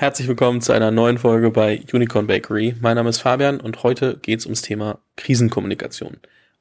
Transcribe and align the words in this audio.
Herzlich 0.00 0.28
willkommen 0.28 0.62
zu 0.62 0.72
einer 0.72 0.90
neuen 0.90 1.18
Folge 1.18 1.50
bei 1.50 1.82
Unicorn 1.92 2.26
Bakery. 2.26 2.74
Mein 2.80 2.96
Name 2.96 3.10
ist 3.10 3.18
Fabian 3.18 3.60
und 3.60 3.82
heute 3.82 4.16
geht 4.16 4.38
es 4.38 4.46
ums 4.46 4.62
Thema 4.62 4.98
Krisenkommunikation. 5.18 6.16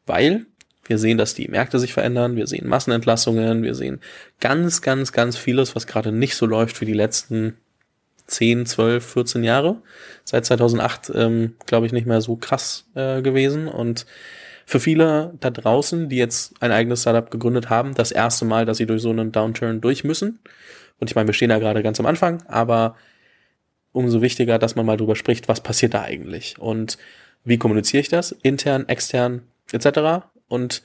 Weil 0.06 0.46
wir 0.84 0.98
sehen, 0.98 1.18
dass 1.18 1.36
die 1.36 1.48
Märkte 1.48 1.80
sich 1.80 1.94
verändern, 1.94 2.36
wir 2.36 2.48
sehen 2.48 2.68
Massenentlassungen, 2.68 3.64
wir 3.64 3.76
sehen 3.76 4.02
ganz, 4.42 4.82
ganz, 4.82 5.14
ganz 5.14 5.38
vieles, 5.38 5.74
was 5.74 5.88
gerade 5.88 6.12
nicht 6.12 6.36
so 6.36 6.46
läuft 6.46 6.82
wie 6.82 6.86
die 6.86 6.92
letzten 6.92 7.56
10, 8.28 8.66
12, 8.66 9.06
14 9.06 9.46
Jahre. 9.46 9.78
Seit 10.26 10.46
2008, 10.46 11.10
ähm, 11.16 11.56
glaube 11.66 11.86
ich, 11.86 11.94
nicht 11.94 12.08
mehr 12.08 12.20
so 12.20 12.36
krass 12.36 12.90
äh, 12.94 13.22
gewesen. 13.22 13.70
Und 13.70 14.06
für 14.66 14.82
viele 14.82 15.34
da 15.40 15.50
draußen, 15.50 16.10
die 16.10 16.18
jetzt 16.18 16.62
ein 16.62 16.74
eigenes 16.74 17.04
Startup 17.04 17.32
gegründet 17.32 17.70
haben, 17.70 17.94
das 17.96 18.12
erste 18.12 18.44
Mal, 18.44 18.66
dass 18.66 18.76
sie 18.76 18.86
durch 18.86 19.02
so 19.02 19.12
einen 19.12 19.32
Downturn 19.32 19.80
durch 19.80 20.04
müssen. 20.04 20.40
Und 21.00 21.10
ich 21.10 21.16
meine, 21.16 21.28
wir 21.28 21.34
stehen 21.34 21.48
da 21.48 21.60
gerade 21.60 21.82
ganz 21.84 22.02
am 22.02 22.06
Anfang, 22.06 22.44
aber 22.50 22.98
umso 24.00 24.22
wichtiger, 24.22 24.58
dass 24.60 24.76
man 24.76 24.86
mal 24.86 24.98
drüber 24.98 25.16
spricht, 25.16 25.48
was 25.48 25.62
passiert 25.62 25.94
da 25.94 26.02
eigentlich 26.02 26.58
und 26.60 26.98
wie 27.44 27.58
kommuniziere 27.58 28.02
ich 28.02 28.10
das, 28.10 28.32
intern, 28.32 28.88
extern 28.88 29.44
etc. 29.72 30.26
Und 30.48 30.82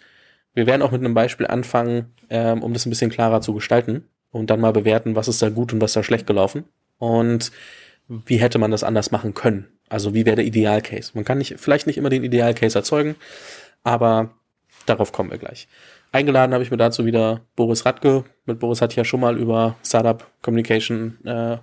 wir 0.54 0.66
werden 0.66 0.82
auch 0.82 0.92
mit 0.92 1.00
einem 1.00 1.14
Beispiel 1.14 1.46
anfangen, 1.46 2.14
ähm, 2.30 2.62
um 2.62 2.72
das 2.72 2.86
ein 2.86 2.90
bisschen 2.90 3.10
klarer 3.10 3.40
zu 3.40 3.54
gestalten 3.54 4.08
und 4.30 4.50
dann 4.50 4.60
mal 4.60 4.72
bewerten, 4.72 5.16
was 5.16 5.28
ist 5.28 5.42
da 5.42 5.48
gut 5.48 5.72
und 5.72 5.80
was 5.80 5.92
da 5.92 6.02
schlecht 6.02 6.26
gelaufen 6.26 6.64
und 6.98 7.50
wie 8.08 8.36
hätte 8.36 8.58
man 8.58 8.70
das 8.70 8.84
anders 8.84 9.10
machen 9.10 9.34
können. 9.34 9.66
Also 9.88 10.14
wie 10.14 10.26
wäre 10.26 10.36
der 10.36 10.44
Idealcase? 10.44 11.12
Man 11.14 11.24
kann 11.24 11.38
nicht, 11.38 11.58
vielleicht 11.58 11.86
nicht 11.86 11.96
immer 11.96 12.10
den 12.10 12.24
Idealcase 12.24 12.78
erzeugen, 12.78 13.16
aber 13.82 14.30
darauf 14.86 15.12
kommen 15.12 15.30
wir 15.30 15.38
gleich. 15.38 15.68
Eingeladen 16.12 16.52
habe 16.52 16.62
ich 16.62 16.70
mir 16.70 16.76
dazu 16.76 17.06
wieder 17.06 17.40
Boris 17.56 17.84
Radke. 17.84 18.24
Mit 18.46 18.60
Boris 18.60 18.80
hatte 18.80 18.92
ich 18.92 18.96
ja 18.96 19.04
schon 19.04 19.20
mal 19.20 19.36
über 19.36 19.76
Startup 19.84 20.24
Communication 20.42 21.18
äh, 21.24 21.58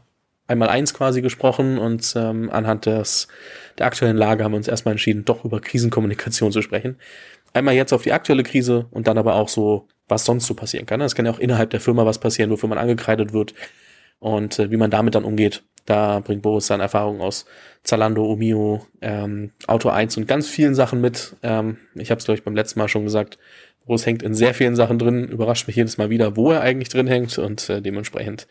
einmal 0.52 0.70
eins 0.70 0.94
quasi 0.94 1.22
gesprochen 1.22 1.78
und 1.78 2.14
ähm, 2.16 2.50
anhand 2.52 2.86
des, 2.86 3.28
der 3.80 3.88
aktuellen 3.88 4.18
Lage 4.18 4.44
haben 4.44 4.52
wir 4.52 4.58
uns 4.58 4.68
erstmal 4.68 4.94
entschieden, 4.94 5.26
doch 5.26 5.46
über 5.46 5.60
Krisenkommunikation 5.62 6.52
zu 6.52 6.62
sprechen. 6.62 6.98
Einmal 7.54 7.74
jetzt 7.74 7.94
auf 7.94 8.04
die 8.04 8.14
aktuelle 8.14 8.44
Krise 8.44 8.88
und 8.92 9.08
dann 9.08 9.18
aber 9.18 9.36
auch 9.36 9.50
so, 9.50 9.88
was 10.08 10.26
sonst 10.26 10.46
so 10.46 10.54
passieren 10.54 10.86
kann. 10.86 11.02
Es 11.02 11.16
kann 11.16 11.26
ja 11.26 11.32
auch 11.32 11.40
innerhalb 11.40 11.70
der 11.70 11.80
Firma 11.80 12.06
was 12.06 12.20
passieren, 12.20 12.52
wofür 12.52 12.70
man 12.70 12.78
angekreidet 12.78 13.34
wird 13.34 13.54
und 14.20 14.60
äh, 14.60 14.70
wie 14.72 14.78
man 14.78 14.92
damit 14.92 15.16
dann 15.16 15.24
umgeht. 15.24 15.64
Da 15.86 16.20
bringt 16.20 16.44
Boris 16.44 16.68
seine 16.68 16.84
Erfahrungen 16.84 17.22
aus 17.22 17.46
Zalando, 17.84 18.24
Omio, 18.24 18.86
ähm, 19.02 19.52
Auto 19.68 19.90
1 19.90 20.18
und 20.18 20.28
ganz 20.28 20.48
vielen 20.48 20.76
Sachen 20.76 21.02
mit. 21.02 21.36
Ähm, 21.42 21.78
ich 21.96 22.12
habe 22.12 22.20
es, 22.20 22.26
glaube 22.26 22.38
ich, 22.38 22.44
beim 22.44 22.56
letzten 22.56 22.80
Mal 22.80 22.88
schon 22.88 23.04
gesagt. 23.04 23.40
Boris 23.86 24.06
hängt 24.06 24.22
in 24.22 24.36
sehr 24.36 24.54
vielen 24.54 24.76
Sachen 24.76 25.00
drin, 25.00 25.28
überrascht 25.28 25.66
mich 25.68 25.76
jedes 25.76 25.98
Mal 25.98 26.10
wieder, 26.10 26.36
wo 26.36 26.52
er 26.52 26.62
eigentlich 26.62 26.90
drin 26.90 27.08
hängt 27.08 27.38
und 27.40 27.68
äh, 27.70 27.82
dementsprechend, 27.82 28.48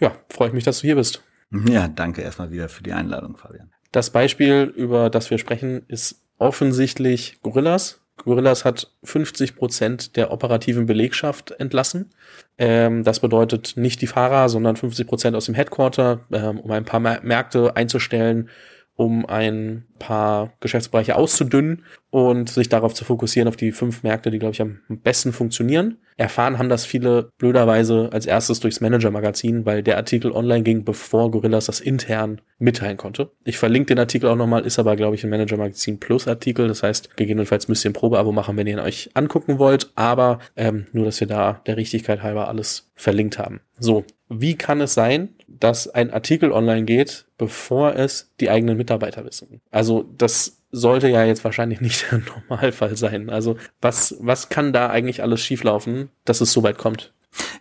ja, 0.00 0.16
freue 0.28 0.48
ich 0.48 0.54
mich, 0.54 0.64
dass 0.64 0.80
du 0.80 0.86
hier 0.86 0.96
bist. 0.96 1.22
Ja, 1.68 1.88
danke 1.88 2.22
erstmal 2.22 2.50
wieder 2.50 2.68
für 2.68 2.82
die 2.82 2.92
Einladung, 2.92 3.36
Fabian. 3.36 3.70
Das 3.92 4.10
Beispiel, 4.10 4.72
über 4.76 5.10
das 5.10 5.30
wir 5.30 5.38
sprechen, 5.38 5.82
ist 5.88 6.22
offensichtlich 6.38 7.40
Gorillas. 7.42 8.00
Gorillas 8.24 8.64
hat 8.64 8.92
50 9.04 9.56
Prozent 9.56 10.16
der 10.16 10.32
operativen 10.32 10.86
Belegschaft 10.86 11.52
entlassen. 11.52 12.10
Ähm, 12.58 13.04
das 13.04 13.20
bedeutet 13.20 13.74
nicht 13.76 14.00
die 14.00 14.06
Fahrer, 14.06 14.48
sondern 14.48 14.76
50 14.76 15.06
Prozent 15.06 15.36
aus 15.36 15.44
dem 15.44 15.54
Headquarter, 15.54 16.20
ähm, 16.32 16.58
um 16.58 16.70
ein 16.70 16.84
paar 16.84 17.00
Märkte 17.00 17.76
einzustellen 17.76 18.48
um 18.96 19.26
ein 19.26 19.84
paar 19.98 20.52
Geschäftsbereiche 20.60 21.16
auszudünnen 21.16 21.84
und 22.10 22.48
sich 22.48 22.68
darauf 22.68 22.94
zu 22.94 23.04
fokussieren, 23.04 23.48
auf 23.48 23.56
die 23.56 23.72
fünf 23.72 24.02
Märkte, 24.02 24.30
die, 24.30 24.38
glaube 24.38 24.54
ich, 24.54 24.62
am 24.62 24.80
besten 24.88 25.32
funktionieren. 25.32 25.98
Erfahren 26.16 26.58
haben 26.58 26.70
das 26.70 26.86
viele 26.86 27.30
blöderweise 27.36 28.08
als 28.10 28.24
erstes 28.24 28.60
durchs 28.60 28.80
Manager-Magazin, 28.80 29.66
weil 29.66 29.82
der 29.82 29.98
Artikel 29.98 30.32
online 30.32 30.62
ging, 30.62 30.84
bevor 30.84 31.30
Gorillas 31.30 31.66
das 31.66 31.80
intern 31.80 32.40
mitteilen 32.58 32.96
konnte. 32.96 33.32
Ich 33.44 33.58
verlinke 33.58 33.94
den 33.94 33.98
Artikel 33.98 34.30
auch 34.30 34.36
nochmal, 34.36 34.64
ist 34.64 34.78
aber, 34.78 34.96
glaube 34.96 35.14
ich, 35.14 35.24
ein 35.24 35.30
Manager-Magazin 35.30 36.00
Plus-Artikel. 36.00 36.68
Das 36.68 36.82
heißt, 36.82 37.16
gegebenenfalls 37.18 37.68
müsst 37.68 37.84
ihr 37.84 37.90
ein 37.90 37.94
Probeabo 37.94 38.32
machen, 38.32 38.56
wenn 38.56 38.66
ihr 38.66 38.74
ihn 38.74 38.80
euch 38.80 39.10
angucken 39.12 39.58
wollt. 39.58 39.92
Aber 39.94 40.38
ähm, 40.56 40.86
nur, 40.92 41.04
dass 41.04 41.20
wir 41.20 41.26
da 41.26 41.60
der 41.66 41.76
Richtigkeit 41.76 42.22
halber 42.22 42.48
alles 42.48 42.90
verlinkt 42.94 43.38
haben. 43.38 43.60
So, 43.78 44.04
wie 44.28 44.56
kann 44.56 44.80
es 44.80 44.94
sein, 44.94 45.34
dass 45.46 45.86
ein 45.88 46.10
Artikel 46.10 46.50
online 46.50 46.84
geht, 46.84 47.26
bevor 47.38 47.94
es 47.94 48.32
die 48.40 48.50
eigenen 48.50 48.76
Mitarbeiter 48.76 49.24
wissen? 49.24 49.60
Also 49.70 49.85
das 50.16 50.62
sollte 50.72 51.08
ja 51.08 51.24
jetzt 51.24 51.44
wahrscheinlich 51.44 51.80
nicht 51.80 52.06
der 52.10 52.20
Normalfall 52.20 52.96
sein. 52.96 53.30
Also 53.30 53.56
was, 53.80 54.16
was 54.20 54.48
kann 54.48 54.72
da 54.72 54.88
eigentlich 54.88 55.22
alles 55.22 55.40
schieflaufen, 55.40 56.10
dass 56.24 56.40
es 56.40 56.52
so 56.52 56.62
weit 56.62 56.78
kommt? 56.78 57.12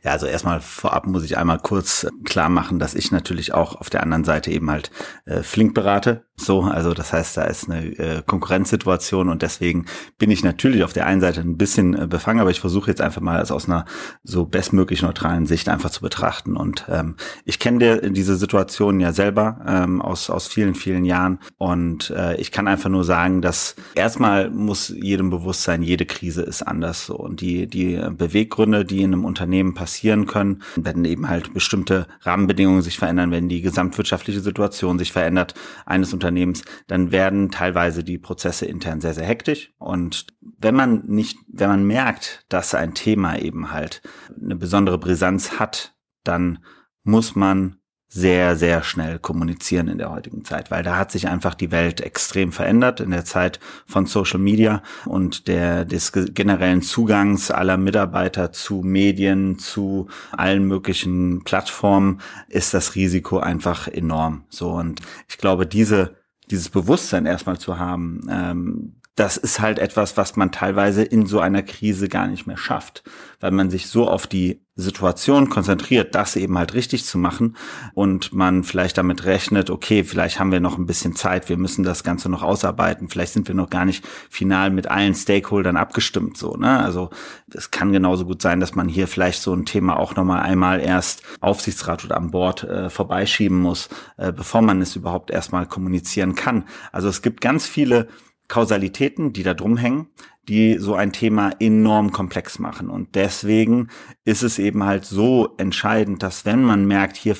Ja, 0.03 0.11
also 0.11 0.25
erstmal 0.25 0.61
vorab 0.61 1.05
muss 1.07 1.23
ich 1.23 1.37
einmal 1.37 1.59
kurz 1.59 2.07
klar 2.23 2.49
machen, 2.49 2.79
dass 2.79 2.95
ich 2.95 3.11
natürlich 3.11 3.53
auch 3.53 3.75
auf 3.75 3.89
der 3.89 4.03
anderen 4.03 4.23
Seite 4.23 4.51
eben 4.51 4.69
halt 4.71 4.91
äh, 5.25 5.41
Flink 5.43 5.73
berate. 5.73 6.23
So, 6.38 6.63
also 6.63 6.94
das 6.94 7.13
heißt, 7.13 7.38
da 7.38 7.44
ist 7.44 7.69
eine 7.69 7.85
äh, 7.97 8.22
Konkurrenzsituation 8.25 9.29
und 9.29 9.41
deswegen 9.41 9.85
bin 10.18 10.31
ich 10.31 10.44
natürlich 10.44 10.84
auf 10.84 10.91
der 10.91 11.06
einen 11.06 11.22
Seite 11.22 11.40
ein 11.40 11.56
bisschen 11.56 11.97
äh, 11.97 12.07
befangen, 12.07 12.41
aber 12.41 12.51
ich 12.51 12.59
versuche 12.59 12.91
jetzt 12.91 13.00
einfach 13.00 13.22
mal 13.22 13.41
es 13.41 13.51
aus 13.51 13.69
einer 13.69 13.85
so 14.23 14.46
bestmöglich 14.46 15.01
neutralen 15.01 15.46
Sicht 15.46 15.69
einfach 15.69 15.91
zu 15.91 16.01
betrachten. 16.01 16.57
Und 16.57 16.85
ähm, 16.90 17.16
ich 17.46 17.57
kenne 17.57 18.12
diese 18.12 18.35
Situation 18.35 19.00
ja 19.00 19.13
selber 19.13 19.62
ähm, 19.66 20.01
aus, 20.01 20.29
aus 20.29 20.47
vielen, 20.47 20.75
vielen 20.75 21.06
Jahren 21.06 21.40
und 21.57 22.09
äh, 22.09 22.35
ich 22.35 22.52
kann 22.52 22.67
einfach 22.67 22.90
nur 22.90 23.06
sagen, 23.06 23.41
dass 23.41 23.75
erstmal 23.96 24.50
muss 24.50 24.90
jedem 24.90 25.29
bewusst 25.29 25.63
sein, 25.63 25.84
jede 25.84 26.06
Krise 26.06 26.41
ist 26.41 26.63
anders. 26.63 27.06
So. 27.06 27.16
Und 27.16 27.40
die, 27.40 27.67
die 27.67 27.96
Beweggründe, 28.12 28.84
die 28.84 29.03
in 29.03 29.13
einem 29.13 29.23
Unternehmen 29.23 29.73
passieren 29.73 30.25
können, 30.25 30.63
wenn 30.75 31.06
eben 31.06 31.29
halt 31.29 31.53
bestimmte 31.53 32.07
Rahmenbedingungen 32.22 32.81
sich 32.81 32.97
verändern, 32.97 33.31
wenn 33.31 33.47
die 33.47 33.62
gesamtwirtschaftliche 33.62 34.41
Situation 34.41 35.00
sich 35.00 35.13
verändert, 35.13 35.53
eines 35.85 36.12
Unternehmens 36.12 36.24
Unternehmens, 36.25 36.63
dann 36.87 37.11
werden 37.11 37.51
teilweise 37.51 38.03
die 38.03 38.17
Prozesse 38.17 38.65
intern 38.65 38.99
sehr, 38.99 39.13
sehr 39.13 39.25
hektisch. 39.25 39.73
Und 39.77 40.25
wenn 40.41 40.73
man 40.73 41.05
nicht, 41.05 41.37
wenn 41.47 41.69
man 41.69 41.85
merkt, 41.85 42.45
dass 42.49 42.73
ein 42.73 42.95
Thema 42.95 43.37
eben 43.37 43.71
halt 43.71 44.01
eine 44.41 44.55
besondere 44.55 44.97
Brisanz 44.97 45.59
hat, 45.59 45.95
dann 46.23 46.63
muss 47.03 47.35
man 47.35 47.77
sehr, 48.15 48.55
sehr 48.55 48.81
schnell 48.81 49.19
kommunizieren 49.19 49.89
in 49.89 49.97
der 49.97 50.09
heutigen 50.09 50.45
Zeit, 50.45 50.71
weil 50.71 50.83
da 50.83 50.97
hat 50.97 51.11
sich 51.11 51.27
einfach 51.27 51.53
die 51.53 51.71
Welt 51.71 51.99
extrem 51.99 52.53
verändert 52.53 53.01
in 53.01 53.11
der 53.11 53.25
Zeit 53.25 53.59
von 53.85 54.05
Social 54.05 54.39
Media 54.39 54.81
und 55.03 55.49
der, 55.49 55.83
des 55.83 56.13
generellen 56.13 56.81
Zugangs 56.81 57.51
aller 57.51 57.75
Mitarbeiter 57.75 58.53
zu 58.53 58.83
Medien, 58.83 59.59
zu 59.59 60.07
allen 60.31 60.65
möglichen 60.65 61.43
Plattformen 61.43 62.21
ist 62.47 62.73
das 62.73 62.95
Risiko 62.95 63.39
einfach 63.39 63.89
enorm. 63.89 64.45
So 64.47 64.71
und 64.71 65.01
ich 65.27 65.37
glaube, 65.37 65.67
diese 65.67 66.15
dieses 66.51 66.69
Bewusstsein 66.69 67.25
erstmal 67.25 67.57
zu 67.57 67.79
haben, 67.79 68.27
ähm, 68.29 68.95
das 69.15 69.37
ist 69.37 69.61
halt 69.61 69.79
etwas, 69.79 70.17
was 70.17 70.35
man 70.35 70.51
teilweise 70.51 71.01
in 71.01 71.25
so 71.25 71.39
einer 71.39 71.63
Krise 71.63 72.09
gar 72.09 72.27
nicht 72.27 72.47
mehr 72.47 72.57
schafft, 72.57 73.03
weil 73.39 73.51
man 73.51 73.69
sich 73.69 73.87
so 73.87 74.09
auf 74.09 74.27
die 74.27 74.61
Situation 74.75 75.49
konzentriert, 75.49 76.15
das 76.15 76.35
eben 76.35 76.57
halt 76.57 76.73
richtig 76.73 77.05
zu 77.05 77.17
machen 77.17 77.55
und 77.93 78.33
man 78.33 78.65
vielleicht 78.65 78.97
damit 78.97 79.23
rechnet, 79.23 79.69
okay, 79.69 80.03
vielleicht 80.03 80.37
haben 80.37 80.51
wir 80.51 80.59
noch 80.59 80.77
ein 80.77 80.85
bisschen 80.85 81.15
Zeit, 81.15 81.47
wir 81.47 81.55
müssen 81.55 81.85
das 81.85 82.03
Ganze 82.03 82.27
noch 82.27 82.43
ausarbeiten, 82.43 83.07
vielleicht 83.07 83.31
sind 83.31 83.47
wir 83.47 83.55
noch 83.55 83.69
gar 83.69 83.85
nicht 83.85 84.05
final 84.29 84.69
mit 84.69 84.87
allen 84.91 85.15
Stakeholdern 85.15 85.77
abgestimmt, 85.77 86.35
so, 86.35 86.57
ne? 86.57 86.77
Also, 86.81 87.09
es 87.53 87.71
kann 87.71 87.93
genauso 87.93 88.25
gut 88.25 88.41
sein, 88.41 88.59
dass 88.59 88.75
man 88.75 88.89
hier 88.89 89.07
vielleicht 89.07 89.41
so 89.41 89.53
ein 89.53 89.65
Thema 89.65 89.97
auch 89.97 90.17
nochmal 90.17 90.41
einmal 90.41 90.81
erst 90.81 91.23
Aufsichtsrat 91.39 92.03
oder 92.03 92.17
an 92.17 92.31
Bord 92.31 92.63
äh, 92.65 92.89
vorbeischieben 92.89 93.57
muss, 93.57 93.87
äh, 94.17 94.33
bevor 94.33 94.61
man 94.61 94.81
es 94.81 94.97
überhaupt 94.97 95.31
erstmal 95.31 95.67
kommunizieren 95.67 96.35
kann. 96.35 96.65
Also, 96.91 97.07
es 97.07 97.21
gibt 97.21 97.39
ganz 97.39 97.65
viele 97.65 98.09
Kausalitäten, 98.47 99.33
die 99.33 99.44
da 99.44 99.53
drum 99.53 99.78
hängen, 99.78 100.07
die 100.47 100.78
so 100.78 100.95
ein 100.95 101.11
Thema 101.11 101.51
enorm 101.59 102.11
komplex 102.11 102.59
machen. 102.59 102.89
Und 102.89 103.16
deswegen 103.16 103.89
ist 104.23 104.44
es 104.44 104.59
eben 104.59 104.83
halt 104.83 105.06
so 105.06 105.56
entscheidend, 105.57 106.22
dass 106.22 106.45
wenn 106.45 106.63
man 106.63 106.85
merkt, 106.85 107.17
hier 107.17 107.35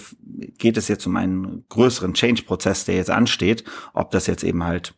geht 0.58 0.78
es 0.78 0.88
jetzt 0.88 1.06
um 1.06 1.16
einen 1.16 1.66
größeren 1.70 2.14
Change-Prozess, 2.14 2.86
der 2.86 2.96
jetzt 2.96 3.12
ansteht, 3.12 3.64
ob 3.94 4.12
das 4.12 4.28
jetzt 4.28 4.44
eben 4.44 4.64
halt 4.64 4.96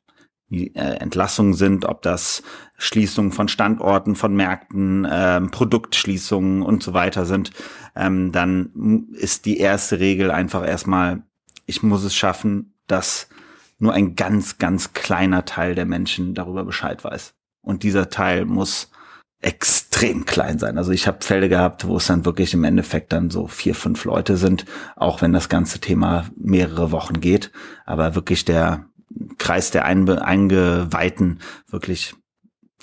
die 0.49 0.73
äh, 0.75 0.95
Entlassungen 0.99 1.53
sind, 1.53 1.83
ob 1.85 2.01
das 2.01 2.41
Schließungen 2.77 3.33
von 3.33 3.49
Standorten, 3.49 4.15
von 4.15 4.33
Märkten, 4.33 5.05
ähm, 5.09 5.51
Produktschließungen 5.51 6.61
und 6.61 6.81
so 6.83 6.93
weiter 6.93 7.25
sind, 7.25 7.51
ähm, 7.95 8.31
dann 8.31 9.09
ist 9.11 9.45
die 9.45 9.57
erste 9.57 9.99
Regel 9.99 10.31
einfach 10.31 10.65
erstmal, 10.65 11.23
ich 11.65 11.83
muss 11.83 12.03
es 12.05 12.15
schaffen, 12.15 12.73
dass 12.87 13.27
nur 13.79 13.93
ein 13.93 14.15
ganz, 14.15 14.57
ganz 14.57 14.93
kleiner 14.93 15.45
Teil 15.45 15.75
der 15.75 15.85
Menschen 15.85 16.33
darüber 16.33 16.63
Bescheid 16.63 17.03
weiß. 17.03 17.33
Und 17.61 17.83
dieser 17.83 18.09
Teil 18.09 18.45
muss 18.45 18.89
extrem 19.39 20.25
klein 20.25 20.57
sein. 20.57 20.77
Also 20.77 20.91
ich 20.91 21.07
habe 21.07 21.23
Fälle 21.23 21.47
gehabt, 21.47 21.87
wo 21.87 21.97
es 21.97 22.07
dann 22.07 22.25
wirklich 22.25 22.53
im 22.53 22.63
Endeffekt 22.63 23.13
dann 23.13 23.29
so 23.29 23.47
vier, 23.47 23.75
fünf 23.75 24.03
Leute 24.05 24.35
sind, 24.35 24.65
auch 24.95 25.21
wenn 25.21 25.31
das 25.31 25.47
ganze 25.47 25.79
Thema 25.79 26.27
mehrere 26.35 26.91
Wochen 26.91 27.21
geht. 27.21 27.51
Aber 27.85 28.15
wirklich 28.15 28.45
der 28.45 28.85
Kreis 29.37 29.69
der 29.69 29.85
Einbe 29.85 30.23
Eingeweihten 30.23 31.39
wirklich 31.67 32.15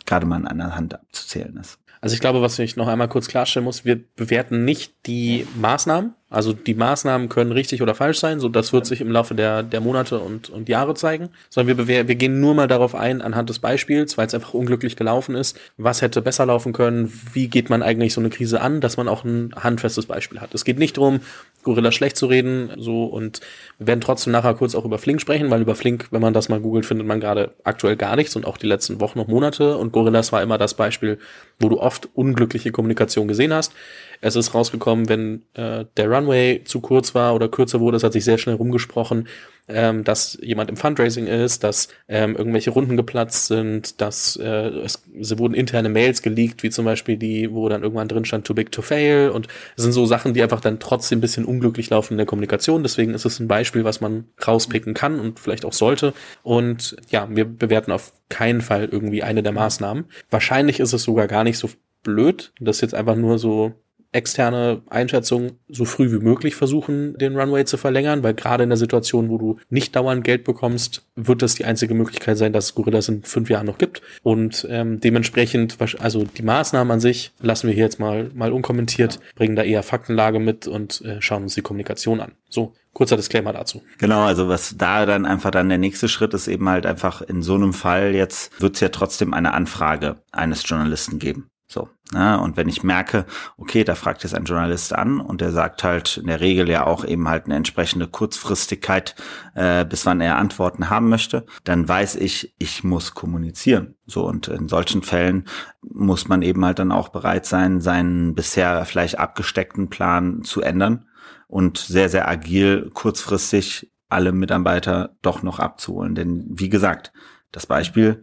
gerade 0.07 0.27
mal 0.27 0.37
an 0.37 0.47
einer 0.47 0.77
Hand 0.77 0.95
abzuzählen 0.95 1.57
ist. 1.57 1.79
Also 2.01 2.15
ich 2.15 2.21
glaube, 2.21 2.43
was 2.43 2.59
ich 2.59 2.77
noch 2.77 2.87
einmal 2.87 3.09
kurz 3.09 3.29
klarstellen 3.29 3.65
muss, 3.65 3.85
wir 3.87 3.99
bewerten 4.15 4.65
nicht 4.65 5.07
die 5.07 5.47
Maßnahmen, 5.59 6.15
Also 6.35 6.53
die 6.53 6.75
Maßnahmen 6.75 7.29
können 7.29 7.53
richtig 7.53 7.81
oder 7.81 7.95
falsch 7.95 8.19
sein, 8.19 8.41
so 8.41 8.49
das 8.49 8.73
wird 8.73 8.87
sich 8.87 9.01
im 9.01 9.11
Laufe 9.11 9.35
der, 9.35 9.63
der 9.63 9.81
Monate 9.81 10.19
und, 10.19 10.51
und 10.51 10.69
Jahre 10.69 10.95
zeigen, 10.95 11.29
sondern 11.49 11.87
wir, 11.87 12.09
wir 12.09 12.15
gehen 12.17 12.41
nur 12.41 12.55
mal 12.55 12.67
darauf 12.67 12.95
ein, 12.95 13.23
anhand 13.23 13.51
des 13.51 13.61
Beispiels, 13.61 14.19
weil 14.19 14.27
es 14.27 14.35
einfach 14.35 14.53
unglücklich 14.53 14.97
gelaufen 14.97 15.37
ist, 15.37 15.59
was 15.77 16.03
hätte 16.03 16.23
besser 16.23 16.47
laufen 16.47 16.73
können, 16.73 17.13
wie 17.33 17.49
geht 17.49 17.71
man 17.71 17.83
eigentlich 17.83 18.15
so 18.15 18.21
eine 18.21 18.31
Krise 18.31 18.61
an, 18.61 18.81
dass 18.81 18.97
man 18.97 19.07
auch 19.07 19.25
ein 19.25 19.55
handfestes 19.55 20.07
Beispiel 20.07 20.41
hat. 20.41 20.55
Es 20.55 20.65
geht 20.65 20.79
nicht 20.79 20.97
darum, 20.97 21.21
Gorilla 21.63 21.93
schlecht 21.93 22.17
zu 22.17 22.27
reden, 22.27 22.71
so 22.77 23.05
und 23.05 23.41
wir 23.79 23.87
werden 23.87 24.01
trotzdem 24.01 24.33
nachher 24.33 24.55
kurz 24.55 24.75
auch 24.75 24.85
über 24.85 24.99
Flink 24.99 25.21
sprechen, 25.21 25.51
weil 25.51 25.63
über 25.63 25.75
Flink, 25.75 26.09
wenn 26.11 26.21
man 26.21 26.35
das 26.35 26.49
mal 26.49 26.61
googelt, 26.61 26.85
findet 26.85 27.07
man 27.07 27.21
gerade 27.21 27.53
aktuell 27.65 27.97
gar 27.97 28.17
nichts 28.17 28.37
und 28.37 28.45
auch 28.45 28.59
die 28.59 28.67
letzten 28.67 29.01
Wochen 29.01 29.21
und 29.21 29.29
Monate 29.29 29.77
und 29.77 29.93
Gorillas 29.93 30.33
war 30.33 30.43
immer 30.43 30.59
das 30.59 30.75
Beispiel, 30.75 31.19
wo 31.59 31.69
du 31.69 31.81
oft 31.81 32.09
unglückliche 32.15 32.73
Kommunikation 32.73 33.29
gesehen 33.29 33.55
hast. 33.55 33.73
Es 34.21 34.37
ist 34.37 34.55
rausgekommen, 34.55 35.09
wenn 35.09 35.43
äh, 35.55 35.85
der 35.97 36.11
Runway 36.11 36.63
zu 36.65 36.81
kurz 36.81 37.15
war 37.15 37.35
oder 37.35 37.49
kürzer 37.49 37.81
wurde, 37.81 37.97
das 37.97 38.05
hat 38.05 38.13
sich 38.13 38.25
sehr 38.25 38.39
schnell 38.39 38.57
rumgesprochen, 38.57 39.29
ähm, 39.67 40.05
dass 40.05 40.39
jemand 40.43 40.69
im 40.69 40.77
Fundraising 40.77 41.27
ist, 41.27 41.65
dass 41.65 41.89
ähm, 42.09 42.37
irgendwelche 42.37 42.71
Runden 42.71 42.97
geplatzt 42.97 43.47
sind, 43.47 44.01
dass 44.01 44.37
äh, 44.37 44.69
es, 44.85 45.03
es 45.19 45.39
wurden 45.39 45.55
interne 45.55 45.89
Mails 45.89 46.23
geleakt, 46.23 46.63
wie 46.63 46.71
zum 46.71 46.85
Beispiel 46.85 47.17
die, 47.17 47.51
wo 47.53 47.69
dann 47.69 47.83
irgendwann 47.83 48.09
drin 48.09 48.25
stand, 48.25 48.47
too 48.47 48.55
big 48.55 48.73
to 48.73 48.83
fail 48.83 49.31
und 49.31 49.49
es 49.77 49.83
sind 49.83 49.93
so 49.93 50.05
Sachen, 50.05 50.35
die 50.35 50.43
einfach 50.43 50.61
dann 50.61 50.81
trotzdem 50.81 51.19
ein 51.19 51.23
bisschen 51.23 51.45
unglücklich 51.47 51.89
laufen 51.91 52.15
in 52.15 52.19
der 52.19 52.27
Kommunikation. 52.27 52.83
Deswegen 52.83 53.15
ist 53.15 53.25
es 53.25 53.41
ein 53.41 53.49
Beispiel, 53.49 53.85
was 53.85 54.01
man 54.01 54.25
rauspicken 54.47 54.93
kann 54.93 55.19
und 55.19 55.41
vielleicht 55.41 55.65
auch 55.65 55.73
sollte. 55.73 56.13
Und 56.43 56.97
ja, 57.11 57.27
wir 57.31 57.47
bewerten 57.47 57.93
auf 57.93 58.13
keinen 58.29 58.61
Fall 58.61 58.89
irgendwie 58.91 59.23
eine 59.23 59.43
der 59.43 59.53
Maßnahmen. 59.53 60.05
Wahrscheinlich 60.31 60.81
ist 60.81 60.93
es 60.93 61.05
sogar 61.05 61.27
gar 61.27 61.45
nicht 61.45 61.59
so 61.59 61.71
blöd, 62.03 62.53
das 62.61 62.83
jetzt 62.83 62.95
einfach 62.95 63.17
nur 63.17 63.39
so 63.39 63.73
externe 64.15 64.83
Einschätzung 64.89 65.59
so 65.69 65.85
früh 65.85 66.13
wie 66.13 66.25
möglich 66.25 66.55
versuchen, 66.55 67.19
den 67.19 67.37
Runway 67.37 67.65
zu 67.65 67.77
verlängern, 67.77 68.23
weil 68.23 68.35
gerade 68.35 68.63
in 68.63 68.71
der 68.71 68.77
Situation, 68.77 69.29
wo 69.29 69.39
du 69.39 69.59
nicht 69.71 69.97
dauernd 69.97 70.23
Geld 70.23 70.45
bekommst, 70.45 71.05
wird 71.17 71.43
das 71.43 71.57
die 71.57 71.65
einzige 71.65 71.95
Möglichkeit 71.95 72.39
sein, 72.39 72.53
dass 72.53 72.75
Gorillas 72.75 73.09
in 73.09 73.25
fünf 73.25 73.51
Jahren 73.51 73.67
noch 73.67 73.79
gibt. 73.79 74.03
Und 74.23 74.67
ähm, 74.71 75.01
dementsprechend, 75.01 75.79
also 75.99 76.25
die 76.25 76.43
Maßnahmen 76.43 76.93
an 76.93 77.01
sich 77.01 77.33
lassen 77.41 77.67
wir 77.67 77.75
hier 77.75 77.85
jetzt 77.85 77.99
mal, 77.99 78.31
mal 78.35 78.53
unkommentiert, 78.53 79.19
bringen 79.35 79.57
da 79.57 79.63
eher 79.63 79.83
Faktenlage 79.83 80.39
mit 80.39 80.69
und 80.69 81.01
äh, 81.01 81.21
schauen 81.21 81.43
uns 81.43 81.55
die 81.55 81.63
Kommunikation 81.63 82.21
an. 82.21 82.33
So, 82.49 82.73
kurzer 82.93 83.17
Disclaimer 83.17 83.53
dazu. 83.53 83.83
Genau, 83.99 84.23
also 84.23 84.49
was 84.49 84.77
da 84.79 85.07
dann 85.07 85.27
einfach 85.27 85.51
dann 85.51 85.69
der 85.69 85.79
nächste 85.79 86.09
Schritt 86.09 86.35
ist 86.35 86.47
eben 86.47 86.69
halt 86.69 86.87
einfach 86.87 87.21
in 87.21 87.43
so 87.43 87.57
einem 87.57 87.73
Fall 87.73 88.15
jetzt 88.15 88.61
wird 88.61 88.77
es 88.77 88.81
ja 88.81 88.91
trotzdem 88.91 89.35
eine 89.35 89.53
Anfrage 89.53 90.17
eines 90.31 90.63
Journalisten 90.69 91.19
geben. 91.19 91.51
So. 91.75 91.89
Ja, 92.13 92.37
und 92.37 92.57
wenn 92.57 92.69
ich 92.69 92.85
merke, 92.85 93.27
okay, 93.57 93.83
da 93.83 93.97
fragt 93.97 94.23
jetzt 94.23 94.35
ein 94.35 94.45
Journalist 94.45 94.95
an 94.95 95.19
und 95.19 95.41
der 95.41 95.51
sagt 95.51 95.83
halt 95.83 96.19
in 96.19 96.29
der 96.29 96.39
Regel 96.39 96.69
ja 96.69 96.87
auch 96.87 97.05
eben 97.05 97.29
halt 97.29 97.47
eine 97.47 97.57
entsprechende 97.57 98.07
Kurzfristigkeit, 98.07 99.17
äh, 99.57 99.85
bis 99.85 100.07
wann 100.07 100.21
er 100.21 100.39
Antworten 100.39 100.89
haben 100.89 101.09
möchte, 101.09 101.47
dann 101.65 101.89
weiß 101.89 102.15
ich, 102.15 102.55
ich 102.59 102.85
muss 102.85 103.15
kommunizieren. 103.15 103.97
So, 104.07 104.25
und 104.25 104.47
in 104.47 104.69
solchen 104.69 105.03
Fällen 105.03 105.47
muss 105.83 106.29
man 106.29 106.43
eben 106.43 106.65
halt 106.65 106.79
dann 106.79 106.93
auch 106.93 107.09
bereit 107.09 107.45
sein, 107.45 107.81
seinen 107.81 108.37
bisher 108.37 108.85
vielleicht 108.85 109.19
abgesteckten 109.19 109.91
Plan 109.91 110.45
zu 110.45 110.63
ändern 110.63 111.09
und 111.49 111.79
sehr, 111.79 112.09
sehr 112.09 112.29
agil 112.29 112.91
kurzfristig 112.95 113.91
alle 114.09 114.31
Mitarbeiter 114.31 115.17
doch 115.23 115.43
noch 115.43 115.59
abzuholen. 115.59 116.15
Denn 116.15 116.47
wie 116.51 116.69
gesagt, 116.69 117.13
das 117.51 117.67
Beispiel, 117.67 118.23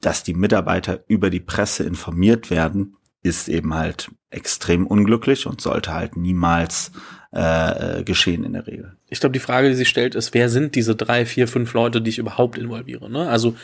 dass 0.00 0.22
die 0.22 0.34
Mitarbeiter 0.34 1.00
über 1.08 1.30
die 1.30 1.40
Presse 1.40 1.84
informiert 1.84 2.50
werden, 2.50 2.96
ist 3.22 3.48
eben 3.48 3.74
halt 3.74 4.10
extrem 4.30 4.86
unglücklich 4.86 5.46
und 5.46 5.60
sollte 5.60 5.92
halt 5.92 6.16
niemals 6.16 6.92
äh, 7.32 8.02
geschehen 8.04 8.44
in 8.44 8.52
der 8.52 8.66
Regel. 8.66 8.96
Ich 9.08 9.20
glaube, 9.20 9.32
die 9.32 9.40
Frage, 9.40 9.68
die 9.68 9.74
sich 9.74 9.88
stellt, 9.88 10.14
ist, 10.14 10.34
wer 10.34 10.48
sind 10.48 10.74
diese 10.74 10.94
drei, 10.94 11.26
vier, 11.26 11.48
fünf 11.48 11.72
Leute, 11.74 12.00
die 12.00 12.10
ich 12.10 12.18
überhaupt 12.18 12.58
involviere? 12.58 13.10
Ne? 13.10 13.28
Also 13.28 13.56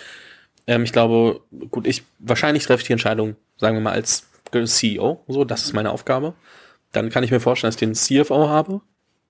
ähm, 0.67 0.85
ich 0.85 0.93
glaube, 0.93 1.41
gut, 1.71 1.87
ich 1.87 2.05
wahrscheinlich 2.19 2.65
treffe 2.65 2.83
ich 2.83 2.87
die 2.87 2.93
Entscheidung, 2.93 3.37
sagen 3.57 3.77
wir 3.77 3.83
mal, 3.83 3.93
als 3.93 4.29
CEO, 4.53 5.25
so, 5.27 5.45
das 5.45 5.65
ist 5.65 5.73
meine 5.73 5.91
Aufgabe. 5.91 6.35
Dann 6.93 7.11
kann 7.11 7.25
ich 7.25 7.31
mir 7.31 7.41
vorstellen, 7.41 7.69
dass 7.73 7.83
ich 7.83 7.87
den 8.09 8.25
CFO 8.25 8.49
habe, 8.49 8.81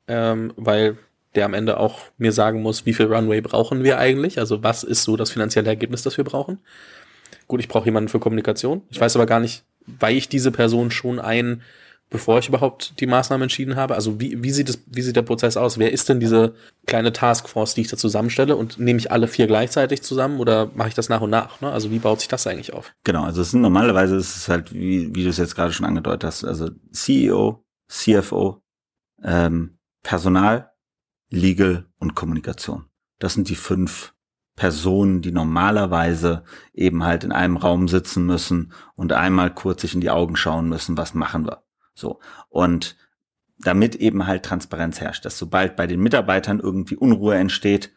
ähm, 0.06 0.52
weil 0.56 0.98
der 1.34 1.44
am 1.44 1.54
Ende 1.54 1.78
auch 1.78 2.00
mir 2.18 2.32
sagen 2.32 2.62
muss, 2.62 2.86
wie 2.86 2.94
viel 2.94 3.06
Runway 3.06 3.40
brauchen 3.40 3.82
wir 3.82 3.98
eigentlich? 3.98 4.38
Also 4.38 4.62
was 4.62 4.84
ist 4.84 5.02
so 5.02 5.16
das 5.16 5.30
finanzielle 5.30 5.68
Ergebnis, 5.68 6.02
das 6.02 6.16
wir 6.16 6.24
brauchen? 6.24 6.58
Gut, 7.48 7.60
ich 7.60 7.68
brauche 7.68 7.86
jemanden 7.86 8.08
für 8.08 8.20
Kommunikation. 8.20 8.82
Ich 8.90 9.00
weiß 9.00 9.16
aber 9.16 9.26
gar 9.26 9.40
nicht, 9.40 9.64
weil 9.86 10.16
ich 10.16 10.28
diese 10.28 10.50
Person 10.50 10.90
schon 10.90 11.18
ein, 11.18 11.62
bevor 12.08 12.38
ich 12.38 12.48
überhaupt 12.48 13.00
die 13.00 13.06
Maßnahmen 13.06 13.42
entschieden 13.42 13.76
habe. 13.76 13.94
Also 13.94 14.20
wie, 14.20 14.42
wie 14.42 14.50
sieht 14.50 14.68
es, 14.68 14.82
wie 14.86 15.02
sieht 15.02 15.16
der 15.16 15.22
Prozess 15.22 15.56
aus? 15.56 15.78
Wer 15.78 15.92
ist 15.92 16.08
denn 16.08 16.20
diese 16.20 16.54
kleine 16.86 17.12
Taskforce, 17.12 17.74
die 17.74 17.82
ich 17.82 17.88
da 17.88 17.96
zusammenstelle? 17.96 18.56
Und 18.56 18.78
nehme 18.78 18.98
ich 18.98 19.10
alle 19.10 19.28
vier 19.28 19.46
gleichzeitig 19.46 20.02
zusammen 20.02 20.40
oder 20.40 20.70
mache 20.74 20.88
ich 20.88 20.94
das 20.94 21.08
nach 21.08 21.20
und 21.20 21.30
nach? 21.30 21.60
Ne? 21.60 21.70
Also 21.70 21.90
wie 21.90 21.98
baut 21.98 22.20
sich 22.20 22.28
das 22.28 22.46
eigentlich 22.46 22.72
auf? 22.72 22.92
Genau, 23.04 23.24
also 23.24 23.42
es 23.42 23.50
sind 23.50 23.60
normalerweise 23.60 24.16
ist 24.16 24.36
es 24.36 24.48
halt, 24.48 24.72
wie, 24.72 25.14
wie 25.14 25.24
du 25.24 25.30
es 25.30 25.38
jetzt 25.38 25.56
gerade 25.56 25.72
schon 25.72 25.86
angedeutet 25.86 26.24
hast, 26.24 26.44
also 26.44 26.70
CEO, 26.92 27.64
CFO, 27.88 28.62
ähm, 29.22 29.78
Personal, 30.02 30.70
Legal 31.30 31.86
und 31.98 32.14
Kommunikation. 32.14 32.86
Das 33.18 33.34
sind 33.34 33.48
die 33.48 33.56
fünf 33.56 34.14
Personen, 34.56 35.20
die 35.20 35.32
normalerweise 35.32 36.44
eben 36.72 37.04
halt 37.04 37.24
in 37.24 37.32
einem 37.32 37.56
Raum 37.56 37.88
sitzen 37.88 38.24
müssen 38.24 38.72
und 38.94 39.12
einmal 39.12 39.52
kurz 39.52 39.82
sich 39.82 39.94
in 39.94 40.00
die 40.00 40.10
Augen 40.10 40.36
schauen 40.36 40.68
müssen, 40.68 40.96
was 40.96 41.14
machen 41.14 41.46
wir. 41.46 41.64
So. 41.94 42.20
Und 42.48 42.96
damit 43.58 43.96
eben 43.96 44.26
halt 44.26 44.44
Transparenz 44.44 45.00
herrscht, 45.00 45.24
dass 45.24 45.38
sobald 45.38 45.76
bei 45.76 45.86
den 45.86 46.00
Mitarbeitern 46.00 46.60
irgendwie 46.60 46.96
Unruhe 46.96 47.36
entsteht, 47.36 47.92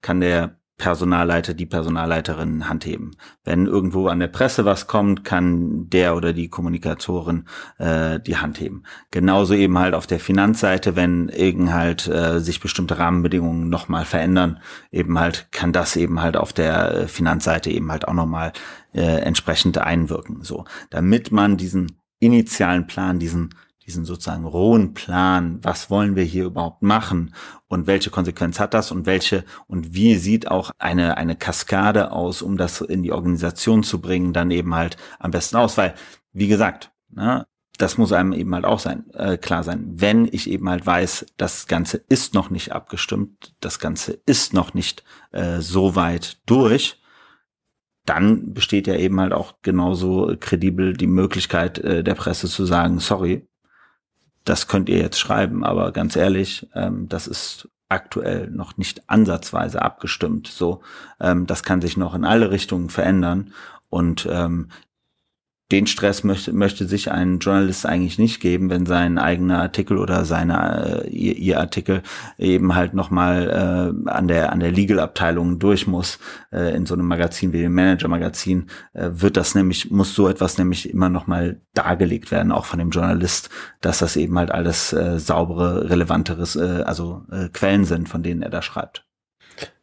kann 0.00 0.20
der 0.20 0.60
Personalleiter, 0.82 1.54
die 1.54 1.64
Personalleiterin 1.64 2.68
handheben. 2.68 3.14
Wenn 3.44 3.66
irgendwo 3.66 4.08
an 4.08 4.18
der 4.18 4.26
Presse 4.26 4.64
was 4.64 4.88
kommt, 4.88 5.22
kann 5.22 5.88
der 5.88 6.16
oder 6.16 6.32
die 6.32 6.48
Kommunikatorin 6.48 7.44
äh, 7.78 8.18
die 8.18 8.38
Hand 8.38 8.58
heben. 8.58 8.82
Genauso 9.12 9.54
eben 9.54 9.78
halt 9.78 9.94
auf 9.94 10.08
der 10.08 10.18
Finanzseite, 10.18 10.96
wenn 10.96 11.28
irgend 11.28 11.72
halt 11.72 12.08
äh, 12.08 12.40
sich 12.40 12.58
bestimmte 12.58 12.98
Rahmenbedingungen 12.98 13.68
nochmal 13.68 14.04
verändern, 14.04 14.58
eben 14.90 15.20
halt 15.20 15.52
kann 15.52 15.72
das 15.72 15.94
eben 15.94 16.20
halt 16.20 16.36
auf 16.36 16.52
der 16.52 16.94
äh, 16.94 17.06
Finanzseite 17.06 17.70
eben 17.70 17.92
halt 17.92 18.08
auch 18.08 18.14
nochmal 18.14 18.52
äh, 18.92 19.20
entsprechend 19.20 19.78
einwirken. 19.78 20.42
So, 20.42 20.64
damit 20.90 21.30
man 21.30 21.56
diesen 21.56 21.92
initialen 22.18 22.88
Plan, 22.88 23.20
diesen 23.20 23.54
diesen 23.86 24.04
sozusagen 24.04 24.44
rohen 24.44 24.94
Plan, 24.94 25.58
was 25.62 25.90
wollen 25.90 26.16
wir 26.16 26.24
hier 26.24 26.44
überhaupt 26.44 26.82
machen 26.82 27.34
und 27.68 27.86
welche 27.86 28.10
Konsequenz 28.10 28.60
hat 28.60 28.74
das 28.74 28.92
und 28.92 29.06
welche 29.06 29.44
und 29.66 29.94
wie 29.94 30.16
sieht 30.16 30.50
auch 30.50 30.70
eine, 30.78 31.16
eine 31.16 31.36
Kaskade 31.36 32.12
aus, 32.12 32.42
um 32.42 32.56
das 32.56 32.80
in 32.80 33.02
die 33.02 33.12
Organisation 33.12 33.82
zu 33.82 34.00
bringen, 34.00 34.32
dann 34.32 34.50
eben 34.50 34.74
halt 34.74 34.96
am 35.18 35.30
besten 35.30 35.56
aus, 35.56 35.76
weil, 35.76 35.94
wie 36.32 36.48
gesagt, 36.48 36.92
ne, 37.10 37.46
das 37.78 37.98
muss 37.98 38.12
einem 38.12 38.32
eben 38.32 38.54
halt 38.54 38.64
auch 38.64 38.78
sein, 38.78 39.10
äh, 39.14 39.36
klar 39.36 39.64
sein. 39.64 39.84
Wenn 39.96 40.28
ich 40.30 40.48
eben 40.48 40.68
halt 40.68 40.86
weiß, 40.86 41.26
das 41.36 41.66
Ganze 41.66 41.96
ist 41.96 42.34
noch 42.34 42.50
nicht 42.50 42.72
abgestimmt, 42.72 43.54
das 43.60 43.78
Ganze 43.78 44.20
ist 44.26 44.54
noch 44.54 44.74
nicht 44.74 45.02
äh, 45.32 45.60
so 45.60 45.96
weit 45.96 46.38
durch, 46.46 47.02
dann 48.04 48.52
besteht 48.52 48.86
ja 48.86 48.94
eben 48.94 49.20
halt 49.20 49.32
auch 49.32 49.54
genauso 49.62 50.34
kredibel 50.38 50.94
die 50.94 51.06
Möglichkeit 51.06 51.78
äh, 51.78 52.04
der 52.04 52.14
Presse 52.14 52.48
zu 52.48 52.64
sagen, 52.66 52.98
sorry, 52.98 53.48
das 54.44 54.68
könnt 54.68 54.88
ihr 54.88 54.98
jetzt 54.98 55.18
schreiben, 55.18 55.64
aber 55.64 55.92
ganz 55.92 56.16
ehrlich, 56.16 56.68
ähm, 56.74 57.08
das 57.08 57.26
ist 57.26 57.68
aktuell 57.88 58.50
noch 58.50 58.76
nicht 58.76 59.08
ansatzweise 59.08 59.82
abgestimmt. 59.82 60.46
So, 60.46 60.80
ähm, 61.20 61.46
das 61.46 61.62
kann 61.62 61.80
sich 61.80 61.96
noch 61.96 62.14
in 62.14 62.24
alle 62.24 62.50
Richtungen 62.50 62.88
verändern 62.88 63.52
und 63.90 64.26
ähm, 64.30 64.68
den 65.72 65.86
Stress 65.86 66.22
möchte, 66.22 66.52
möchte 66.52 66.86
sich 66.86 67.10
ein 67.10 67.38
Journalist 67.38 67.86
eigentlich 67.86 68.18
nicht 68.18 68.40
geben, 68.40 68.68
wenn 68.70 68.84
sein 68.84 69.18
eigener 69.18 69.60
Artikel 69.60 69.96
oder 69.96 70.24
seine 70.26 71.04
äh, 71.04 71.08
ihr, 71.08 71.36
ihr 71.36 71.60
Artikel 71.60 72.02
eben 72.38 72.74
halt 72.74 72.92
nochmal 72.92 73.94
äh, 74.06 74.10
an 74.10 74.28
der 74.28 74.52
an 74.52 74.60
der 74.60 74.70
Legal-Abteilung 74.70 75.58
durch 75.58 75.86
muss 75.86 76.18
äh, 76.52 76.76
in 76.76 76.84
so 76.84 76.94
einem 76.94 77.08
Magazin 77.08 77.52
wie 77.54 77.62
dem 77.62 77.74
Manager-Magazin 77.74 78.66
äh, 78.92 79.08
wird 79.12 79.38
das 79.38 79.54
nämlich 79.54 79.90
muss 79.90 80.14
so 80.14 80.28
etwas 80.28 80.58
nämlich 80.58 80.90
immer 80.90 81.08
nochmal 81.08 81.62
dargelegt 81.72 82.30
werden, 82.30 82.52
auch 82.52 82.66
von 82.66 82.78
dem 82.78 82.90
Journalist, 82.90 83.48
dass 83.80 83.98
das 83.98 84.16
eben 84.16 84.38
halt 84.38 84.50
alles 84.50 84.92
äh, 84.92 85.18
saubere, 85.18 85.88
relevanteres, 85.88 86.54
äh, 86.56 86.82
also 86.84 87.22
äh, 87.32 87.48
Quellen 87.48 87.86
sind, 87.86 88.10
von 88.10 88.22
denen 88.22 88.42
er 88.42 88.50
da 88.50 88.60
schreibt. 88.60 89.06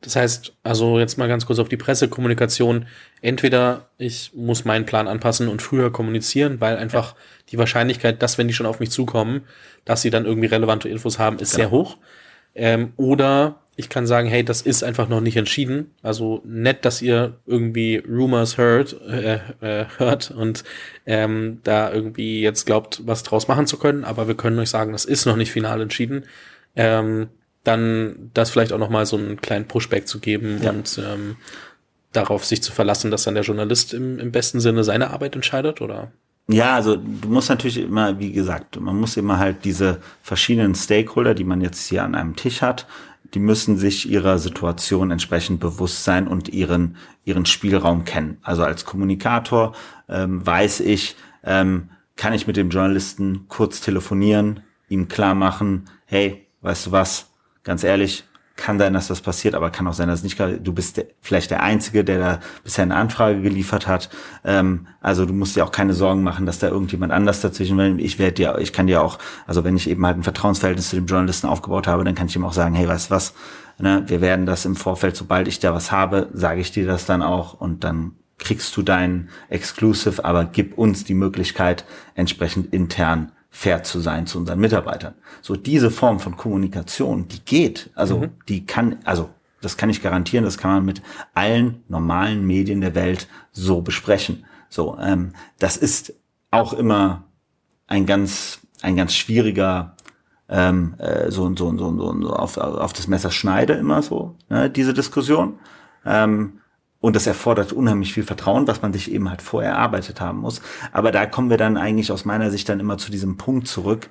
Das 0.01 0.15
heißt, 0.15 0.53
also 0.63 0.99
jetzt 0.99 1.17
mal 1.17 1.27
ganz 1.27 1.45
kurz 1.45 1.59
auf 1.59 1.69
die 1.69 1.77
Pressekommunikation. 1.77 2.87
Entweder 3.21 3.89
ich 3.97 4.31
muss 4.33 4.65
meinen 4.65 4.85
Plan 4.85 5.07
anpassen 5.07 5.47
und 5.47 5.61
früher 5.61 5.91
kommunizieren, 5.91 6.61
weil 6.61 6.77
einfach 6.77 7.13
ja. 7.13 7.17
die 7.51 7.57
Wahrscheinlichkeit, 7.57 8.21
dass 8.21 8.37
wenn 8.37 8.47
die 8.47 8.53
schon 8.53 8.65
auf 8.65 8.79
mich 8.79 8.91
zukommen, 8.91 9.41
dass 9.85 10.01
sie 10.01 10.09
dann 10.09 10.25
irgendwie 10.25 10.47
relevante 10.47 10.89
Infos 10.89 11.19
haben, 11.19 11.39
ist 11.39 11.51
genau. 11.51 11.61
sehr 11.61 11.71
hoch. 11.71 11.97
Ähm, 12.55 12.93
oder 12.97 13.59
ich 13.79 13.87
kann 13.87 14.05
sagen, 14.05 14.27
hey, 14.27 14.43
das 14.43 14.61
ist 14.61 14.83
einfach 14.83 15.07
noch 15.07 15.21
nicht 15.21 15.37
entschieden. 15.37 15.91
Also 16.03 16.41
nett, 16.43 16.83
dass 16.83 17.01
ihr 17.01 17.37
irgendwie 17.45 17.97
Rumors 17.97 18.57
hört, 18.57 18.99
äh, 19.07 19.39
äh, 19.61 19.85
hört 19.97 20.31
und 20.31 20.65
ähm, 21.05 21.61
da 21.63 21.89
irgendwie 21.91 22.41
jetzt 22.41 22.65
glaubt, 22.65 23.01
was 23.05 23.23
draus 23.23 23.47
machen 23.47 23.67
zu 23.67 23.77
können, 23.77 24.03
aber 24.03 24.27
wir 24.27 24.35
können 24.35 24.59
euch 24.59 24.69
sagen, 24.69 24.91
das 24.91 25.05
ist 25.05 25.25
noch 25.25 25.37
nicht 25.37 25.53
final 25.53 25.79
entschieden. 25.81 26.25
Ähm, 26.75 27.29
dann 27.63 28.31
das 28.33 28.49
vielleicht 28.49 28.73
auch 28.73 28.79
noch 28.79 28.89
mal 28.89 29.05
so 29.05 29.17
einen 29.17 29.41
kleinen 29.41 29.67
Pushback 29.67 30.07
zu 30.07 30.19
geben 30.19 30.59
ja. 30.61 30.71
und 30.71 30.99
ähm, 31.03 31.35
darauf 32.13 32.45
sich 32.45 32.63
zu 32.63 32.71
verlassen, 32.71 33.11
dass 33.11 33.23
dann 33.23 33.35
der 33.35 33.43
Journalist 33.43 33.93
im, 33.93 34.19
im 34.19 34.31
besten 34.31 34.59
Sinne 34.59 34.83
seine 34.83 35.11
Arbeit 35.11 35.35
entscheidet, 35.35 35.81
oder? 35.81 36.11
Ja, 36.47 36.73
also 36.73 36.95
du 36.95 37.29
musst 37.29 37.49
natürlich 37.49 37.77
immer, 37.77 38.17
wie 38.17 38.31
gesagt, 38.31 38.79
man 38.79 38.99
muss 38.99 39.17
immer 39.17 39.37
halt 39.37 39.65
diese 39.65 39.99
verschiedenen 40.23 40.73
Stakeholder, 40.73 41.35
die 41.35 41.43
man 41.43 41.61
jetzt 41.61 41.87
hier 41.87 42.03
an 42.03 42.15
einem 42.15 42.35
Tisch 42.35 42.63
hat, 42.63 42.87
die 43.35 43.39
müssen 43.39 43.77
sich 43.77 44.09
ihrer 44.09 44.39
Situation 44.39 45.11
entsprechend 45.11 45.59
bewusst 45.59 46.03
sein 46.03 46.27
und 46.27 46.49
ihren, 46.49 46.95
ihren 47.23 47.45
Spielraum 47.45 48.03
kennen. 48.03 48.39
Also 48.41 48.63
als 48.63 48.85
Kommunikator 48.85 49.75
ähm, 50.07 50.43
weiß 50.43 50.79
ich, 50.79 51.15
ähm, 51.43 51.89
kann 52.15 52.33
ich 52.33 52.47
mit 52.47 52.57
dem 52.57 52.71
Journalisten 52.71 53.45
kurz 53.47 53.81
telefonieren, 53.81 54.61
ihm 54.89 55.07
klar 55.07 55.35
machen, 55.35 55.85
hey, 56.05 56.47
weißt 56.61 56.87
du 56.87 56.91
was, 56.91 57.28
ganz 57.63 57.83
ehrlich, 57.83 58.25
kann 58.59 58.77
sein, 58.77 58.93
dass 58.93 59.07
das 59.07 59.21
passiert, 59.21 59.55
aber 59.55 59.71
kann 59.71 59.87
auch 59.87 59.93
sein, 59.93 60.09
dass 60.09 60.21
nicht 60.21 60.37
du 60.37 60.73
bist 60.73 60.97
der, 60.97 61.05
vielleicht 61.21 61.49
der 61.49 61.63
Einzige, 61.63 62.03
der 62.03 62.19
da 62.19 62.39
bisher 62.63 62.83
eine 62.83 62.95
Anfrage 62.95 63.41
geliefert 63.41 63.87
hat. 63.87 64.09
Ähm, 64.43 64.87
also 65.01 65.25
du 65.25 65.33
musst 65.33 65.55
dir 65.55 65.63
auch 65.63 65.71
keine 65.71 65.93
Sorgen 65.93 66.23
machen, 66.23 66.45
dass 66.45 66.59
da 66.59 66.67
irgendjemand 66.67 67.13
anders 67.13 67.39
dazwischen 67.39 67.77
will. 67.77 67.99
Ich 68.01 68.19
werde 68.19 68.33
dir, 68.33 68.57
ich 68.59 68.73
kann 68.73 68.87
dir 68.87 69.01
auch, 69.01 69.17
also 69.47 69.63
wenn 69.63 69.77
ich 69.77 69.89
eben 69.89 70.05
halt 70.05 70.17
ein 70.17 70.23
Vertrauensverhältnis 70.23 70.89
zu 70.89 70.97
dem 70.97 71.05
Journalisten 71.05 71.47
aufgebaut 71.47 71.87
habe, 71.87 72.03
dann 72.03 72.15
kann 72.15 72.27
ich 72.27 72.35
ihm 72.35 72.43
auch 72.43 72.53
sagen, 72.53 72.75
hey, 72.75 72.87
weißt 72.87 73.09
was, 73.09 73.33
ne, 73.79 74.03
wir 74.07 74.19
werden 74.19 74.45
das 74.45 74.65
im 74.65 74.75
Vorfeld, 74.75 75.15
sobald 75.15 75.47
ich 75.47 75.59
da 75.59 75.73
was 75.73 75.91
habe, 75.91 76.29
sage 76.33 76.59
ich 76.59 76.71
dir 76.71 76.85
das 76.85 77.05
dann 77.05 77.23
auch 77.23 77.53
und 77.53 77.85
dann 77.85 78.11
kriegst 78.37 78.75
du 78.75 78.81
dein 78.81 79.29
Exclusive, 79.49 80.23
aber 80.23 80.45
gib 80.45 80.77
uns 80.77 81.03
die 81.05 81.13
Möglichkeit, 81.13 81.85
entsprechend 82.15 82.73
intern 82.73 83.31
fair 83.49 83.83
zu 83.83 83.99
sein 83.99 84.27
zu 84.27 84.37
unseren 84.37 84.59
Mitarbeitern. 84.59 85.15
So 85.41 85.55
diese 85.55 85.91
Form 85.91 86.19
von 86.19 86.37
Kommunikation, 86.37 87.27
die 87.27 87.39
geht. 87.39 87.89
Also 87.95 88.19
mhm. 88.19 88.29
die 88.47 88.65
kann, 88.65 88.97
also 89.05 89.29
das 89.61 89.75
kann 89.75 89.89
ich 89.89 90.01
garantieren, 90.01 90.45
das 90.45 90.57
kann 90.57 90.71
man 90.71 90.85
mit 90.85 91.01
allen 91.33 91.83
normalen 91.87 92.45
Medien 92.45 92.81
der 92.81 92.95
Welt 92.95 93.27
so 93.51 93.81
besprechen. 93.81 94.45
So, 94.69 94.97
ähm, 94.99 95.33
das 95.57 95.77
ist 95.77 96.13
auch 96.51 96.73
immer 96.73 97.23
ein 97.87 98.05
ganz, 98.05 98.59
ein 98.81 98.95
ganz 98.95 99.13
schwieriger 99.13 99.95
ähm, 100.47 100.95
äh, 100.97 101.29
so, 101.29 101.55
so, 101.55 101.77
so, 101.77 101.97
so, 101.97 102.21
so 102.21 102.33
auf, 102.33 102.57
auf 102.57 102.93
das 102.93 103.07
Messer 103.07 103.31
schneide 103.31 103.73
immer 103.73 104.01
so, 104.01 104.35
ne, 104.49 104.69
diese 104.69 104.93
Diskussion. 104.93 105.59
Ähm, 106.05 106.58
und 107.01 107.15
das 107.15 107.27
erfordert 107.27 107.71
unheimlich 107.71 108.13
viel 108.13 108.23
Vertrauen, 108.23 108.67
was 108.67 108.81
man 108.81 108.93
sich 108.93 109.11
eben 109.11 109.29
halt 109.29 109.41
vorher 109.41 109.71
erarbeitet 109.71 110.19
haben 110.19 110.39
muss. 110.39 110.61
Aber 110.91 111.11
da 111.11 111.25
kommen 111.25 111.49
wir 111.49 111.57
dann 111.57 111.77
eigentlich 111.77 112.11
aus 112.11 112.25
meiner 112.25 112.51
Sicht 112.51 112.67
dann 112.67 112.79
immer 112.79 112.97
zu 112.97 113.11
diesem 113.11 113.37
Punkt 113.37 113.67
zurück, 113.67 114.09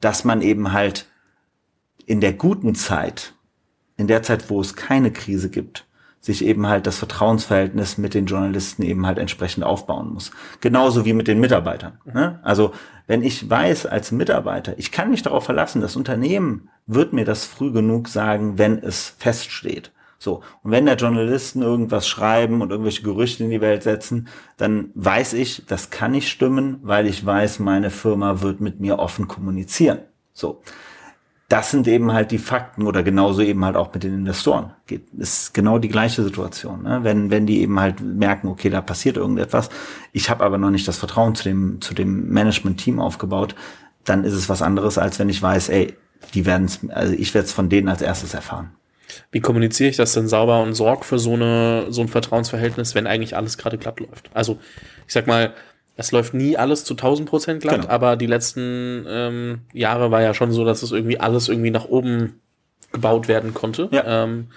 dass 0.00 0.24
man 0.24 0.40
eben 0.40 0.72
halt 0.72 1.06
in 2.06 2.20
der 2.20 2.32
guten 2.32 2.74
Zeit, 2.74 3.34
in 3.96 4.06
der 4.06 4.22
Zeit, 4.22 4.48
wo 4.48 4.60
es 4.60 4.76
keine 4.76 5.12
Krise 5.12 5.50
gibt, 5.50 5.86
sich 6.20 6.44
eben 6.44 6.66
halt 6.66 6.86
das 6.86 6.98
Vertrauensverhältnis 6.98 7.96
mit 7.98 8.14
den 8.14 8.26
Journalisten 8.26 8.82
eben 8.82 9.06
halt 9.06 9.18
entsprechend 9.18 9.64
aufbauen 9.64 10.12
muss. 10.12 10.30
Genauso 10.60 11.04
wie 11.04 11.14
mit 11.14 11.28
den 11.28 11.40
Mitarbeitern. 11.40 11.98
Ne? 12.04 12.38
Also 12.42 12.72
wenn 13.06 13.22
ich 13.22 13.48
weiß 13.48 13.86
als 13.86 14.12
Mitarbeiter, 14.12 14.78
ich 14.78 14.92
kann 14.92 15.10
mich 15.10 15.22
darauf 15.22 15.44
verlassen, 15.44 15.80
das 15.80 15.96
Unternehmen 15.96 16.68
wird 16.86 17.12
mir 17.12 17.24
das 17.24 17.46
früh 17.46 17.72
genug 17.72 18.08
sagen, 18.08 18.58
wenn 18.58 18.78
es 18.78 19.14
feststeht. 19.18 19.92
So. 20.22 20.42
Und 20.62 20.70
wenn 20.70 20.84
da 20.84 20.94
Journalisten 20.94 21.62
irgendwas 21.62 22.06
schreiben 22.06 22.60
und 22.60 22.70
irgendwelche 22.70 23.02
Gerüchte 23.02 23.42
in 23.42 23.48
die 23.48 23.62
Welt 23.62 23.82
setzen, 23.82 24.28
dann 24.58 24.90
weiß 24.94 25.32
ich, 25.32 25.64
das 25.66 25.88
kann 25.88 26.10
nicht 26.10 26.28
stimmen, 26.28 26.78
weil 26.82 27.06
ich 27.06 27.24
weiß, 27.24 27.58
meine 27.58 27.88
Firma 27.88 28.42
wird 28.42 28.60
mit 28.60 28.80
mir 28.80 28.98
offen 28.98 29.28
kommunizieren. 29.28 30.00
So. 30.34 30.60
Das 31.48 31.70
sind 31.70 31.88
eben 31.88 32.12
halt 32.12 32.32
die 32.32 32.38
Fakten 32.38 32.86
oder 32.86 33.02
genauso 33.02 33.40
eben 33.40 33.64
halt 33.64 33.76
auch 33.76 33.94
mit 33.94 34.04
den 34.04 34.12
Investoren. 34.12 34.74
Geht, 34.86 35.08
ist 35.14 35.54
genau 35.54 35.78
die 35.78 35.88
gleiche 35.88 36.22
Situation. 36.22 36.82
Ne? 36.82 37.00
Wenn, 37.02 37.30
wenn 37.30 37.46
die 37.46 37.62
eben 37.62 37.80
halt 37.80 38.02
merken, 38.02 38.48
okay, 38.48 38.68
da 38.68 38.82
passiert 38.82 39.16
irgendetwas, 39.16 39.70
ich 40.12 40.28
habe 40.28 40.44
aber 40.44 40.58
noch 40.58 40.70
nicht 40.70 40.86
das 40.86 40.98
Vertrauen 40.98 41.34
zu 41.34 41.44
dem, 41.44 41.80
zu 41.80 41.94
dem 41.94 42.28
Management-Team 42.28 43.00
aufgebaut, 43.00 43.54
dann 44.04 44.24
ist 44.24 44.34
es 44.34 44.50
was 44.50 44.60
anderes, 44.60 44.98
als 44.98 45.18
wenn 45.18 45.30
ich 45.30 45.40
weiß, 45.40 45.70
ey, 45.70 45.96
die 46.34 46.44
werden 46.44 46.66
es, 46.66 46.80
also 46.90 47.14
ich 47.14 47.32
werde 47.32 47.46
es 47.46 47.52
von 47.52 47.70
denen 47.70 47.88
als 47.88 48.02
erstes 48.02 48.34
erfahren. 48.34 48.72
Wie 49.30 49.40
kommuniziere 49.40 49.90
ich 49.90 49.96
das 49.96 50.12
denn 50.12 50.28
sauber 50.28 50.62
und 50.62 50.74
sorg 50.74 51.04
für 51.04 51.18
so, 51.18 51.34
eine, 51.34 51.86
so 51.90 52.00
ein 52.00 52.08
Vertrauensverhältnis, 52.08 52.94
wenn 52.94 53.06
eigentlich 53.06 53.36
alles 53.36 53.58
gerade 53.58 53.78
glatt 53.78 54.00
läuft? 54.00 54.30
Also, 54.34 54.58
ich 55.06 55.12
sag 55.12 55.26
mal, 55.26 55.54
es 55.96 56.12
läuft 56.12 56.34
nie 56.34 56.56
alles 56.56 56.84
zu 56.84 56.94
1000 56.94 57.28
Prozent 57.28 57.62
glatt, 57.62 57.82
genau. 57.82 57.92
aber 57.92 58.16
die 58.16 58.26
letzten 58.26 59.04
ähm, 59.08 59.60
Jahre 59.72 60.10
war 60.10 60.22
ja 60.22 60.34
schon 60.34 60.52
so, 60.52 60.64
dass 60.64 60.82
es 60.82 60.92
irgendwie 60.92 61.20
alles 61.20 61.48
irgendwie 61.48 61.70
nach 61.70 61.84
oben 61.84 62.40
gebaut 62.92 63.28
werden 63.28 63.54
konnte. 63.54 63.88
Ja. 63.92 64.24
Ähm, 64.24 64.48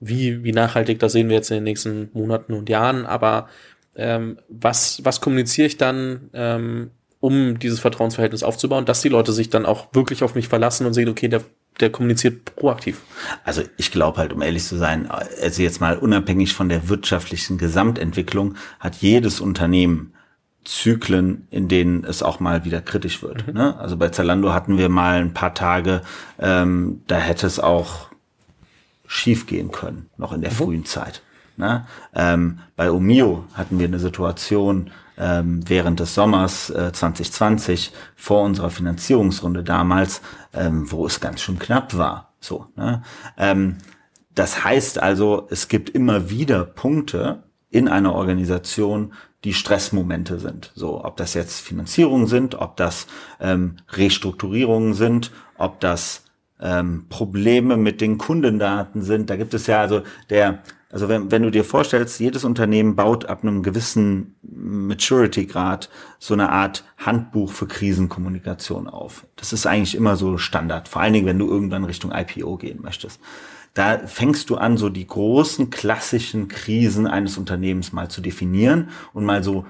wie, 0.00 0.44
wie 0.44 0.52
nachhaltig, 0.52 1.00
das 1.00 1.12
sehen 1.12 1.28
wir 1.28 1.36
jetzt 1.36 1.50
in 1.50 1.56
den 1.56 1.64
nächsten 1.64 2.10
Monaten 2.12 2.54
und 2.54 2.68
Jahren, 2.68 3.06
aber 3.06 3.48
ähm, 3.96 4.38
was, 4.48 5.04
was 5.04 5.20
kommuniziere 5.20 5.66
ich 5.66 5.76
dann, 5.76 6.30
ähm, 6.32 6.90
um 7.20 7.58
dieses 7.58 7.80
Vertrauensverhältnis 7.80 8.44
aufzubauen, 8.44 8.84
dass 8.84 9.02
die 9.02 9.08
Leute 9.08 9.32
sich 9.32 9.50
dann 9.50 9.66
auch 9.66 9.92
wirklich 9.92 10.22
auf 10.22 10.36
mich 10.36 10.46
verlassen 10.46 10.86
und 10.86 10.94
sehen, 10.94 11.08
okay, 11.08 11.26
der 11.26 11.42
der 11.80 11.90
kommuniziert 11.90 12.44
proaktiv. 12.56 13.00
Also 13.44 13.62
ich 13.76 13.90
glaube 13.90 14.18
halt, 14.18 14.32
um 14.32 14.42
ehrlich 14.42 14.64
zu 14.64 14.76
sein, 14.76 15.08
also 15.10 15.62
jetzt 15.62 15.80
mal 15.80 15.96
unabhängig 15.96 16.54
von 16.54 16.68
der 16.68 16.88
wirtschaftlichen 16.88 17.58
Gesamtentwicklung, 17.58 18.54
hat 18.80 18.96
jedes 18.96 19.40
Unternehmen 19.40 20.12
Zyklen, 20.64 21.46
in 21.50 21.68
denen 21.68 22.04
es 22.04 22.22
auch 22.22 22.40
mal 22.40 22.64
wieder 22.66 22.82
kritisch 22.82 23.22
wird. 23.22 23.46
Mhm. 23.46 23.54
Ne? 23.54 23.78
Also 23.78 23.96
bei 23.96 24.10
Zalando 24.10 24.52
hatten 24.52 24.76
wir 24.76 24.90
mal 24.90 25.18
ein 25.18 25.32
paar 25.32 25.54
Tage, 25.54 26.02
ähm, 26.38 27.00
da 27.06 27.16
hätte 27.16 27.46
es 27.46 27.58
auch 27.58 28.08
schief 29.06 29.46
gehen 29.46 29.72
können, 29.72 30.10
noch 30.18 30.32
in 30.32 30.42
der 30.42 30.50
mhm. 30.50 30.56
frühen 30.56 30.84
Zeit. 30.84 31.22
Ne? 31.56 31.86
Ähm, 32.14 32.58
bei 32.76 32.90
Omio 32.90 33.44
hatten 33.54 33.78
wir 33.78 33.86
eine 33.86 33.98
Situation, 33.98 34.90
ähm, 35.18 35.60
während 35.68 36.00
des 36.00 36.14
Sommers 36.14 36.70
äh, 36.70 36.92
2020 36.92 37.92
vor 38.16 38.44
unserer 38.44 38.70
Finanzierungsrunde 38.70 39.64
damals, 39.64 40.22
ähm, 40.54 40.90
wo 40.90 41.06
es 41.06 41.20
ganz 41.20 41.40
schön 41.40 41.58
knapp 41.58 41.96
war. 41.96 42.32
So. 42.40 42.66
Ne? 42.76 43.02
Ähm, 43.36 43.78
das 44.34 44.64
heißt 44.64 45.02
also, 45.02 45.48
es 45.50 45.68
gibt 45.68 45.90
immer 45.90 46.30
wieder 46.30 46.64
Punkte 46.64 47.42
in 47.70 47.88
einer 47.88 48.14
Organisation, 48.14 49.12
die 49.44 49.52
Stressmomente 49.52 50.38
sind. 50.38 50.72
So, 50.74 51.04
ob 51.04 51.16
das 51.16 51.34
jetzt 51.34 51.60
Finanzierungen 51.60 52.26
sind, 52.26 52.54
ob 52.54 52.76
das 52.76 53.06
ähm, 53.40 53.76
Restrukturierungen 53.90 54.94
sind, 54.94 55.32
ob 55.56 55.80
das 55.80 56.24
ähm, 56.60 57.06
Probleme 57.08 57.76
mit 57.76 58.00
den 58.00 58.18
Kundendaten 58.18 59.02
sind. 59.02 59.30
Da 59.30 59.36
gibt 59.36 59.54
es 59.54 59.66
ja 59.66 59.80
also 59.80 60.02
der 60.30 60.62
also 60.90 61.08
wenn, 61.08 61.30
wenn 61.30 61.42
du 61.42 61.50
dir 61.50 61.64
vorstellst, 61.64 62.18
jedes 62.18 62.44
Unternehmen 62.44 62.96
baut 62.96 63.26
ab 63.26 63.42
einem 63.42 63.62
gewissen 63.62 64.36
Maturity-Grad 64.42 65.90
so 66.18 66.32
eine 66.32 66.50
Art 66.50 66.84
Handbuch 66.96 67.52
für 67.52 67.66
Krisenkommunikation 67.66 68.88
auf. 68.88 69.26
Das 69.36 69.52
ist 69.52 69.66
eigentlich 69.66 69.94
immer 69.94 70.16
so 70.16 70.38
Standard, 70.38 70.88
vor 70.88 71.02
allen 71.02 71.12
Dingen, 71.12 71.26
wenn 71.26 71.38
du 71.38 71.46
irgendwann 71.46 71.84
Richtung 71.84 72.12
IPO 72.12 72.56
gehen 72.56 72.80
möchtest. 72.80 73.20
Da 73.74 73.98
fängst 74.06 74.48
du 74.48 74.56
an, 74.56 74.78
so 74.78 74.88
die 74.88 75.06
großen 75.06 75.68
klassischen 75.68 76.48
Krisen 76.48 77.06
eines 77.06 77.36
Unternehmens 77.36 77.92
mal 77.92 78.08
zu 78.08 78.22
definieren 78.22 78.88
und 79.12 79.26
mal 79.26 79.44
so 79.44 79.66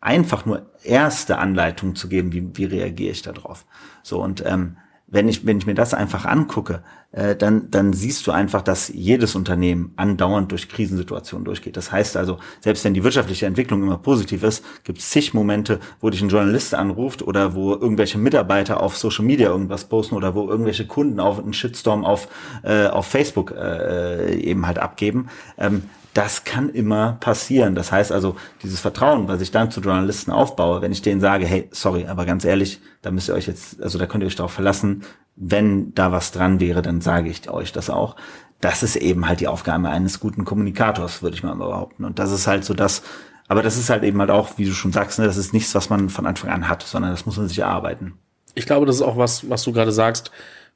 einfach 0.00 0.46
nur 0.46 0.70
erste 0.82 1.38
Anleitungen 1.38 1.96
zu 1.96 2.08
geben, 2.08 2.32
wie, 2.32 2.48
wie 2.54 2.64
reagiere 2.64 3.12
ich 3.12 3.22
da 3.22 3.32
drauf. 3.32 3.66
So 4.02 4.22
und 4.22 4.42
ähm, 4.46 4.78
wenn 5.08 5.28
ich, 5.28 5.46
wenn 5.46 5.58
ich 5.58 5.66
mir 5.66 5.74
das 5.74 5.94
einfach 5.94 6.24
angucke, 6.24 6.82
äh, 7.12 7.36
dann, 7.36 7.70
dann 7.70 7.92
siehst 7.92 8.26
du 8.26 8.32
einfach, 8.32 8.62
dass 8.62 8.88
jedes 8.88 9.36
Unternehmen 9.36 9.92
andauernd 9.96 10.50
durch 10.50 10.68
Krisensituationen 10.68 11.44
durchgeht. 11.44 11.76
Das 11.76 11.92
heißt 11.92 12.16
also, 12.16 12.38
selbst 12.60 12.84
wenn 12.84 12.94
die 12.94 13.04
wirtschaftliche 13.04 13.46
Entwicklung 13.46 13.82
immer 13.82 13.98
positiv 13.98 14.42
ist, 14.42 14.64
gibt 14.82 14.98
es 14.98 15.10
zig 15.10 15.32
Momente, 15.32 15.78
wo 16.00 16.10
dich 16.10 16.22
ein 16.22 16.28
Journalist 16.28 16.74
anruft 16.74 17.22
oder 17.22 17.54
wo 17.54 17.72
irgendwelche 17.72 18.18
Mitarbeiter 18.18 18.82
auf 18.82 18.96
Social 18.96 19.24
Media 19.24 19.48
irgendwas 19.48 19.84
posten 19.84 20.16
oder 20.16 20.34
wo 20.34 20.48
irgendwelche 20.48 20.86
Kunden 20.86 21.20
auf 21.20 21.38
einen 21.38 21.52
Shitstorm 21.52 22.04
auf, 22.04 22.28
äh, 22.64 22.86
auf 22.88 23.06
Facebook 23.06 23.52
äh, 23.52 24.34
eben 24.34 24.66
halt 24.66 24.78
abgeben. 24.78 25.28
Ähm, 25.56 25.82
das 26.16 26.44
kann 26.44 26.70
immer 26.70 27.18
passieren. 27.20 27.74
Das 27.74 27.92
heißt 27.92 28.10
also, 28.10 28.36
dieses 28.62 28.80
Vertrauen, 28.80 29.28
was 29.28 29.42
ich 29.42 29.50
dann 29.50 29.70
zu 29.70 29.82
Journalisten 29.82 30.30
aufbaue, 30.30 30.80
wenn 30.80 30.90
ich 30.90 31.02
denen 31.02 31.20
sage, 31.20 31.44
hey, 31.44 31.68
sorry, 31.72 32.06
aber 32.06 32.24
ganz 32.24 32.46
ehrlich, 32.46 32.80
da 33.02 33.10
müsst 33.10 33.28
ihr 33.28 33.34
euch 33.34 33.46
jetzt, 33.46 33.82
also 33.82 33.98
da 33.98 34.06
könnt 34.06 34.24
ihr 34.24 34.26
euch 34.26 34.36
darauf 34.36 34.52
verlassen, 34.52 35.02
wenn 35.36 35.92
da 35.92 36.12
was 36.12 36.32
dran 36.32 36.58
wäre, 36.58 36.80
dann 36.80 37.02
sage 37.02 37.28
ich 37.28 37.50
euch 37.50 37.70
das 37.72 37.90
auch. 37.90 38.16
Das 38.62 38.82
ist 38.82 38.96
eben 38.96 39.28
halt 39.28 39.40
die 39.40 39.48
Aufgabe 39.48 39.90
eines 39.90 40.18
guten 40.18 40.46
Kommunikators, 40.46 41.22
würde 41.22 41.36
ich 41.36 41.42
mal 41.42 41.54
behaupten. 41.54 42.06
Und 42.06 42.18
das 42.18 42.32
ist 42.32 42.46
halt 42.46 42.64
so 42.64 42.72
das, 42.72 43.02
aber 43.46 43.62
das 43.62 43.76
ist 43.76 43.90
halt 43.90 44.02
eben 44.02 44.18
halt 44.18 44.30
auch, 44.30 44.56
wie 44.56 44.64
du 44.64 44.72
schon 44.72 44.92
sagst, 44.92 45.18
ne, 45.18 45.26
das 45.26 45.36
ist 45.36 45.52
nichts, 45.52 45.74
was 45.74 45.90
man 45.90 46.08
von 46.08 46.26
Anfang 46.26 46.48
an 46.48 46.66
hat, 46.66 46.82
sondern 46.82 47.10
das 47.10 47.26
muss 47.26 47.36
man 47.36 47.48
sich 47.48 47.58
erarbeiten. 47.58 48.14
Ich 48.54 48.64
glaube, 48.64 48.86
das 48.86 48.96
ist 48.96 49.02
auch 49.02 49.18
was, 49.18 49.50
was 49.50 49.64
du 49.64 49.72
gerade 49.72 49.92
sagst 49.92 50.30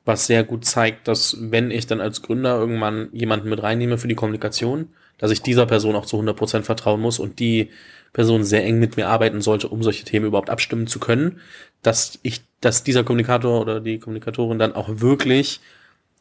was 0.04 0.26
sehr 0.26 0.44
gut 0.44 0.64
zeigt, 0.64 1.09
dass 1.09 1.37
wenn 1.38 1.70
ich 1.70 1.87
dann 1.87 2.00
als 2.00 2.23
Gründer 2.23 2.56
irgendwann 2.59 3.11
jemanden 3.12 3.50
mit 3.50 3.62
reinnehme 3.62 3.99
für 3.99 4.09
die 4.09 4.14
Kommunikation, 4.14 4.88
dass 5.20 5.30
ich 5.30 5.42
dieser 5.42 5.66
Person 5.66 5.94
auch 5.94 6.06
zu 6.06 6.16
100 6.16 6.36
Prozent 6.36 6.66
vertrauen 6.66 7.00
muss 7.00 7.18
und 7.18 7.38
die 7.38 7.70
Person 8.12 8.42
sehr 8.42 8.64
eng 8.64 8.78
mit 8.80 8.96
mir 8.96 9.08
arbeiten 9.08 9.40
sollte, 9.40 9.68
um 9.68 9.82
solche 9.82 10.04
Themen 10.04 10.26
überhaupt 10.26 10.50
abstimmen 10.50 10.86
zu 10.86 10.98
können, 10.98 11.40
dass 11.82 12.18
ich, 12.22 12.40
dass 12.60 12.82
dieser 12.82 13.04
Kommunikator 13.04 13.60
oder 13.60 13.80
die 13.80 13.98
Kommunikatorin 13.98 14.58
dann 14.58 14.74
auch 14.74 14.88
wirklich 14.88 15.60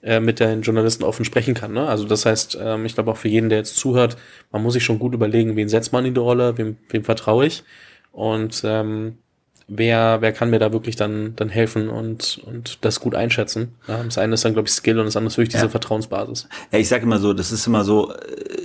äh, 0.04 0.20
mit 0.20 0.40
den 0.40 0.62
Journalisten 0.62 1.04
offen 1.04 1.26
sprechen 1.26 1.54
kann. 1.54 1.74
Ne? 1.74 1.88
Also 1.88 2.06
das 2.06 2.26
heißt, 2.26 2.58
ähm, 2.62 2.86
ich 2.86 2.94
glaube 2.94 3.12
auch 3.12 3.18
für 3.18 3.28
jeden, 3.28 3.50
der 3.50 3.58
jetzt 3.58 3.78
zuhört, 3.78 4.18
man 4.52 4.62
muss 4.62 4.74
sich 4.74 4.84
schon 4.84 5.00
gut 5.00 5.14
überlegen, 5.14 5.56
wen 5.56 5.70
setzt 5.70 5.92
man 5.92 6.06
in 6.06 6.14
die 6.14 6.20
Rolle, 6.20 6.58
wem, 6.58 6.78
wem 6.90 7.04
vertraue 7.04 7.46
ich 7.48 7.64
und 8.12 8.62
ähm, 8.66 9.18
wer, 9.70 10.18
wer 10.22 10.34
kann 10.34 10.50
mir 10.50 10.60
da 10.60 10.74
wirklich 10.74 10.96
dann, 10.96 11.36
dann 11.36 11.50
helfen 11.50 11.90
und, 11.90 12.42
und 12.46 12.80
das 12.82 13.00
gut 13.00 13.16
einschätzen. 13.16 13.76
Ja, 13.88 14.04
das 14.04 14.18
eine 14.18 14.34
ist 14.34 14.44
dann, 14.44 14.54
glaube 14.54 14.68
ich, 14.68 14.74
Skill 14.74 15.00
und 15.00 15.06
das 15.06 15.16
andere 15.16 15.32
ist 15.32 15.38
wirklich 15.38 15.54
diese 15.54 15.66
ja. 15.66 15.70
Vertrauensbasis. 15.70 16.48
Ja, 16.72 16.80
ich 16.80 16.88
sage 16.88 17.04
immer 17.04 17.20
so, 17.20 17.34
das 17.34 17.52
ist 17.52 17.68
immer 17.68 17.84
so, 17.84 18.14
äh, 18.14 18.59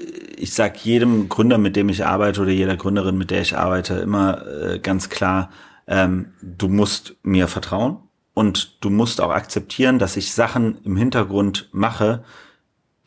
ich 0.44 0.52
sag 0.52 0.84
jedem 0.84 1.30
Gründer, 1.30 1.56
mit 1.56 1.74
dem 1.74 1.88
ich 1.88 2.04
arbeite 2.04 2.42
oder 2.42 2.50
jeder 2.50 2.76
Gründerin, 2.76 3.16
mit 3.16 3.30
der 3.30 3.40
ich 3.40 3.56
arbeite, 3.56 3.94
immer 3.94 4.46
äh, 4.46 4.78
ganz 4.78 5.08
klar, 5.08 5.48
ähm, 5.86 6.34
du 6.42 6.68
musst 6.68 7.16
mir 7.22 7.48
vertrauen 7.48 7.96
und 8.34 8.84
du 8.84 8.90
musst 8.90 9.22
auch 9.22 9.30
akzeptieren, 9.30 9.98
dass 9.98 10.18
ich 10.18 10.34
Sachen 10.34 10.76
im 10.84 10.98
Hintergrund 10.98 11.70
mache, 11.72 12.24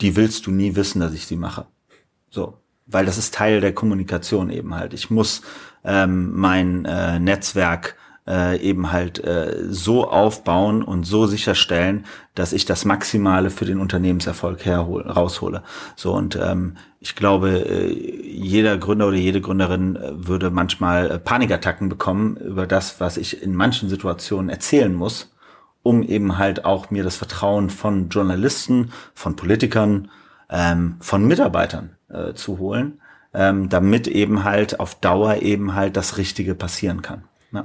die 0.02 0.16
willst 0.16 0.48
du 0.48 0.52
nie 0.52 0.76
wissen, 0.76 1.00
dass 1.00 1.14
ich 1.14 1.28
sie 1.28 1.36
mache. 1.36 1.68
So, 2.32 2.58
weil 2.88 3.06
das 3.06 3.20
ist 3.20 3.36
Teil 3.36 3.62
der 3.62 3.74
Kommunikation 3.74 4.50
eben 4.50 4.74
halt. 4.74 4.96
Ich 4.96 5.12
muss 5.12 5.44
ähm, 5.84 6.32
mein 6.34 6.86
äh, 6.86 7.20
Netzwerk 7.20 7.98
äh, 8.28 8.60
eben 8.60 8.92
halt 8.92 9.24
äh, 9.24 9.66
so 9.70 10.10
aufbauen 10.10 10.84
und 10.84 11.06
so 11.06 11.26
sicherstellen, 11.26 12.06
dass 12.36 12.54
ich 12.54 12.66
das 12.66 12.86
Maximale 12.86 13.50
für 13.50 13.66
den 13.66 13.80
Unternehmenserfolg 13.80 14.66
herhol 14.66 15.04
raushole. 15.04 15.64
So 15.96 16.14
und 16.14 16.36
ähm, 16.36 16.78
ich 17.00 17.16
glaube, 17.16 17.50
äh, 17.68 17.92
jeder 17.92 18.78
Gründer 18.78 19.08
oder 19.08 19.18
jede 19.18 19.42
Gründerin 19.42 19.96
äh, 19.96 20.28
würde 20.28 20.50
manchmal 20.50 21.12
äh, 21.12 21.20
Panikattacken 21.20 21.90
bekommen 21.90 22.38
über 22.38 22.68
das, 22.68 23.00
was 23.00 23.18
ich 23.18 23.42
in 23.42 23.56
manchen 23.56 23.90
Situationen 23.90 24.50
erzählen 24.50 24.94
muss, 24.94 25.34
um 25.84 26.04
eben 26.04 26.38
halt 26.38 26.66
auch 26.66 26.92
mir 26.92 27.04
das 27.04 27.16
Vertrauen 27.16 27.70
von 27.70 28.10
Journalisten, 28.10 28.92
von 29.14 29.36
Politikern, 29.36 30.10
ähm, 30.50 30.98
von 31.00 31.26
Mitarbeitern 31.26 31.96
äh, 32.10 32.34
zu 32.34 32.58
holen 32.60 33.00
ähm, 33.38 33.70
damit 33.70 34.08
eben 34.08 34.44
halt 34.44 34.80
auf 34.80 34.96
Dauer 34.96 35.38
eben 35.44 35.76
halt 35.76 35.96
das 35.96 36.18
Richtige 36.18 36.56
passieren 36.56 37.02
kann. 37.04 37.24
Ja. 37.52 37.64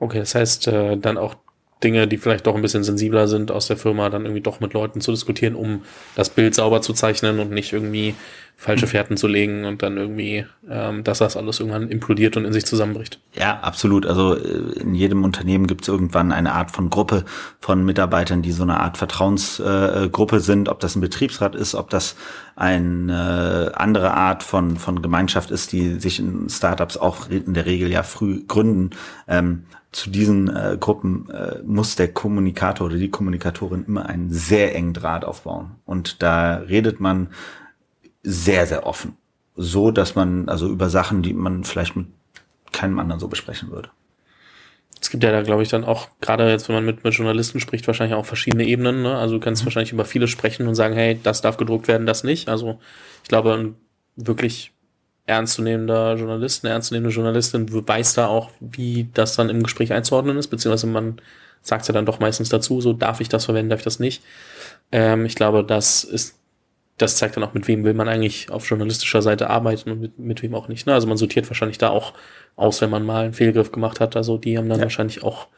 Okay, 0.00 0.18
das 0.18 0.34
heißt 0.34 0.66
äh, 0.68 0.96
dann 0.96 1.16
auch 1.18 1.36
Dinge, 1.82 2.06
die 2.06 2.18
vielleicht 2.18 2.46
doch 2.46 2.54
ein 2.54 2.62
bisschen 2.62 2.84
sensibler 2.84 3.26
sind 3.26 3.50
aus 3.50 3.66
der 3.66 3.76
Firma, 3.76 4.10
dann 4.10 4.24
irgendwie 4.24 4.42
doch 4.42 4.60
mit 4.60 4.74
Leuten 4.74 5.00
zu 5.00 5.12
diskutieren, 5.12 5.54
um 5.54 5.82
das 6.14 6.28
Bild 6.28 6.54
sauber 6.54 6.82
zu 6.82 6.92
zeichnen 6.92 7.38
und 7.40 7.50
nicht 7.50 7.72
irgendwie 7.72 8.14
falsche 8.56 8.86
Fährten 8.86 9.16
zu 9.16 9.26
legen 9.26 9.64
und 9.64 9.82
dann 9.82 9.96
irgendwie, 9.96 10.44
ähm, 10.68 11.02
dass 11.02 11.18
das 11.18 11.38
alles 11.38 11.60
irgendwann 11.60 11.88
implodiert 11.88 12.36
und 12.36 12.44
in 12.44 12.52
sich 12.52 12.66
zusammenbricht. 12.66 13.18
Ja, 13.32 13.60
absolut. 13.60 14.04
Also 14.04 14.36
äh, 14.36 14.80
in 14.80 14.94
jedem 14.94 15.24
Unternehmen 15.24 15.66
gibt 15.66 15.82
es 15.82 15.88
irgendwann 15.88 16.30
eine 16.30 16.52
Art 16.52 16.70
von 16.70 16.90
Gruppe 16.90 17.24
von 17.60 17.82
Mitarbeitern, 17.86 18.42
die 18.42 18.52
so 18.52 18.62
eine 18.62 18.78
Art 18.78 18.98
Vertrauensgruppe 18.98 20.36
äh, 20.36 20.40
sind, 20.40 20.68
ob 20.68 20.80
das 20.80 20.94
ein 20.94 21.00
Betriebsrat 21.00 21.54
ist, 21.54 21.74
ob 21.74 21.88
das 21.88 22.16
eine 22.54 23.72
andere 23.76 24.12
Art 24.12 24.42
von, 24.42 24.76
von 24.76 25.00
Gemeinschaft 25.00 25.50
ist, 25.50 25.72
die 25.72 25.98
sich 25.98 26.18
in 26.18 26.50
Startups 26.50 26.98
auch 26.98 27.30
in 27.30 27.54
der 27.54 27.64
Regel 27.64 27.90
ja 27.90 28.02
früh 28.02 28.44
gründen. 28.46 28.90
Ähm, 29.26 29.64
zu 29.92 30.10
diesen 30.10 30.54
äh, 30.54 30.76
Gruppen 30.78 31.28
äh, 31.30 31.60
muss 31.64 31.96
der 31.96 32.12
Kommunikator 32.12 32.86
oder 32.86 32.96
die 32.96 33.10
Kommunikatorin 33.10 33.84
immer 33.86 34.06
einen 34.06 34.30
sehr 34.30 34.74
engen 34.74 34.94
Draht 34.94 35.24
aufbauen. 35.24 35.72
Und 35.84 36.22
da 36.22 36.56
redet 36.56 37.00
man 37.00 37.28
sehr, 38.22 38.66
sehr 38.66 38.86
offen. 38.86 39.16
So, 39.56 39.90
dass 39.90 40.14
man, 40.14 40.48
also 40.48 40.68
über 40.68 40.88
Sachen, 40.88 41.22
die 41.22 41.34
man 41.34 41.64
vielleicht 41.64 41.96
mit 41.96 42.06
keinem 42.72 42.98
anderen 42.98 43.20
so 43.20 43.28
besprechen 43.28 43.70
würde. 43.70 43.90
Es 45.00 45.10
gibt 45.10 45.24
ja 45.24 45.32
da, 45.32 45.42
glaube 45.42 45.62
ich, 45.62 45.68
dann 45.70 45.84
auch, 45.84 46.08
gerade 46.20 46.48
jetzt, 46.48 46.68
wenn 46.68 46.76
man 46.76 46.84
mit, 46.84 47.02
mit 47.02 47.14
Journalisten 47.14 47.58
spricht, 47.58 47.86
wahrscheinlich 47.86 48.14
auch 48.14 48.26
verschiedene 48.26 48.64
Ebenen. 48.64 49.02
Ne? 49.02 49.16
Also 49.16 49.36
du 49.36 49.40
kannst 49.40 49.62
mhm. 49.62 49.66
wahrscheinlich 49.66 49.92
über 49.92 50.04
viele 50.04 50.28
sprechen 50.28 50.68
und 50.68 50.74
sagen, 50.74 50.94
hey, 50.94 51.18
das 51.20 51.40
darf 51.40 51.56
gedruckt 51.56 51.88
werden, 51.88 52.06
das 52.06 52.22
nicht. 52.22 52.48
Also 52.48 52.78
ich 53.22 53.28
glaube, 53.28 53.74
wirklich 54.16 54.72
ernstzunehmender 55.30 56.16
Journalist, 56.16 56.64
eine 56.64 56.74
ernstzunehmende 56.74 57.14
Journalistin 57.14 57.66
weiß 57.70 58.14
da 58.14 58.26
auch, 58.26 58.50
wie 58.60 59.08
das 59.14 59.36
dann 59.36 59.48
im 59.48 59.62
Gespräch 59.62 59.92
einzuordnen 59.92 60.36
ist, 60.36 60.48
beziehungsweise 60.48 60.86
man 60.86 61.20
sagt 61.62 61.88
ja 61.88 61.94
dann 61.94 62.06
doch 62.06 62.20
meistens 62.20 62.48
dazu, 62.48 62.80
so 62.80 62.92
darf 62.92 63.20
ich 63.20 63.28
das 63.28 63.46
verwenden, 63.46 63.70
darf 63.70 63.80
ich 63.80 63.84
das 63.84 64.00
nicht. 64.00 64.22
Ähm, 64.92 65.24
ich 65.26 65.34
glaube, 65.34 65.64
das 65.64 66.04
ist 66.04 66.36
das 67.00 67.16
zeigt 67.16 67.36
dann 67.36 67.44
auch, 67.44 67.54
mit 67.54 67.66
wem 67.66 67.84
will 67.84 67.94
man 67.94 68.08
eigentlich 68.08 68.50
auf 68.50 68.68
journalistischer 68.68 69.22
Seite 69.22 69.48
arbeiten 69.48 69.90
und 69.90 70.00
mit, 70.00 70.18
mit 70.18 70.42
wem 70.42 70.54
auch 70.54 70.68
nicht. 70.68 70.86
Ne? 70.86 70.92
Also 70.92 71.06
man 71.06 71.16
sortiert 71.16 71.48
wahrscheinlich 71.48 71.78
da 71.78 71.88
auch 71.88 72.12
aus, 72.56 72.80
wenn 72.82 72.90
man 72.90 73.06
mal 73.06 73.24
einen 73.24 73.32
Fehlgriff 73.32 73.72
gemacht 73.72 74.00
hat. 74.00 74.16
Also 74.16 74.36
die 74.36 74.58
haben 74.58 74.68
dann 74.68 74.78
ja. 74.78 74.84
wahrscheinlich 74.84 75.22
auch 75.22 75.48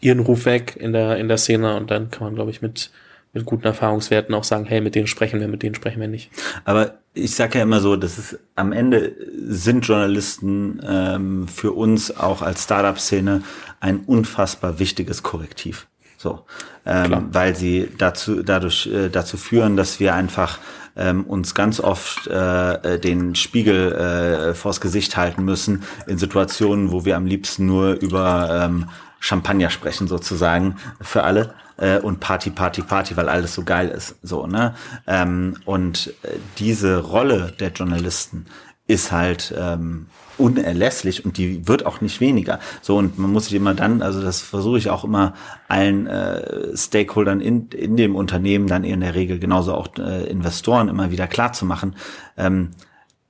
ihren 0.00 0.20
Ruf 0.20 0.44
weg 0.44 0.76
in 0.78 0.92
der, 0.92 1.16
in 1.18 1.28
der 1.28 1.38
Szene 1.38 1.76
und 1.76 1.90
dann 1.90 2.10
kann 2.10 2.24
man, 2.24 2.34
glaube 2.34 2.50
ich, 2.50 2.62
mit, 2.62 2.90
mit 3.32 3.44
guten 3.44 3.64
Erfahrungswerten 3.64 4.34
auch 4.34 4.44
sagen, 4.44 4.64
hey, 4.64 4.80
mit 4.80 4.94
denen 4.94 5.06
sprechen 5.06 5.40
wir, 5.40 5.48
mit 5.48 5.62
denen 5.62 5.74
sprechen 5.74 6.00
wir 6.00 6.08
nicht. 6.08 6.30
Aber 6.64 6.98
ich 7.18 7.34
sage 7.34 7.58
ja 7.58 7.64
immer 7.64 7.80
so, 7.80 7.96
dass 7.96 8.18
es 8.18 8.38
am 8.54 8.72
Ende 8.72 9.14
sind 9.46 9.86
Journalisten 9.86 10.80
ähm, 10.86 11.48
für 11.48 11.72
uns 11.72 12.16
auch 12.16 12.42
als 12.42 12.64
Startup-Szene 12.64 13.42
ein 13.80 14.00
unfassbar 14.00 14.78
wichtiges 14.78 15.22
Korrektiv. 15.22 15.86
So, 16.16 16.44
ähm, 16.84 17.28
weil 17.30 17.54
sie 17.54 17.88
dazu 17.96 18.42
dadurch 18.42 18.88
äh, 18.88 19.08
dazu 19.08 19.36
führen, 19.36 19.76
dass 19.76 20.00
wir 20.00 20.14
einfach 20.14 20.58
ähm, 20.96 21.24
uns 21.24 21.54
ganz 21.54 21.78
oft 21.78 22.26
äh, 22.26 22.94
äh, 22.94 22.98
den 22.98 23.36
Spiegel 23.36 23.92
äh, 23.92 24.54
vors 24.54 24.80
Gesicht 24.80 25.16
halten 25.16 25.44
müssen 25.44 25.84
in 26.08 26.18
Situationen, 26.18 26.90
wo 26.90 27.04
wir 27.04 27.16
am 27.16 27.26
liebsten 27.26 27.66
nur 27.66 27.92
über 27.92 28.64
ähm, 28.64 28.88
Champagner 29.20 29.70
sprechen 29.70 30.08
sozusagen 30.08 30.76
für 31.00 31.24
alle 31.24 31.54
äh, 31.78 31.98
und 31.98 32.20
Party, 32.20 32.50
Party, 32.50 32.82
Party, 32.82 33.16
weil 33.16 33.28
alles 33.28 33.54
so 33.54 33.64
geil 33.64 33.88
ist. 33.88 34.16
So, 34.22 34.46
ne? 34.46 34.74
Ähm, 35.06 35.56
und 35.64 36.14
äh, 36.22 36.36
diese 36.58 36.98
Rolle 36.98 37.52
der 37.58 37.70
Journalisten 37.72 38.46
ist 38.86 39.12
halt 39.12 39.54
ähm, 39.56 40.06
unerlässlich 40.38 41.24
und 41.24 41.36
die 41.36 41.68
wird 41.68 41.84
auch 41.84 42.00
nicht 42.00 42.20
weniger. 42.20 42.58
So 42.80 42.96
und 42.96 43.18
man 43.18 43.30
muss 43.32 43.46
sich 43.46 43.54
immer 43.54 43.74
dann, 43.74 44.02
also 44.02 44.22
das 44.22 44.40
versuche 44.40 44.78
ich 44.78 44.88
auch 44.88 45.04
immer 45.04 45.34
allen 45.68 46.06
äh, 46.06 46.76
Stakeholdern 46.76 47.40
in, 47.40 47.68
in 47.68 47.96
dem 47.96 48.16
Unternehmen, 48.16 48.66
dann 48.66 48.84
in 48.84 49.00
der 49.00 49.14
Regel 49.14 49.38
genauso 49.38 49.74
auch 49.74 49.88
äh, 49.98 50.24
Investoren 50.26 50.88
immer 50.88 51.10
wieder 51.10 51.26
klar 51.26 51.52
zu 51.52 51.66
machen. 51.66 51.96
Ähm, 52.36 52.70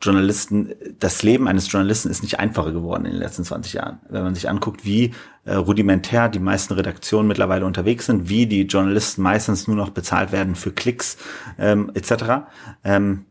Journalisten, 0.00 0.74
das 1.00 1.24
Leben 1.24 1.48
eines 1.48 1.70
Journalisten 1.70 2.08
ist 2.08 2.22
nicht 2.22 2.38
einfacher 2.38 2.70
geworden 2.70 3.04
in 3.04 3.12
den 3.12 3.20
letzten 3.20 3.44
20 3.44 3.72
Jahren. 3.72 3.98
Wenn 4.08 4.22
man 4.22 4.34
sich 4.34 4.48
anguckt, 4.48 4.84
wie 4.84 5.12
äh, 5.44 5.54
rudimentär 5.54 6.28
die 6.28 6.38
meisten 6.38 6.74
Redaktionen 6.74 7.26
mittlerweile 7.26 7.66
unterwegs 7.66 8.06
sind, 8.06 8.28
wie 8.28 8.46
die 8.46 8.62
Journalisten 8.62 9.22
meistens 9.22 9.66
nur 9.66 9.76
noch 9.76 9.90
bezahlt 9.90 10.30
werden 10.30 10.54
für 10.54 10.70
Klicks 10.70 11.16
ähm, 11.58 11.90
etc. 11.94 12.46
Ähm, 12.84 13.24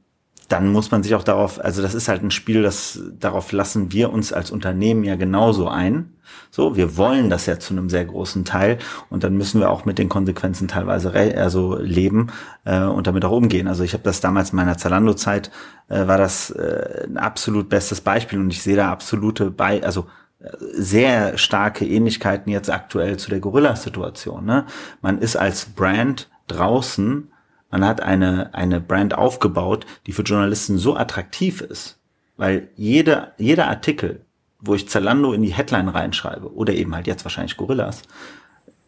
dann 0.47 0.71
muss 0.71 0.91
man 0.91 1.03
sich 1.03 1.13
auch 1.15 1.23
darauf, 1.23 1.63
also 1.63 1.81
das 1.81 1.93
ist 1.93 2.07
halt 2.07 2.23
ein 2.23 2.31
Spiel, 2.31 2.63
das 2.63 3.01
darauf 3.19 3.51
lassen 3.51 3.91
wir 3.91 4.13
uns 4.13 4.31
als 4.31 4.49
Unternehmen 4.51 5.03
ja 5.03 5.15
genauso 5.15 5.67
ein. 5.67 6.13
So, 6.51 6.75
wir 6.75 6.97
wollen 6.97 7.29
das 7.29 7.45
ja 7.45 7.59
zu 7.59 7.73
einem 7.73 7.89
sehr 7.89 8.05
großen 8.05 8.45
Teil 8.45 8.77
und 9.09 9.23
dann 9.23 9.35
müssen 9.35 9.59
wir 9.59 9.69
auch 9.69 9.85
mit 9.85 9.97
den 9.97 10.09
Konsequenzen 10.09 10.67
teilweise 10.67 11.13
also 11.37 11.77
leben 11.77 12.27
äh, 12.65 12.81
und 12.83 13.07
damit 13.07 13.25
auch 13.25 13.31
umgehen. 13.31 13.67
Also 13.67 13.83
ich 13.83 13.93
habe 13.93 14.03
das 14.03 14.21
damals 14.21 14.51
in 14.51 14.55
meiner 14.55 14.77
Zalando-Zeit 14.77 15.51
äh, 15.89 16.07
war 16.07 16.17
das 16.17 16.51
äh, 16.51 17.05
ein 17.07 17.17
absolut 17.17 17.69
bestes 17.69 18.01
Beispiel 18.01 18.39
und 18.39 18.51
ich 18.51 18.61
sehe 18.61 18.75
da 18.77 18.91
absolute 18.91 19.51
bei, 19.51 19.83
also 19.83 20.07
äh, 20.39 20.49
sehr 20.73 21.37
starke 21.37 21.85
Ähnlichkeiten 21.85 22.51
jetzt 22.51 22.69
aktuell 22.69 23.17
zu 23.17 23.29
der 23.29 23.39
Gorilla-Situation. 23.39 24.45
Ne? 24.45 24.65
Man 25.01 25.19
ist 25.19 25.35
als 25.35 25.65
Brand 25.65 26.29
draußen 26.47 27.29
man 27.69 27.85
hat 27.85 28.01
eine, 28.01 28.53
eine 28.53 28.79
Brand 28.79 29.13
aufgebaut, 29.13 29.85
die 30.05 30.13
für 30.13 30.23
Journalisten 30.23 30.77
so 30.77 30.95
attraktiv 30.95 31.61
ist, 31.61 31.99
weil 32.37 32.69
jeder, 32.75 33.33
jeder 33.37 33.67
Artikel, 33.67 34.25
wo 34.59 34.73
ich 34.73 34.89
Zalando 34.89 35.33
in 35.33 35.43
die 35.43 35.53
Headline 35.53 35.89
reinschreibe, 35.89 36.53
oder 36.53 36.73
eben 36.73 36.95
halt 36.95 37.07
jetzt 37.07 37.25
wahrscheinlich 37.25 37.57
Gorillas, 37.57 38.03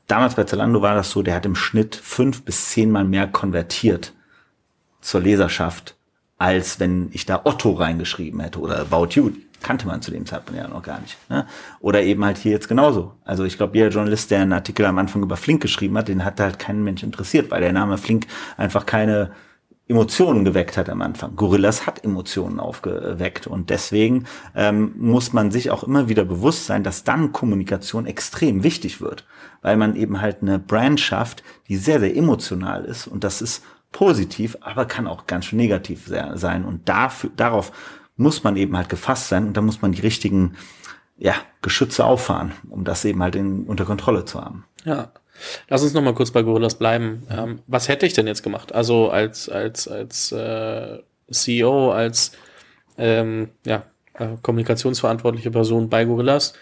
damals 0.07 0.35
bei 0.35 0.45
Zalando 0.45 0.81
war 0.81 0.95
das 0.95 1.11
so, 1.11 1.21
der 1.21 1.35
hat 1.35 1.45
im 1.45 1.55
Schnitt 1.55 1.95
fünf 1.95 2.43
bis 2.43 2.69
zehnmal 2.69 3.03
mehr 3.03 3.27
konvertiert 3.27 4.13
zur 5.01 5.21
Leserschaft, 5.21 5.95
als 6.37 6.79
wenn 6.79 7.09
ich 7.11 7.25
da 7.25 7.41
Otto 7.43 7.73
reingeschrieben 7.73 8.39
hätte 8.39 8.59
oder 8.59 8.79
About 8.79 9.09
You 9.11 9.31
kannte 9.61 9.87
man 9.87 10.01
zu 10.01 10.11
dem 10.11 10.25
Zeitpunkt 10.25 10.61
ja 10.61 10.67
noch 10.67 10.83
gar 10.83 10.99
nicht. 10.99 11.17
Ne? 11.29 11.45
Oder 11.79 12.03
eben 12.03 12.23
halt 12.25 12.37
hier 12.37 12.51
jetzt 12.51 12.67
genauso. 12.67 13.13
Also 13.25 13.43
ich 13.43 13.57
glaube, 13.57 13.77
jeder 13.77 13.89
Journalist, 13.89 14.31
der 14.31 14.41
einen 14.41 14.53
Artikel 14.53 14.85
am 14.85 14.97
Anfang 14.97 15.23
über 15.23 15.37
Flink 15.37 15.61
geschrieben 15.61 15.97
hat, 15.97 16.07
den 16.07 16.25
hat 16.25 16.39
halt 16.39 16.59
kein 16.59 16.83
Mensch 16.83 17.03
interessiert, 17.03 17.51
weil 17.51 17.61
der 17.61 17.73
Name 17.73 17.97
Flink 17.97 18.27
einfach 18.57 18.85
keine 18.85 19.31
Emotionen 19.89 20.45
geweckt 20.45 20.77
hat 20.77 20.87
am 20.87 21.01
Anfang. 21.01 21.35
Gorillas 21.35 21.87
hat 21.87 22.03
Emotionen 22.03 22.59
aufgeweckt 22.59 23.47
und 23.47 23.71
deswegen 23.71 24.25
ähm, 24.55 24.93
muss 24.97 25.33
man 25.33 25.49
sich 25.49 25.71
auch 25.71 25.83
immer 25.83 26.07
wieder 26.07 26.25
bewusst 26.25 26.67
sein, 26.67 26.83
dass 26.83 27.03
dann 27.03 27.31
Kommunikation 27.31 28.05
extrem 28.05 28.63
wichtig 28.63 29.01
wird, 29.01 29.25
weil 29.63 29.77
man 29.77 29.95
eben 29.95 30.21
halt 30.21 30.43
eine 30.43 30.59
Brand 30.59 30.99
schafft, 30.99 31.43
die 31.67 31.75
sehr, 31.75 31.99
sehr 31.99 32.15
emotional 32.15 32.85
ist 32.85 33.07
und 33.07 33.23
das 33.23 33.41
ist 33.41 33.63
positiv, 33.91 34.57
aber 34.61 34.85
kann 34.85 35.07
auch 35.07 35.25
ganz 35.25 35.45
schön 35.45 35.57
negativ 35.57 36.07
sein 36.35 36.65
und 36.65 36.87
dafür, 36.87 37.31
darauf 37.35 37.71
muss 38.19 38.43
man 38.43 38.57
eben 38.57 38.75
halt 38.75 38.89
gefasst 38.89 39.29
sein 39.29 39.47
und 39.47 39.57
da 39.57 39.61
muss 39.61 39.81
man 39.81 39.91
die 39.91 40.01
richtigen 40.01 40.55
ja, 41.17 41.35
Geschütze 41.61 42.05
auffahren, 42.05 42.53
um 42.69 42.83
das 42.83 43.03
eben 43.05 43.21
halt 43.21 43.35
in, 43.35 43.63
unter 43.65 43.85
Kontrolle 43.85 44.25
zu 44.25 44.41
haben. 44.41 44.65
Ja. 44.85 45.11
Lass 45.69 45.83
uns 45.83 45.93
noch 45.93 46.01
mal 46.01 46.13
kurz 46.13 46.31
bei 46.31 46.41
Gorillas 46.41 46.77
bleiben. 46.77 47.23
Ähm, 47.29 47.61
was 47.65 47.87
hätte 47.87 48.05
ich 48.05 48.13
denn 48.13 48.27
jetzt 48.27 48.43
gemacht? 48.43 48.75
Also 48.75 49.09
als 49.09 49.47
als 49.47 49.87
als 49.87 50.33
äh, 50.33 50.99
CEO, 51.31 51.91
als 51.91 52.33
ähm, 52.97 53.49
ja, 53.65 53.83
äh, 54.15 54.35
kommunikationsverantwortliche 54.41 55.51
Person 55.51 55.89
bei 55.89 56.03
Gorillas, 56.03 56.53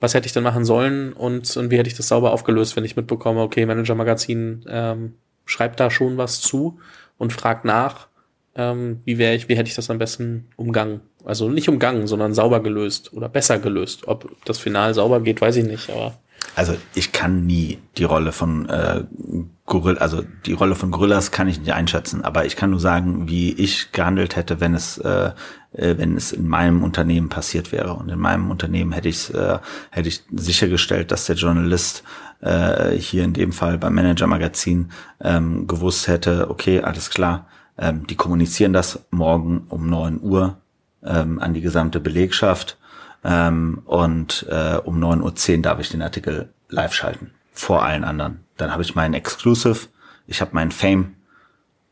was 0.00 0.12
hätte 0.12 0.26
ich 0.26 0.34
denn 0.34 0.42
machen 0.42 0.66
sollen 0.66 1.14
und, 1.14 1.56
und 1.56 1.70
wie 1.70 1.78
hätte 1.78 1.88
ich 1.88 1.96
das 1.96 2.08
sauber 2.08 2.32
aufgelöst, 2.32 2.76
wenn 2.76 2.84
ich 2.84 2.96
mitbekomme, 2.96 3.40
okay, 3.40 3.64
Manager 3.64 3.94
Magazin 3.94 4.64
ähm, 4.68 5.14
schreibt 5.46 5.80
da 5.80 5.90
schon 5.90 6.18
was 6.18 6.42
zu 6.42 6.78
und 7.16 7.32
fragt 7.32 7.64
nach, 7.64 8.08
ähm, 8.56 9.00
wie 9.04 9.18
wäre 9.18 9.34
ich, 9.34 9.48
wie 9.48 9.56
hätte 9.56 9.68
ich 9.68 9.76
das 9.76 9.90
am 9.90 9.98
besten 9.98 10.48
umgangen? 10.56 11.00
Also 11.24 11.48
nicht 11.48 11.68
umgangen, 11.68 12.06
sondern 12.06 12.34
sauber 12.34 12.60
gelöst 12.60 13.12
oder 13.12 13.28
besser 13.28 13.58
gelöst. 13.58 14.08
Ob 14.08 14.30
das 14.44 14.58
Final 14.58 14.94
sauber 14.94 15.20
geht, 15.20 15.40
weiß 15.40 15.56
ich 15.56 15.64
nicht, 15.64 15.90
aber 15.90 16.14
also 16.54 16.74
ich 16.94 17.12
kann 17.12 17.44
nie 17.44 17.78
die 17.98 18.04
Rolle 18.04 18.32
von 18.32 18.68
äh, 18.68 19.04
Gorilla, 19.66 20.00
also 20.00 20.22
die 20.46 20.52
Rolle 20.52 20.74
von 20.74 20.90
Gorillas 20.90 21.30
kann 21.30 21.48
ich 21.48 21.58
nicht 21.58 21.72
einschätzen, 21.72 22.24
aber 22.24 22.46
ich 22.46 22.56
kann 22.56 22.70
nur 22.70 22.80
sagen, 22.80 23.28
wie 23.28 23.52
ich 23.52 23.92
gehandelt 23.92 24.36
hätte, 24.36 24.60
wenn 24.60 24.74
es 24.74 24.98
äh, 24.98 25.32
äh 25.72 25.98
wenn 25.98 26.16
es 26.16 26.32
in 26.32 26.48
meinem 26.48 26.82
Unternehmen 26.82 27.28
passiert 27.28 27.72
wäre. 27.72 27.94
Und 27.94 28.08
in 28.10 28.18
meinem 28.18 28.50
Unternehmen 28.50 28.92
hätte 28.92 29.08
ich 29.08 29.34
äh, 29.34 29.58
hätte 29.90 30.08
ich 30.08 30.22
sichergestellt, 30.30 31.10
dass 31.10 31.26
der 31.26 31.36
Journalist 31.36 32.04
äh, 32.40 32.92
hier 32.92 33.24
in 33.24 33.32
dem 33.32 33.52
Fall 33.52 33.76
beim 33.76 33.94
Manager 33.94 34.26
Magazin 34.26 34.90
ähm, 35.20 35.66
gewusst 35.66 36.08
hätte, 36.08 36.48
okay, 36.48 36.80
alles 36.80 37.10
klar, 37.10 37.48
ähm, 37.78 38.06
die 38.06 38.16
kommunizieren 38.16 38.72
das 38.72 39.04
morgen 39.10 39.66
um 39.68 39.88
neun 39.88 40.20
Uhr 40.22 40.58
ähm, 41.04 41.38
an 41.38 41.54
die 41.54 41.60
gesamte 41.60 42.00
Belegschaft 42.00 42.78
ähm, 43.24 43.82
und 43.84 44.46
äh, 44.48 44.76
um 44.84 45.02
9.10 45.02 45.56
Uhr 45.56 45.62
darf 45.62 45.80
ich 45.80 45.88
den 45.88 46.02
Artikel 46.02 46.50
live 46.68 46.92
schalten. 46.92 47.32
Vor 47.52 47.82
allen 47.82 48.04
anderen. 48.04 48.44
Dann 48.56 48.72
habe 48.72 48.82
ich 48.82 48.94
meinen 48.94 49.14
Exclusive, 49.14 49.88
ich 50.26 50.40
habe 50.40 50.54
meinen 50.54 50.70
Fame 50.70 51.14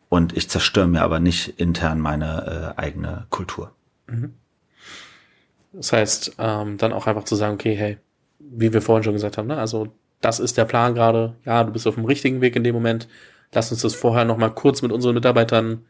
und 0.09 0.37
ich 0.37 0.49
zerstöre 0.49 0.87
mir 0.87 1.03
aber 1.03 1.21
nicht 1.21 1.61
intern 1.61 2.01
meine 2.01 2.75
äh, 2.77 2.81
eigene 2.81 3.27
Kultur. 3.31 3.73
Mhm. 4.07 4.35
Das 5.73 5.93
heißt, 5.93 6.37
ähm, 6.39 6.79
dann 6.79 6.93
auch 6.93 7.07
einfach 7.07 7.25
zu 7.25 7.35
sagen, 7.35 7.55
okay, 7.55 7.75
hey, 7.75 7.99
wie 8.39 8.73
wir 8.73 8.83
vorhin 8.83 9.03
schon 9.03 9.15
gesagt 9.15 9.39
haben, 9.39 9.49
ne? 9.49 9.57
also 9.57 9.89
das 10.21 10.39
ist 10.41 10.57
der 10.57 10.65
Plan 10.65 10.95
gerade, 10.95 11.35
ja, 11.45 11.65
du 11.65 11.73
bist 11.73 11.87
auf 11.87 11.97
dem 11.97 12.05
richtigen 12.05 12.41
Weg 12.41 12.55
in 12.57 12.65
dem 12.65 12.75
Moment, 12.75 13.09
lass 13.55 13.73
uns 13.73 13.83
das 13.83 13.95
vorher 13.95 14.25
nochmal 14.25 14.53
kurz 14.53 14.83
mit 14.83 14.93
unseren 14.93 15.15
Mitarbeitern 15.15 15.85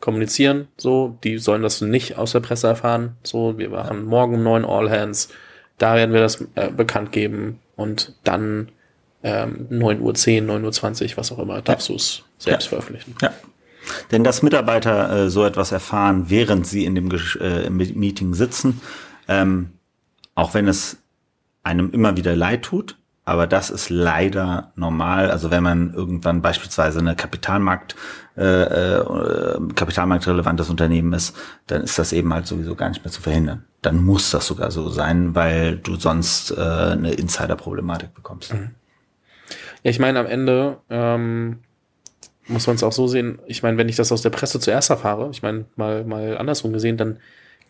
kommunizieren, 0.00 0.68
so, 0.76 1.18
die 1.24 1.38
sollen 1.38 1.62
das 1.62 1.80
nicht 1.80 2.16
aus 2.16 2.32
der 2.32 2.40
Presse 2.40 2.68
erfahren, 2.68 3.16
so, 3.24 3.58
wir 3.58 3.70
machen 3.70 4.04
morgen 4.04 4.36
um 4.36 4.42
neun 4.42 4.64
All 4.64 4.90
Hands, 4.90 5.28
da 5.76 5.96
werden 5.96 6.14
wir 6.14 6.20
das 6.20 6.46
äh, 6.54 6.70
bekannt 6.70 7.12
geben 7.12 7.58
und 7.76 8.14
dann 8.24 8.70
ähm, 9.22 9.66
9 9.70 10.00
Uhr 10.00 10.14
10, 10.14 10.46
9 10.46 10.64
Uhr 10.64 10.72
20, 10.72 11.16
was 11.16 11.32
auch 11.32 11.40
immer, 11.40 11.60
darfst 11.62 11.88
ja. 11.88 11.94
du 11.94 11.96
es 11.96 12.22
selbst 12.38 12.66
ja. 12.66 12.68
veröffentlichen. 12.70 13.16
Ja. 13.20 13.32
Denn 14.12 14.22
dass 14.22 14.42
Mitarbeiter 14.42 15.24
äh, 15.24 15.30
so 15.30 15.44
etwas 15.44 15.72
erfahren, 15.72 16.26
während 16.28 16.66
sie 16.66 16.84
in 16.84 16.94
dem 16.94 17.10
äh, 17.40 17.70
Meeting 17.70 18.34
sitzen, 18.34 18.80
ähm, 19.26 19.70
auch 20.34 20.54
wenn 20.54 20.68
es 20.68 20.98
einem 21.62 21.90
immer 21.90 22.16
wieder 22.16 22.36
leid 22.36 22.62
tut, 22.62 22.96
aber 23.28 23.46
das 23.46 23.68
ist 23.68 23.90
leider 23.90 24.72
normal. 24.74 25.30
Also 25.30 25.50
wenn 25.50 25.62
man 25.62 25.92
irgendwann 25.92 26.40
beispielsweise 26.40 26.98
eine 26.98 27.14
Kapitalmarkt, 27.14 27.94
äh, 28.36 28.62
äh, 28.62 29.04
kapitalmarktrelevantes 29.74 30.70
Unternehmen 30.70 31.12
ist, 31.12 31.36
dann 31.66 31.82
ist 31.82 31.98
das 31.98 32.12
eben 32.12 32.32
halt 32.32 32.46
sowieso 32.46 32.74
gar 32.74 32.88
nicht 32.88 33.04
mehr 33.04 33.12
zu 33.12 33.20
verhindern. 33.20 33.64
Dann 33.82 34.02
muss 34.02 34.30
das 34.30 34.46
sogar 34.46 34.70
so 34.70 34.88
sein, 34.88 35.34
weil 35.34 35.76
du 35.76 35.96
sonst 35.96 36.52
äh, 36.52 36.60
eine 36.60 37.12
Insider-Problematik 37.12 38.14
bekommst. 38.14 38.54
Mhm. 38.54 38.70
Ja, 39.82 39.90
ich 39.90 39.98
meine, 39.98 40.18
am 40.18 40.26
Ende 40.26 40.78
ähm, 40.88 41.58
muss 42.46 42.66
man 42.66 42.76
es 42.76 42.82
auch 42.82 42.92
so 42.92 43.06
sehen. 43.06 43.40
Ich 43.46 43.62
meine, 43.62 43.76
wenn 43.76 43.90
ich 43.90 43.96
das 43.96 44.10
aus 44.10 44.22
der 44.22 44.30
Presse 44.30 44.58
zuerst 44.58 44.88
erfahre, 44.88 45.28
ich 45.30 45.42
meine, 45.42 45.66
mal, 45.76 46.04
mal 46.04 46.38
andersrum 46.38 46.72
gesehen, 46.72 46.96
dann 46.96 47.18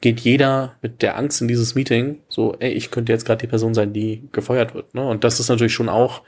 geht 0.00 0.20
jeder 0.20 0.76
mit 0.82 1.02
der 1.02 1.16
Angst 1.16 1.40
in 1.40 1.48
dieses 1.48 1.74
Meeting, 1.74 2.20
so, 2.28 2.54
ey, 2.60 2.70
ich 2.70 2.90
könnte 2.90 3.12
jetzt 3.12 3.24
gerade 3.24 3.40
die 3.40 3.48
Person 3.48 3.74
sein, 3.74 3.92
die 3.92 4.28
gefeuert 4.32 4.74
wird. 4.74 4.94
Ne? 4.94 5.06
Und 5.06 5.24
das 5.24 5.40
ist 5.40 5.48
natürlich 5.48 5.72
schon 5.72 5.88
auch 5.88 6.22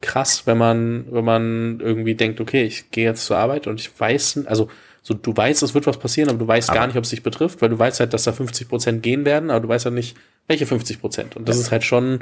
krass, 0.00 0.46
wenn 0.46 0.58
man, 0.58 1.06
wenn 1.10 1.24
man 1.24 1.80
irgendwie 1.80 2.14
denkt, 2.14 2.40
okay, 2.40 2.64
ich 2.64 2.90
gehe 2.90 3.04
jetzt 3.04 3.26
zur 3.26 3.36
Arbeit 3.36 3.66
und 3.66 3.80
ich 3.80 3.90
weiß, 3.98 4.46
also 4.46 4.68
so 5.02 5.14
du 5.14 5.36
weißt, 5.36 5.62
es 5.62 5.74
wird 5.74 5.86
was 5.86 5.98
passieren, 5.98 6.28
aber 6.28 6.38
du 6.38 6.46
weißt 6.46 6.70
aber 6.70 6.78
gar 6.78 6.86
nicht, 6.86 6.96
ob 6.96 7.04
es 7.04 7.10
dich 7.10 7.22
betrifft, 7.22 7.62
weil 7.62 7.68
du 7.68 7.78
weißt 7.78 8.00
halt, 8.00 8.12
dass 8.12 8.24
da 8.24 8.32
50 8.32 8.68
Prozent 8.68 9.02
gehen 9.02 9.24
werden, 9.24 9.50
aber 9.50 9.60
du 9.60 9.68
weißt 9.68 9.86
halt 9.86 9.94
nicht, 9.94 10.16
welche 10.46 10.66
50 10.66 11.00
Prozent. 11.00 11.36
Und 11.36 11.48
das 11.48 11.56
ja. 11.56 11.62
ist 11.62 11.72
halt 11.72 11.84
schon, 11.84 12.20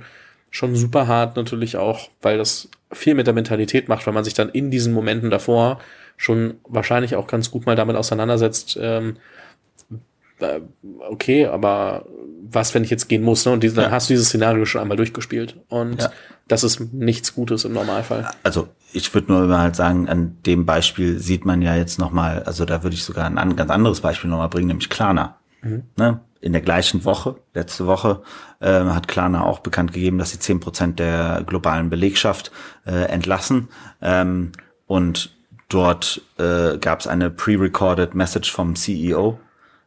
schon 0.51 0.74
super 0.77 1.07
hart 1.07 1.37
natürlich 1.37 1.77
auch, 1.77 2.09
weil 2.22 2.38
das 2.38 2.68
viel 2.92 3.14
mit 3.14 3.27
der 3.27 3.35
Mentalität 3.35 3.88
macht, 3.88 4.07
weil 4.07 4.14
man 4.14 4.24
sich 4.24 4.35
dann 4.35 4.48
in 4.48 4.70
diesen 4.70 4.92
Momenten 4.92 5.31
davor 5.31 5.81
schon 6.16 6.55
wahrscheinlich 6.64 7.16
auch 7.16 7.27
ganz 7.27 7.51
gut 7.51 7.66
mal 7.66 7.77
damit 7.77 7.96
auseinandersetzt, 7.96 8.79
ähm, 8.81 9.16
äh, 9.16 9.38
okay, 11.09 11.46
aber 11.46 12.07
was, 12.51 12.74
wenn 12.74 12.85
ich 12.85 12.90
jetzt 12.90 13.09
gehen 13.09 13.22
muss? 13.22 13.44
Ne? 13.44 13.53
Und 13.53 13.62
diese, 13.62 13.77
dann 13.77 13.90
hast 13.90 14.09
du 14.09 14.14
dieses 14.14 14.29
Szenario 14.29 14.64
schon 14.64 14.81
einmal 14.81 14.96
durchgespielt. 14.96 15.57
Und 15.68 16.03
ja. 16.03 16.11
das 16.46 16.64
ist 16.64 16.92
nichts 16.92 17.35
Gutes 17.35 17.64
im 17.64 17.72
Normalfall. 17.72 18.31
Also 18.42 18.68
ich 18.92 19.12
würde 19.12 19.33
nur 19.33 19.44
immer 19.44 19.61
halt 19.61 19.77
sagen, 19.77 20.09
an 20.09 20.38
dem 20.46 20.64
Beispiel 20.64 21.18
sieht 21.18 21.44
man 21.44 21.62
ja 21.62 21.77
jetzt 21.77 21.98
nochmal, 21.98 22.42
also 22.44 22.64
da 22.64 22.83
würde 22.83 22.94
ich 22.94 23.05
sogar 23.05 23.27
ein 23.27 23.57
ganz 23.57 23.70
anderes 23.70 24.01
Beispiel 24.01 24.31
nochmal 24.31 24.48
bringen, 24.48 24.68
nämlich 24.68 24.88
Klarna. 24.88 25.37
Mhm. 25.62 25.85
Ne? 25.96 26.20
In 26.40 26.53
der 26.53 26.62
gleichen 26.62 27.05
Woche, 27.05 27.37
letzte 27.53 27.87
Woche, 27.87 28.22
äh, 28.61 28.85
hat 28.85 29.09
Klarna 29.09 29.42
auch 29.42 29.59
bekannt 29.59 29.92
gegeben, 29.92 30.18
dass 30.18 30.31
sie 30.31 30.38
zehn 30.38 30.61
Prozent 30.61 30.98
der 30.98 31.42
globalen 31.44 31.90
Belegschaft 31.90 32.53
äh, 32.87 33.07
entlassen. 33.07 33.68
Ähm, 34.01 34.53
und 34.87 35.37
dort 35.68 36.22
äh, 36.38 36.79
gab 36.79 37.01
es 37.01 37.07
eine 37.07 37.31
pre-recorded 37.31 38.14
Message 38.14 38.53
vom 38.53 38.77
CEO, 38.77 39.38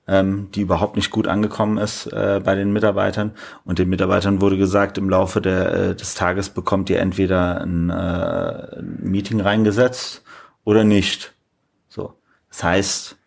ähm, 0.08 0.50
die 0.54 0.62
überhaupt 0.62 0.96
nicht 0.96 1.12
gut 1.12 1.28
angekommen 1.28 1.78
ist 1.78 2.08
äh, 2.08 2.42
bei 2.44 2.56
den 2.56 2.74
Mitarbeitern. 2.74 3.32
Und 3.66 3.80
den 3.80 3.90
Mitarbeitern 3.90 4.42
wurde 4.42 4.58
gesagt, 4.58 4.98
im 4.98 5.10
Laufe 5.10 5.42
der, 5.42 5.74
äh, 5.74 5.96
des 5.96 6.16
Tages 6.16 6.50
bekommt 6.50 6.90
ihr 6.90 7.00
entweder 7.00 7.62
ein, 7.62 7.90
äh, 7.90 8.82
Meeting 8.82 9.42
reingesetzt 9.42 10.24
oder 10.64 10.84
nicht. 10.84 11.34
So. 11.88 12.14
Das 12.50 12.64
heißt, 12.64 13.18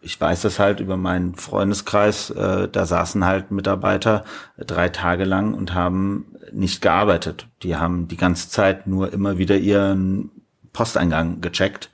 ich 0.00 0.20
weiß 0.20 0.42
das 0.42 0.58
halt 0.58 0.80
über 0.80 0.96
meinen 0.96 1.36
Freundeskreis, 1.36 2.30
äh, 2.30 2.68
da 2.68 2.86
saßen 2.86 3.24
halt 3.24 3.52
Mitarbeiter 3.52 4.24
drei 4.58 4.88
Tage 4.88 5.24
lang 5.24 5.54
und 5.54 5.74
haben 5.74 6.26
nicht 6.52 6.82
gearbeitet. 6.82 7.46
Die 7.62 7.76
haben 7.76 8.08
die 8.08 8.16
ganze 8.16 8.48
Zeit 8.48 8.86
nur 8.86 9.12
immer 9.12 9.38
wieder 9.38 9.56
ihren 9.56 10.30
Posteingang 10.72 11.40
gecheckt, 11.40 11.90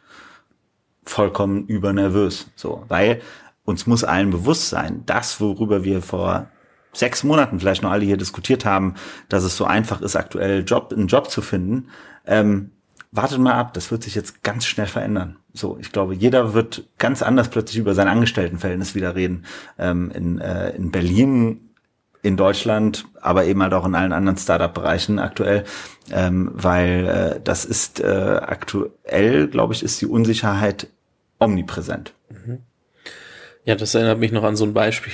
vollkommen 1.04 1.66
übernervös. 1.66 2.48
So, 2.56 2.84
weil 2.88 3.20
uns 3.68 3.86
muss 3.86 4.02
allen 4.02 4.30
bewusst 4.30 4.70
sein, 4.70 5.02
das, 5.04 5.42
worüber 5.42 5.84
wir 5.84 6.00
vor 6.00 6.48
sechs 6.94 7.22
Monaten 7.22 7.60
vielleicht 7.60 7.82
noch 7.82 7.90
alle 7.90 8.06
hier 8.06 8.16
diskutiert 8.16 8.64
haben, 8.64 8.94
dass 9.28 9.44
es 9.44 9.58
so 9.58 9.66
einfach 9.66 10.00
ist, 10.00 10.16
aktuell 10.16 10.64
Job, 10.64 10.90
einen 10.90 11.06
Job 11.06 11.30
zu 11.30 11.42
finden, 11.42 11.88
ähm, 12.26 12.70
wartet 13.12 13.38
mal 13.38 13.52
ab, 13.52 13.74
das 13.74 13.90
wird 13.90 14.02
sich 14.02 14.14
jetzt 14.14 14.42
ganz 14.42 14.64
schnell 14.64 14.86
verändern. 14.86 15.36
So, 15.52 15.76
ich 15.78 15.92
glaube, 15.92 16.14
jeder 16.14 16.54
wird 16.54 16.88
ganz 16.96 17.22
anders 17.22 17.50
plötzlich 17.50 17.78
über 17.78 17.94
sein 17.94 18.08
Angestelltenverhältnis 18.08 18.94
wieder 18.94 19.14
reden. 19.14 19.44
Ähm, 19.78 20.10
in, 20.12 20.40
äh, 20.40 20.70
in 20.70 20.90
Berlin, 20.90 21.70
in 22.22 22.38
Deutschland, 22.38 23.04
aber 23.20 23.44
eben 23.44 23.62
halt 23.62 23.74
auch 23.74 23.84
in 23.84 23.94
allen 23.94 24.12
anderen 24.12 24.38
Startup-Bereichen 24.38 25.18
aktuell, 25.18 25.64
ähm, 26.10 26.50
weil 26.54 27.06
äh, 27.06 27.40
das 27.42 27.66
ist 27.66 28.00
äh, 28.00 28.40
aktuell, 28.42 29.48
glaube 29.48 29.74
ich, 29.74 29.82
ist 29.82 30.00
die 30.00 30.06
Unsicherheit 30.06 30.88
omnipräsent. 31.38 32.14
Mhm. 32.30 32.60
Ja, 33.68 33.74
das 33.74 33.94
erinnert 33.94 34.18
mich 34.18 34.32
noch 34.32 34.44
an 34.44 34.56
so 34.56 34.64
ein 34.64 34.72
Beispiel. 34.72 35.12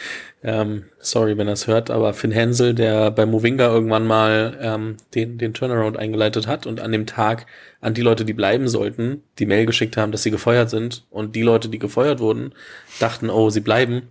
ähm, 0.44 0.84
sorry, 1.00 1.36
wenn 1.38 1.48
er 1.48 1.54
es 1.54 1.66
hört, 1.66 1.90
aber 1.90 2.14
Finn 2.14 2.30
Hensel, 2.30 2.72
der 2.72 3.10
bei 3.10 3.26
Movinga 3.26 3.66
irgendwann 3.66 4.06
mal 4.06 4.56
ähm, 4.62 4.96
den, 5.16 5.38
den 5.38 5.54
Turnaround 5.54 5.96
eingeleitet 5.96 6.46
hat 6.46 6.68
und 6.68 6.78
an 6.78 6.92
dem 6.92 7.06
Tag 7.06 7.46
an 7.80 7.94
die 7.94 8.02
Leute, 8.02 8.24
die 8.24 8.32
bleiben 8.32 8.68
sollten, 8.68 9.24
die 9.40 9.46
Mail 9.46 9.66
geschickt 9.66 9.96
haben, 9.96 10.12
dass 10.12 10.22
sie 10.22 10.30
gefeuert 10.30 10.70
sind 10.70 11.04
und 11.10 11.34
die 11.34 11.42
Leute, 11.42 11.68
die 11.68 11.80
gefeuert 11.80 12.20
wurden, 12.20 12.54
dachten, 13.00 13.28
oh, 13.28 13.50
sie 13.50 13.58
bleiben. 13.60 14.02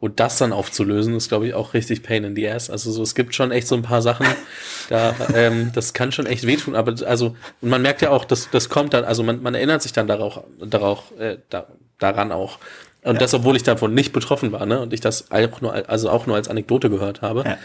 Und 0.00 0.18
das 0.18 0.36
dann 0.36 0.52
aufzulösen, 0.52 1.14
ist, 1.14 1.28
glaube 1.28 1.46
ich, 1.46 1.54
auch 1.54 1.74
richtig 1.74 2.02
Pain 2.02 2.24
in 2.24 2.34
the 2.34 2.48
Ass. 2.48 2.70
Also 2.70 2.90
so, 2.90 3.04
es 3.04 3.14
gibt 3.14 3.36
schon 3.36 3.52
echt 3.52 3.68
so 3.68 3.76
ein 3.76 3.82
paar 3.82 4.02
Sachen, 4.02 4.26
da, 4.88 5.14
ähm, 5.32 5.70
das 5.72 5.94
kann 5.94 6.10
schon 6.10 6.26
echt 6.26 6.44
wehtun. 6.44 6.74
Aber 6.74 6.92
also, 7.06 7.36
und 7.60 7.68
man 7.68 7.82
merkt 7.82 8.02
ja 8.02 8.10
auch, 8.10 8.24
dass 8.24 8.50
das 8.50 8.68
kommt 8.68 8.94
dann, 8.94 9.04
also 9.04 9.22
man, 9.22 9.42
man 9.42 9.54
erinnert 9.54 9.80
sich 9.80 9.92
dann 9.92 10.08
darauf, 10.08 10.42
darauf, 10.58 11.16
äh, 11.20 11.38
da, 11.50 11.68
daran 12.00 12.32
auch. 12.32 12.58
Und 13.04 13.14
ja. 13.14 13.20
das, 13.20 13.34
obwohl 13.34 13.54
ich 13.54 13.62
davon 13.62 13.92
nicht 13.92 14.12
betroffen 14.12 14.50
war, 14.50 14.64
ne? 14.64 14.80
Und 14.80 14.94
ich 14.94 15.00
das 15.00 15.30
auch 15.30 15.60
nur, 15.60 15.90
also 15.90 16.08
auch 16.08 16.26
nur 16.26 16.36
als 16.36 16.48
Anekdote 16.48 16.88
gehört 16.88 17.20
habe. 17.20 17.44
Ja. 17.44 17.58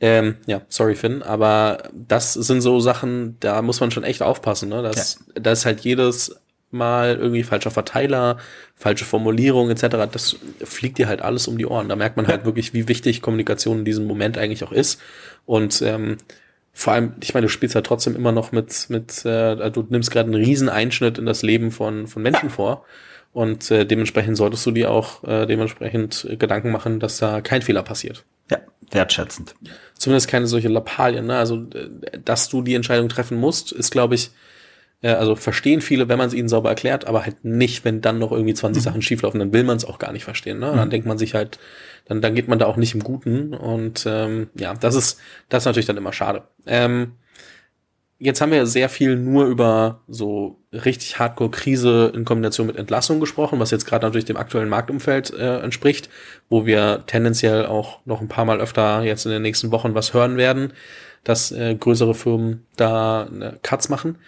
Ähm, 0.00 0.36
ja, 0.46 0.62
sorry, 0.68 0.96
Finn, 0.96 1.22
aber 1.22 1.84
das 1.92 2.34
sind 2.34 2.60
so 2.60 2.80
Sachen, 2.80 3.36
da 3.38 3.62
muss 3.62 3.80
man 3.80 3.92
schon 3.92 4.02
echt 4.02 4.20
aufpassen, 4.20 4.68
ne? 4.68 4.82
Das, 4.82 5.20
ja. 5.34 5.42
da 5.42 5.52
ist 5.52 5.64
halt 5.64 5.80
jedes 5.80 6.36
Mal 6.72 7.16
irgendwie 7.16 7.42
falscher 7.44 7.70
Verteiler, 7.70 8.38
falsche 8.76 9.04
Formulierung 9.04 9.70
etc. 9.70 10.08
Das 10.10 10.36
fliegt 10.62 10.98
dir 10.98 11.08
halt 11.08 11.22
alles 11.22 11.48
um 11.48 11.56
die 11.58 11.66
Ohren. 11.66 11.88
Da 11.88 11.96
merkt 11.96 12.16
man 12.16 12.26
halt 12.28 12.44
wirklich, 12.44 12.74
wie 12.74 12.86
wichtig 12.86 13.22
Kommunikation 13.22 13.80
in 13.80 13.84
diesem 13.84 14.06
Moment 14.06 14.38
eigentlich 14.38 14.62
auch 14.62 14.70
ist. 14.70 15.00
Und 15.46 15.82
ähm, 15.82 16.18
vor 16.72 16.92
allem, 16.92 17.14
ich 17.20 17.34
meine, 17.34 17.46
du 17.46 17.50
spielst 17.50 17.74
ja 17.74 17.80
trotzdem 17.80 18.14
immer 18.14 18.30
noch 18.32 18.52
mit, 18.52 18.86
mit 18.88 19.24
äh, 19.24 19.70
du 19.70 19.86
nimmst 19.88 20.10
gerade 20.10 20.32
einen 20.32 20.42
riesen 20.42 20.68
Einschnitt 20.68 21.18
in 21.18 21.26
das 21.26 21.42
Leben 21.42 21.72
von, 21.72 22.06
von 22.06 22.22
Menschen 22.22 22.50
vor. 22.50 22.84
Und 23.32 23.70
äh, 23.70 23.86
dementsprechend 23.86 24.36
solltest 24.36 24.66
du 24.66 24.72
dir 24.72 24.90
auch 24.90 25.22
äh, 25.24 25.46
dementsprechend 25.46 26.26
Gedanken 26.38 26.70
machen, 26.70 26.98
dass 26.98 27.18
da 27.18 27.40
kein 27.40 27.62
Fehler 27.62 27.82
passiert. 27.82 28.24
Ja, 28.50 28.58
wertschätzend. 28.90 29.54
Zumindest 29.94 30.28
keine 30.28 30.46
solche 30.46 30.68
Lappalien. 30.68 31.26
Ne? 31.26 31.36
Also, 31.36 31.64
dass 32.24 32.48
du 32.48 32.62
die 32.62 32.74
Entscheidung 32.74 33.08
treffen 33.08 33.38
musst, 33.38 33.70
ist, 33.70 33.92
glaube 33.92 34.16
ich, 34.16 34.30
äh, 35.02 35.12
also 35.12 35.36
verstehen 35.36 35.80
viele, 35.80 36.08
wenn 36.08 36.18
man 36.18 36.28
es 36.28 36.34
ihnen 36.34 36.48
sauber 36.48 36.70
erklärt, 36.70 37.06
aber 37.06 37.24
halt 37.24 37.44
nicht, 37.44 37.84
wenn 37.84 38.00
dann 38.00 38.18
noch 38.18 38.32
irgendwie 38.32 38.54
20 38.54 38.80
mhm. 38.80 38.84
Sachen 38.84 39.02
schieflaufen, 39.02 39.40
dann 39.40 39.52
will 39.52 39.64
man 39.64 39.76
es 39.76 39.84
auch 39.84 39.98
gar 39.98 40.12
nicht 40.12 40.24
verstehen. 40.24 40.58
Ne? 40.58 40.72
Dann 40.74 40.88
mhm. 40.88 40.90
denkt 40.90 41.06
man 41.06 41.18
sich 41.18 41.34
halt, 41.34 41.58
dann, 42.06 42.20
dann 42.20 42.34
geht 42.34 42.48
man 42.48 42.58
da 42.58 42.66
auch 42.66 42.76
nicht 42.76 42.94
im 42.94 43.04
Guten. 43.04 43.54
Und 43.54 44.04
ähm, 44.06 44.50
ja, 44.58 44.74
das 44.74 44.94
ist, 44.94 45.20
das 45.48 45.62
ist 45.62 45.66
natürlich 45.66 45.86
dann 45.86 45.96
immer 45.96 46.12
schade. 46.12 46.42
Ähm, 46.66 47.12
jetzt 48.20 48.40
haben 48.40 48.52
wir 48.52 48.66
sehr 48.66 48.88
viel 48.88 49.16
nur 49.16 49.46
über 49.46 50.02
so 50.06 50.58
richtig 50.72 51.18
Hardcore-Krise 51.18 52.12
in 52.14 52.24
Kombination 52.24 52.66
mit 52.66 52.76
Entlassung 52.76 53.18
gesprochen, 53.18 53.58
was 53.58 53.70
jetzt 53.70 53.86
gerade 53.86 54.06
natürlich 54.06 54.26
dem 54.26 54.36
aktuellen 54.36 54.68
Marktumfeld 54.68 55.32
äh, 55.32 55.58
entspricht, 55.60 56.10
wo 56.48 56.66
wir 56.66 57.02
tendenziell 57.06 57.66
auch 57.66 57.98
noch 58.04 58.20
ein 58.20 58.28
paar 58.28 58.44
Mal 58.44 58.60
öfter 58.60 59.02
jetzt 59.02 59.24
in 59.24 59.32
den 59.32 59.42
nächsten 59.42 59.72
Wochen 59.72 59.94
was 59.94 60.14
hören 60.14 60.36
werden, 60.36 60.74
dass 61.24 61.50
äh, 61.50 61.74
größere 61.74 62.14
Firmen 62.14 62.66
da 62.76 63.26
äh, 63.40 63.52
Cuts 63.62 63.88
machen. 63.88 64.18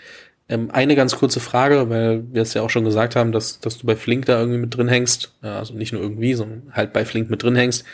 Ähm, 0.49 0.71
eine 0.73 0.97
ganz 0.97 1.17
kurze 1.17 1.41
Frage, 1.41 1.91
weil 1.91 2.25
wir 2.33 2.43
es 2.43 2.55
ja 2.55 2.63
auch 2.63 2.71
schon 2.71 2.85
gesagt 2.85 3.15
haben, 3.15 3.31
dass, 3.31 3.61
dass 3.61 3.77
du 3.79 3.87
bei 3.87 3.95
Flink 3.95 4.25
da 4.25 4.41
irgendwie 4.41 4.59
mit 4.59 4.75
drin 4.75 4.89
hängst, 4.89 5.35
also 5.43 5.75
nicht 5.75 5.93
nur 5.93 6.03
irgendwie, 6.03 6.33
sondern 6.35 6.73
halt 6.73 6.95
bei 6.95 7.05
Flink 7.05 7.31
mit 7.31 7.43
drin 7.43 7.57
hängst. 7.57 7.85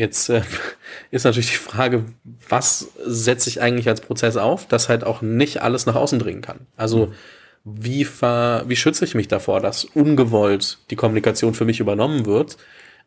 Jetzt 0.00 0.30
äh, 0.30 0.40
ist 1.10 1.24
natürlich 1.24 1.50
die 1.50 1.56
Frage, 1.56 2.06
was 2.48 2.88
setze 3.04 3.50
ich 3.50 3.60
eigentlich 3.60 3.86
als 3.86 4.00
Prozess 4.00 4.38
auf, 4.38 4.66
dass 4.66 4.88
halt 4.88 5.04
auch 5.04 5.20
nicht 5.20 5.60
alles 5.60 5.84
nach 5.84 5.94
außen 5.94 6.18
dringen 6.18 6.40
kann. 6.40 6.60
Also 6.74 7.08
mhm. 7.08 7.12
wie, 7.64 8.04
ver, 8.06 8.64
wie 8.66 8.76
schütze 8.76 9.04
ich 9.04 9.14
mich 9.14 9.28
davor, 9.28 9.60
dass 9.60 9.84
ungewollt 9.84 10.78
die 10.88 10.96
Kommunikation 10.96 11.52
für 11.52 11.66
mich 11.66 11.80
übernommen 11.80 12.24
wird 12.24 12.56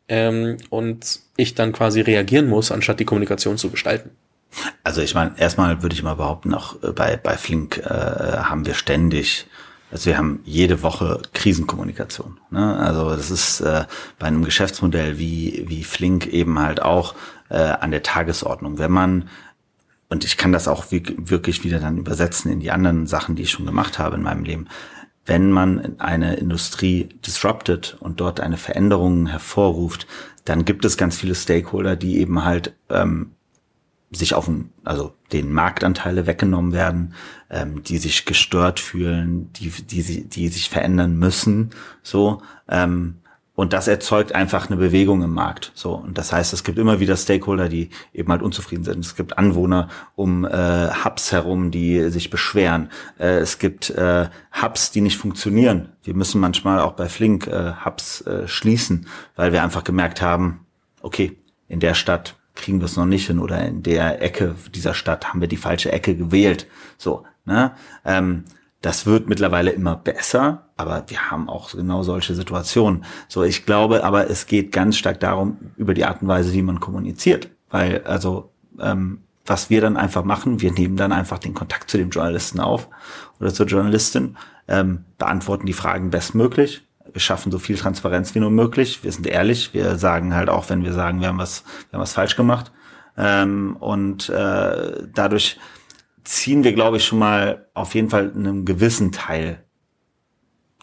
ähm, 0.08 0.58
und 0.70 1.20
ich 1.36 1.56
dann 1.56 1.72
quasi 1.72 2.00
reagieren 2.00 2.48
muss, 2.48 2.72
anstatt 2.72 3.00
die 3.00 3.06
Kommunikation 3.06 3.58
zu 3.58 3.72
gestalten? 3.72 4.12
Also 4.84 5.02
ich 5.02 5.16
meine, 5.16 5.34
erstmal 5.36 5.82
würde 5.82 5.96
ich 5.96 6.04
mal 6.04 6.14
behaupten, 6.14 6.54
auch 6.54 6.76
äh, 6.84 6.92
bei, 6.92 7.18
bei 7.18 7.38
Flink 7.38 7.80
äh, 7.80 7.90
haben 7.90 8.68
wir 8.68 8.76
ständig 8.76 9.48
also 9.94 10.08
wir 10.08 10.18
haben 10.18 10.40
jede 10.44 10.82
Woche 10.82 11.22
Krisenkommunikation. 11.34 12.40
Ne? 12.50 12.78
Also 12.78 13.16
das 13.16 13.30
ist 13.30 13.62
äh, 13.62 13.86
bei 14.18 14.26
einem 14.26 14.44
Geschäftsmodell 14.44 15.20
wie, 15.20 15.66
wie 15.68 15.84
Flink 15.84 16.26
eben 16.26 16.58
halt 16.58 16.82
auch 16.82 17.14
äh, 17.50 17.58
an 17.58 17.92
der 17.92 18.02
Tagesordnung. 18.02 18.80
Wenn 18.80 18.92
man, 18.92 19.30
und 20.10 20.26
ich 20.26 20.36
kann 20.36 20.52
das 20.52 20.68
auch 20.68 20.86
wirklich 20.90 21.64
wieder 21.64 21.80
dann 21.80 22.00
übersetzen 22.00 22.52
in 22.52 22.60
die 22.60 22.72
anderen 22.72 23.06
Sachen, 23.06 23.36
die 23.36 23.44
ich 23.44 23.52
schon 23.52 23.68
gemacht 23.68 24.00
habe 24.00 24.16
in 24.16 24.24
meinem 24.24 24.44
Leben, 24.44 24.68
wenn 25.28 25.52
man 25.52 26.00
eine 26.00 26.38
Industrie 26.38 27.10
disruptet 27.24 27.96
und 28.00 28.20
dort 28.20 28.40
eine 28.40 28.58
Veränderung 28.58 29.28
hervorruft, 29.28 30.08
dann 30.44 30.66
gibt 30.66 30.86
es 30.86 30.98
ganz 30.98 31.18
viele 31.18 31.36
Stakeholder, 31.36 31.96
die 31.96 32.18
eben 32.18 32.44
halt 32.44 32.74
ähm, 32.90 33.34
sich 34.14 34.34
auf 34.34 34.46
den, 34.46 34.70
also 34.84 35.14
den 35.32 35.52
Marktanteile 35.52 36.28
weggenommen 36.28 36.74
werden, 36.74 37.14
ähm, 37.50 37.84
die 37.84 37.98
sich 37.98 38.26
gestört 38.26 38.80
fühlen, 38.80 39.52
die, 39.54 39.70
die, 39.70 40.30
die 40.30 40.48
sich 40.48 40.70
verändern 40.70 41.18
müssen, 41.18 41.72
so, 42.02 42.42
ähm, 42.70 43.16
und 43.56 43.72
das 43.72 43.88
erzeugt 43.88 44.34
einfach 44.34 44.68
eine 44.68 44.78
Bewegung 44.78 45.22
im 45.22 45.32
Markt. 45.32 45.72
So 45.76 45.94
und 45.94 46.18
das 46.18 46.34
heißt, 46.34 46.54
es 46.54 46.64
gibt 46.64 46.80
immer 46.80 47.00
wieder 47.00 47.16
Stakeholder, 47.16 47.70
die 47.70 47.90
eben 48.12 48.32
halt 48.32 48.42
unzufrieden 48.42 48.84
sind. 48.84 49.06
Es 49.06 49.16
gibt 49.16 49.38
Anwohner 49.38 49.90
um 50.16 50.44
äh, 50.46 50.90
Hubs 51.04 51.32
herum, 51.32 51.70
die 51.70 52.10
sich 52.10 52.32
beschweren. 52.32 52.90
Äh, 53.20 53.38
es 53.38 53.60
gibt 53.60 53.92
äh, 53.92 54.28
Hubs, 54.60 54.90
die 54.90 55.02
nicht 55.02 55.18
funktionieren. 55.18 55.90
Wir 56.04 56.16
müssen 56.16 56.42
manchmal 56.42 56.80
auch 56.80 56.94
bei 56.94 57.08
Flink 57.08 57.46
äh, 57.46 57.74
Hubs 57.86 58.22
äh, 58.22 58.48
schließen, 58.48 59.08
weil 59.36 59.54
wir 59.54 59.62
einfach 59.62 59.84
gemerkt 59.84 60.22
haben, 60.22 60.66
okay, 61.04 61.38
in 61.68 61.80
der 61.80 61.94
Stadt 61.94 62.36
kriegen 62.56 62.80
wir 62.80 62.86
es 62.86 62.98
noch 62.98 63.06
nicht 63.06 63.28
hin 63.28 63.40
oder 63.40 63.66
in 63.66 63.84
der 63.84 64.22
Ecke 64.22 64.56
dieser 64.74 64.94
Stadt 64.94 65.30
haben 65.30 65.42
wir 65.42 65.48
die 65.48 65.58
falsche 65.58 65.92
Ecke 65.92 66.16
gewählt. 66.16 66.68
So, 66.98 67.24
ne? 67.46 67.72
Ähm, 68.06 68.46
das 68.82 69.06
wird 69.06 69.30
mittlerweile 69.30 69.72
immer 69.72 69.96
besser, 69.96 70.68
aber 70.76 71.06
wir 71.08 71.32
haben 71.32 71.48
auch 71.48 71.72
genau 71.72 72.04
solche 72.04 72.36
Situationen. 72.36 73.06
So, 73.30 73.44
ich 73.44 73.66
glaube, 73.66 74.04
aber 74.04 74.30
es 74.30 74.46
geht 74.46 74.74
ganz 74.74 74.98
stark 74.98 75.22
darum, 75.22 75.58
über 75.78 75.94
die 75.94 76.04
Art 76.04 76.22
und 76.22 76.28
Weise, 76.28 76.52
wie 76.52 76.62
man 76.62 76.82
kommuniziert. 76.82 77.50
Weil, 77.70 78.04
also, 78.04 78.52
ähm, 78.80 79.22
was 79.46 79.70
wir 79.70 79.80
dann 79.80 79.96
einfach 79.96 80.26
machen, 80.26 80.62
wir 80.62 80.74
nehmen 80.74 80.98
dann 80.98 81.14
einfach 81.14 81.40
den 81.40 81.54
Kontakt 81.54 81.90
zu 81.90 81.98
dem 81.98 82.10
Journalisten 82.10 82.60
auf 82.60 82.90
oder 83.40 83.54
zur 83.54 83.68
Journalistin, 83.68 84.38
ähm, 84.68 85.06
beantworten 85.18 85.66
die 85.66 85.74
Fragen 85.74 86.10
bestmöglich, 86.10 86.86
wir 87.14 87.22
schaffen 87.22 87.52
so 87.52 87.60
viel 87.60 87.78
Transparenz 87.78 88.36
wie 88.36 88.40
nur 88.40 88.50
möglich. 88.50 89.04
Wir 89.04 89.12
sind 89.12 89.28
ehrlich. 89.28 89.74
Wir 89.74 89.98
sagen 89.98 90.36
halt 90.36 90.50
auch, 90.50 90.70
wenn 90.70 90.84
wir 90.84 90.94
sagen, 90.94 91.22
wir 91.22 91.28
haben 91.28 91.38
was, 91.38 91.64
wir 91.90 91.98
haben 91.98 92.02
was 92.02 92.14
falsch 92.14 92.36
gemacht. 92.36 92.72
Ähm, 93.16 93.78
und 93.80 94.30
äh, 94.30 95.04
dadurch 95.14 95.60
ziehen 96.24 96.64
wir, 96.64 96.74
glaube 96.74 96.98
ich, 96.98 97.06
schon 97.06 97.20
mal 97.20 97.68
auf 97.74 97.94
jeden 97.96 98.10
Fall 98.10 98.32
einen 98.36 98.66
gewissen 98.66 99.12
Teil. 99.12 99.64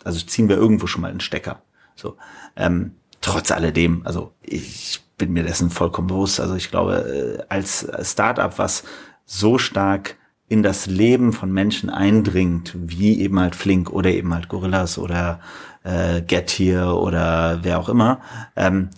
Also 0.05 0.25
ziehen 0.25 0.49
wir 0.49 0.57
irgendwo 0.57 0.87
schon 0.87 1.03
mal 1.03 1.11
einen 1.11 1.21
Stecker. 1.21 1.63
So. 1.97 2.17
Ähm, 2.57 2.93
trotz 3.21 3.51
alledem, 3.51 4.03
also 4.05 4.33
ich 4.41 5.01
bin 5.19 5.33
mir 5.33 5.43
dessen 5.43 5.71
vollkommen 5.71 6.09
bewusst. 6.09 6.41
Also 6.41 6.55
ich 6.55 6.71
glaube, 6.71 7.41
äh, 7.41 7.45
als 7.49 7.87
Startup, 8.03 8.57
was 8.59 8.85
so 9.27 9.59
stark 9.59 10.17
in 10.51 10.65
das 10.65 10.87
Leben 10.87 11.33
von 11.33 11.53
Menschen 11.53 11.91
eindringt, 11.91 12.75
wie 12.77 13.21
eben 13.21 13.39
halt 13.39 13.55
Flink 13.55 13.89
oder 13.91 14.11
eben 14.11 14.35
halt 14.35 14.49
Gorillas 14.49 14.99
oder 14.99 15.39
äh, 15.85 16.23
Get 16.23 16.51
Here 16.51 16.99
oder 16.99 17.61
wer 17.63 17.79
auch 17.79 17.89
immer, 17.89 18.21
ähm, 18.57 18.91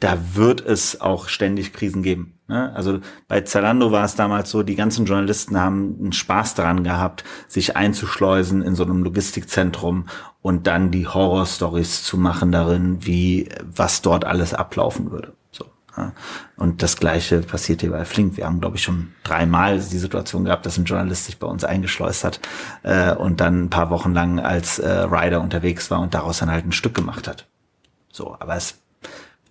da 0.00 0.18
wird 0.34 0.62
es 0.62 1.00
auch 1.00 1.28
ständig 1.28 1.72
Krisen 1.72 2.02
geben. 2.02 2.40
Ne? 2.48 2.74
Also 2.74 2.98
bei 3.28 3.42
Zalando 3.42 3.92
war 3.92 4.04
es 4.04 4.16
damals 4.16 4.50
so, 4.50 4.64
die 4.64 4.74
ganzen 4.74 5.04
Journalisten 5.06 5.60
haben 5.60 5.96
einen 6.00 6.12
Spaß 6.12 6.56
daran 6.56 6.82
gehabt, 6.82 7.22
sich 7.46 7.76
einzuschleusen 7.76 8.62
in 8.62 8.74
so 8.74 8.82
einem 8.82 9.04
Logistikzentrum 9.04 10.06
und 10.42 10.66
dann 10.66 10.90
die 10.90 11.06
Horrorstories 11.06 12.02
zu 12.02 12.18
machen 12.18 12.50
darin, 12.50 13.06
wie 13.06 13.48
was 13.62 14.02
dort 14.02 14.24
alles 14.24 14.54
ablaufen 14.54 15.12
würde. 15.12 15.34
Und 16.56 16.82
das 16.82 16.96
Gleiche 16.96 17.40
passiert 17.40 17.80
hier 17.80 17.90
bei 17.90 18.04
Flink. 18.04 18.36
Wir 18.36 18.46
haben, 18.46 18.60
glaube 18.60 18.76
ich, 18.76 18.82
schon 18.82 19.12
dreimal 19.24 19.78
die 19.78 19.98
Situation 19.98 20.44
gehabt, 20.44 20.66
dass 20.66 20.78
ein 20.78 20.84
Journalist 20.84 21.26
sich 21.26 21.38
bei 21.38 21.46
uns 21.46 21.64
eingeschleust 21.64 22.24
hat 22.24 22.40
äh, 22.82 23.12
und 23.12 23.40
dann 23.40 23.64
ein 23.64 23.70
paar 23.70 23.90
Wochen 23.90 24.12
lang 24.12 24.38
als 24.38 24.78
äh, 24.78 24.88
Rider 24.88 25.40
unterwegs 25.40 25.90
war 25.90 26.00
und 26.00 26.14
daraus 26.14 26.38
dann 26.38 26.50
halt 26.50 26.66
ein 26.66 26.72
Stück 26.72 26.94
gemacht 26.94 27.26
hat. 27.28 27.46
So, 28.12 28.36
aber 28.38 28.56
es, 28.56 28.78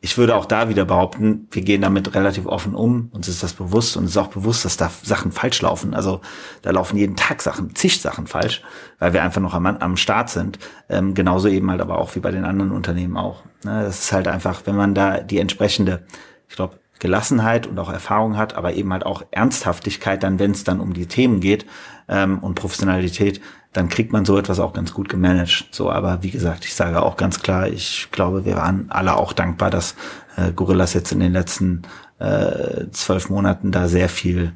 ich 0.02 0.18
würde 0.18 0.36
auch 0.36 0.46
da 0.46 0.70
wieder 0.70 0.86
behaupten, 0.86 1.48
wir 1.52 1.62
gehen 1.62 1.82
damit 1.82 2.16
relativ 2.16 2.46
offen 2.46 2.74
um, 2.74 3.10
uns 3.12 3.28
ist 3.28 3.44
das 3.44 3.54
bewusst 3.54 3.98
und 3.98 4.06
es 4.06 4.12
ist 4.12 4.18
auch 4.18 4.28
bewusst, 4.28 4.64
dass 4.64 4.78
da 4.78 4.90
Sachen 5.04 5.32
falsch 5.32 5.62
laufen. 5.62 5.94
Also 5.94 6.22
da 6.62 6.72
laufen 6.72 6.98
jeden 6.98 7.18
Tag 7.18 7.42
Sachen, 7.42 7.76
zig 7.76 8.00
Sachen 8.00 8.28
falsch, 8.28 8.62
weil 9.00 9.14
wir 9.14 9.24
einfach 9.24 9.42
noch 9.42 9.54
am, 9.54 9.66
am 9.66 9.98
Start 9.98 10.30
sind. 10.30 10.58
Ähm, 10.88 11.16
genauso 11.16 11.50
eben 11.50 11.70
halt 11.70 11.82
aber 11.82 11.98
auch 11.98 12.16
wie 12.16 12.20
bei 12.20 12.32
den 12.32 12.46
anderen 12.46 12.72
Unternehmen 12.72 13.18
auch. 13.18 13.44
Ne, 13.66 13.84
das 13.84 14.00
ist 14.00 14.12
halt 14.14 14.30
einfach, 14.30 14.62
wenn 14.66 14.76
man 14.76 14.96
da 14.96 15.20
die 15.20 15.40
entsprechende 15.40 16.04
ich 16.50 16.56
glaube, 16.56 16.80
Gelassenheit 17.00 17.66
und 17.66 17.80
auch 17.80 17.92
Erfahrung 17.92 18.36
hat, 18.36 18.56
aber 18.56 18.74
eben 18.74 18.92
halt 18.92 19.06
auch 19.06 19.24
Ernsthaftigkeit 19.32 20.22
dann, 20.22 20.38
wenn 20.38 20.52
es 20.52 20.66
dann 20.66 20.82
um 20.82 20.94
die 20.94 21.06
Themen 21.06 21.40
geht 21.40 21.66
ähm, 22.10 22.40
und 22.40 22.56
Professionalität, 22.56 23.40
dann 23.72 23.88
kriegt 23.88 24.12
man 24.12 24.26
so 24.26 24.38
etwas 24.38 24.60
auch 24.60 24.74
ganz 24.74 24.94
gut 24.94 25.10
gemanagt. 25.10 25.68
So, 25.72 25.90
aber 25.90 26.24
wie 26.24 26.32
gesagt, 26.32 26.66
ich 26.66 26.76
sage 26.76 27.02
auch 27.02 27.16
ganz 27.16 27.42
klar, 27.42 27.68
ich 27.68 28.10
glaube, 28.12 28.44
wir 28.44 28.58
waren 28.58 28.88
alle 28.90 29.16
auch 29.16 29.32
dankbar, 29.32 29.70
dass 29.70 29.96
äh, 30.36 30.52
Gorillas 30.52 30.94
jetzt 30.94 31.12
in 31.12 31.20
den 31.20 31.34
letzten 31.34 31.84
äh, 32.20 32.88
zwölf 32.92 33.30
Monaten 33.30 33.72
da 33.72 33.88
sehr 33.88 34.10
viel 34.10 34.54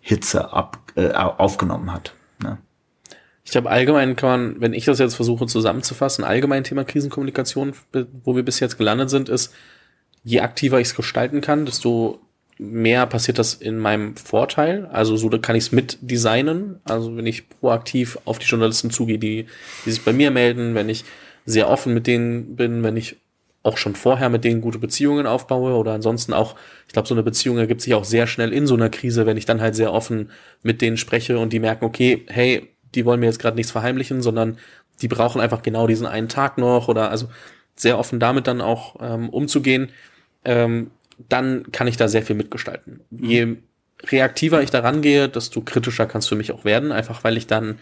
Hitze 0.00 0.52
ab, 0.52 0.78
äh, 0.96 1.12
aufgenommen 1.12 1.92
hat. 1.92 2.14
Ne? 2.42 2.58
Ich 3.44 3.52
glaube, 3.52 3.70
allgemein 3.70 4.16
kann 4.16 4.28
man, 4.28 4.60
wenn 4.60 4.72
ich 4.72 4.86
das 4.86 4.98
jetzt 4.98 5.14
versuche 5.14 5.46
zusammenzufassen, 5.46 6.24
allgemein 6.24 6.64
Thema 6.64 6.84
Krisenkommunikation, 6.84 7.74
wo 8.24 8.34
wir 8.34 8.42
bis 8.42 8.58
jetzt 8.58 8.78
gelandet 8.78 9.10
sind, 9.10 9.28
ist, 9.28 9.54
je 10.22 10.40
aktiver 10.40 10.80
ich 10.80 10.88
es 10.88 10.94
gestalten 10.94 11.40
kann, 11.40 11.66
desto 11.66 12.20
mehr 12.58 13.06
passiert 13.06 13.38
das 13.38 13.54
in 13.54 13.78
meinem 13.78 14.16
Vorteil. 14.16 14.86
Also 14.92 15.16
so 15.16 15.30
kann 15.30 15.56
ich 15.56 15.64
es 15.64 15.72
mit. 15.72 15.98
Also 16.84 17.16
wenn 17.16 17.26
ich 17.26 17.48
proaktiv 17.48 18.18
auf 18.26 18.38
die 18.38 18.46
Journalisten 18.46 18.90
zugehe, 18.90 19.18
die, 19.18 19.46
die 19.86 19.90
sich 19.90 20.04
bei 20.04 20.12
mir 20.12 20.30
melden, 20.30 20.74
wenn 20.74 20.90
ich 20.90 21.04
sehr 21.46 21.70
offen 21.70 21.94
mit 21.94 22.06
denen 22.06 22.56
bin, 22.56 22.82
wenn 22.82 22.98
ich 22.98 23.16
auch 23.62 23.76
schon 23.76 23.94
vorher 23.94 24.28
mit 24.28 24.44
denen 24.44 24.60
gute 24.60 24.78
Beziehungen 24.78 25.26
aufbaue 25.26 25.74
oder 25.74 25.92
ansonsten 25.92 26.32
auch, 26.32 26.56
ich 26.86 26.92
glaube, 26.92 27.08
so 27.08 27.14
eine 27.14 27.22
Beziehung 27.22 27.58
ergibt 27.58 27.82
sich 27.82 27.94
auch 27.94 28.04
sehr 28.04 28.26
schnell 28.26 28.52
in 28.52 28.66
so 28.66 28.74
einer 28.74 28.88
Krise, 28.88 29.26
wenn 29.26 29.36
ich 29.36 29.44
dann 29.44 29.60
halt 29.60 29.74
sehr 29.74 29.92
offen 29.92 30.30
mit 30.62 30.80
denen 30.80 30.96
spreche 30.96 31.38
und 31.38 31.52
die 31.52 31.60
merken, 31.60 31.84
okay, 31.84 32.24
hey, 32.28 32.68
die 32.94 33.04
wollen 33.04 33.20
mir 33.20 33.26
jetzt 33.26 33.38
gerade 33.38 33.56
nichts 33.56 33.72
verheimlichen, 33.72 34.22
sondern 34.22 34.58
die 35.02 35.08
brauchen 35.08 35.40
einfach 35.40 35.62
genau 35.62 35.86
diesen 35.86 36.06
einen 36.06 36.28
Tag 36.28 36.58
noch 36.58 36.88
oder 36.88 37.10
also 37.10 37.28
sehr 37.76 37.98
offen 37.98 38.20
damit 38.20 38.46
dann 38.46 38.60
auch 38.60 38.96
ähm, 39.00 39.28
umzugehen, 39.30 39.90
ähm, 40.44 40.90
dann 41.28 41.70
kann 41.72 41.86
ich 41.86 41.96
da 41.96 42.08
sehr 42.08 42.22
viel 42.22 42.36
mitgestalten. 42.36 43.00
Mhm. 43.10 43.24
Je 43.24 43.56
reaktiver 44.06 44.62
ich 44.62 44.70
daran 44.70 45.02
gehe, 45.02 45.28
desto 45.28 45.60
kritischer 45.60 46.06
kannst 46.06 46.28
du 46.28 46.30
für 46.30 46.38
mich 46.38 46.52
auch 46.52 46.64
werden, 46.64 46.92
einfach 46.92 47.22
weil 47.24 47.36
ich 47.36 47.46
dann 47.46 47.78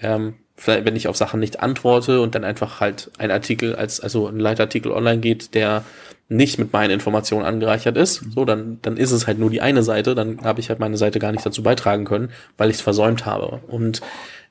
ähm, 0.00 0.34
vielleicht, 0.56 0.84
wenn 0.84 0.96
ich 0.96 1.08
auf 1.08 1.16
Sachen 1.16 1.40
nicht 1.40 1.60
antworte 1.60 2.20
und 2.20 2.34
dann 2.34 2.44
einfach 2.44 2.80
halt 2.80 3.10
ein 3.18 3.30
Artikel 3.30 3.76
als, 3.76 4.00
also 4.00 4.26
ein 4.26 4.38
Leitartikel 4.38 4.92
online 4.92 5.20
geht, 5.20 5.54
der 5.54 5.84
nicht 6.28 6.58
mit 6.58 6.72
meinen 6.72 6.92
Informationen 6.92 7.44
angereichert 7.44 7.96
ist, 7.96 8.24
so, 8.34 8.44
dann, 8.44 8.78
dann 8.82 8.96
ist 8.96 9.10
es 9.10 9.26
halt 9.26 9.38
nur 9.38 9.50
die 9.50 9.60
eine 9.60 9.82
Seite, 9.82 10.14
dann 10.14 10.42
habe 10.42 10.60
ich 10.60 10.68
halt 10.68 10.78
meine 10.78 10.96
Seite 10.96 11.18
gar 11.18 11.32
nicht 11.32 11.44
dazu 11.44 11.62
beitragen 11.62 12.04
können, 12.04 12.30
weil 12.56 12.70
ich 12.70 12.76
es 12.76 12.82
versäumt 12.82 13.26
habe. 13.26 13.60
Und 13.66 14.00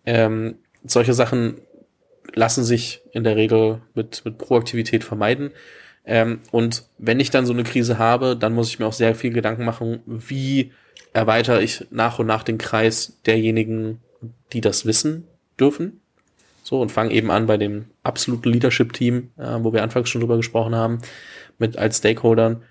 ähm, 0.06 0.56
solche 0.84 1.14
Sachen 1.14 1.56
lassen 2.34 2.64
sich 2.64 3.02
in 3.14 3.24
der 3.24 3.36
Regel 3.36 3.82
mit, 3.94 4.24
mit 4.26 4.38
Proaktivität 4.38 5.04
vermeiden. 5.04 5.52
Ähm, 6.10 6.40
und 6.50 6.86
wenn 6.98 7.20
ich 7.20 7.30
dann 7.30 7.46
so 7.46 7.54
eine 7.54 7.64
Krise 7.64 8.00
habe, 8.00 8.36
dann 8.36 8.54
muss 8.56 8.70
ich 8.70 8.80
mir 8.80 8.88
auch 8.88 8.94
sehr 8.94 9.14
viel 9.14 9.32
Gedanken 9.32 9.64
machen, 9.64 10.00
wie 10.08 10.72
erweitere 11.14 11.62
ich 11.62 11.86
nach 11.92 12.18
und 12.18 12.26
nach 12.26 12.42
den 12.42 12.58
Kreis 12.58 13.20
derjenigen, 13.28 14.00
die 14.52 14.60
das 14.60 14.88
wissen 14.88 15.28
dürfen. 15.60 16.02
So, 16.64 16.82
und 16.82 16.92
fange 16.92 17.14
eben 17.14 17.30
an 17.30 17.46
bei 17.46 17.58
dem 17.58 17.86
absoluten 18.02 18.50
Leadership-Team, 18.50 19.30
äh, 19.38 19.58
wo 19.60 19.72
wir 19.72 19.84
anfangs 19.84 20.10
schon 20.10 20.22
drüber 20.22 20.38
gesprochen 20.38 20.74
haben, 20.74 21.00
mit 21.60 21.78
als 21.78 22.00
Stakeholdern. 22.00 22.64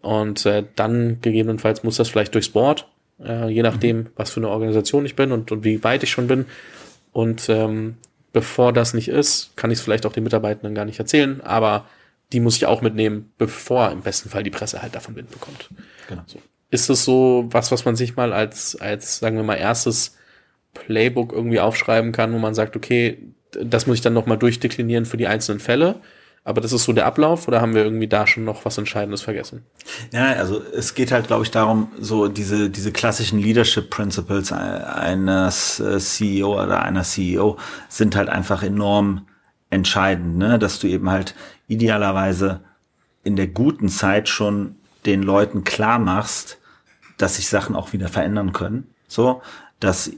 Und 0.00 0.46
äh, 0.46 0.62
dann 0.76 1.18
gegebenenfalls 1.20 1.82
muss 1.82 1.96
das 1.96 2.08
vielleicht 2.08 2.34
durchs 2.34 2.50
Board, 2.50 2.88
äh, 3.20 3.48
je 3.48 3.62
nachdem, 3.62 3.96
mhm. 3.96 4.06
was 4.14 4.30
für 4.30 4.38
eine 4.38 4.50
Organisation 4.50 5.04
ich 5.04 5.16
bin 5.16 5.32
und, 5.32 5.50
und 5.50 5.64
wie 5.64 5.82
weit 5.82 6.04
ich 6.04 6.12
schon 6.12 6.28
bin. 6.28 6.46
Und 7.12 7.48
ähm, 7.48 7.96
bevor 8.32 8.72
das 8.72 8.94
nicht 8.94 9.08
ist, 9.08 9.56
kann 9.56 9.72
ich 9.72 9.78
es 9.78 9.84
vielleicht 9.84 10.06
auch 10.06 10.12
den 10.12 10.22
Mitarbeitenden 10.22 10.76
gar 10.76 10.84
nicht 10.84 11.00
erzählen, 11.00 11.40
aber 11.40 11.86
die 12.32 12.40
muss 12.40 12.56
ich 12.56 12.66
auch 12.66 12.82
mitnehmen, 12.82 13.32
bevor 13.38 13.90
im 13.90 14.00
besten 14.00 14.28
Fall 14.28 14.42
die 14.42 14.50
Presse 14.50 14.82
halt 14.82 14.94
davon 14.94 15.16
Wind 15.16 15.30
bekommt. 15.30 15.70
Genau. 16.08 16.22
So. 16.26 16.40
Ist 16.70 16.90
es 16.90 17.04
so 17.04 17.46
was, 17.50 17.70
was 17.70 17.84
man 17.84 17.96
sich 17.96 18.16
mal 18.16 18.32
als, 18.32 18.76
als, 18.76 19.18
sagen 19.18 19.36
wir 19.36 19.44
mal, 19.44 19.54
erstes 19.56 20.16
Playbook 20.72 21.32
irgendwie 21.32 21.60
aufschreiben 21.60 22.12
kann, 22.12 22.32
wo 22.32 22.38
man 22.38 22.54
sagt, 22.54 22.76
okay, 22.76 23.18
das 23.52 23.86
muss 23.86 23.96
ich 23.96 24.02
dann 24.02 24.12
nochmal 24.12 24.38
durchdeklinieren 24.38 25.06
für 25.06 25.16
die 25.16 25.28
einzelnen 25.28 25.60
Fälle. 25.60 26.00
Aber 26.46 26.60
das 26.60 26.72
ist 26.72 26.84
so 26.84 26.92
der 26.92 27.06
Ablauf 27.06 27.48
oder 27.48 27.62
haben 27.62 27.74
wir 27.74 27.84
irgendwie 27.84 28.06
da 28.06 28.26
schon 28.26 28.44
noch 28.44 28.66
was 28.66 28.76
Entscheidendes 28.76 29.22
vergessen? 29.22 29.64
Ja, 30.12 30.26
also 30.34 30.60
es 30.60 30.94
geht 30.94 31.10
halt, 31.10 31.26
glaube 31.26 31.44
ich, 31.44 31.50
darum, 31.50 31.90
so 31.98 32.28
diese, 32.28 32.68
diese 32.68 32.92
klassischen 32.92 33.38
Leadership 33.38 33.88
Principles 33.88 34.52
eines 34.52 35.80
äh, 35.80 35.98
CEO 35.98 36.62
oder 36.62 36.82
einer 36.82 37.02
CEO 37.02 37.56
sind 37.88 38.14
halt 38.14 38.28
einfach 38.28 38.62
enorm 38.62 39.26
entscheidend, 39.70 40.36
ne? 40.36 40.58
dass 40.58 40.78
du 40.78 40.86
eben 40.86 41.10
halt 41.10 41.34
idealerweise 41.66 42.60
in 43.22 43.36
der 43.36 43.46
guten 43.46 43.88
Zeit 43.88 44.28
schon 44.28 44.76
den 45.06 45.22
Leuten 45.22 45.64
klar 45.64 45.98
machst, 45.98 46.58
dass 47.16 47.36
sich 47.36 47.48
Sachen 47.48 47.76
auch 47.76 47.92
wieder 47.92 48.08
verändern 48.08 48.52
können. 48.52 48.88
So, 49.08 49.42
dass 49.80 50.10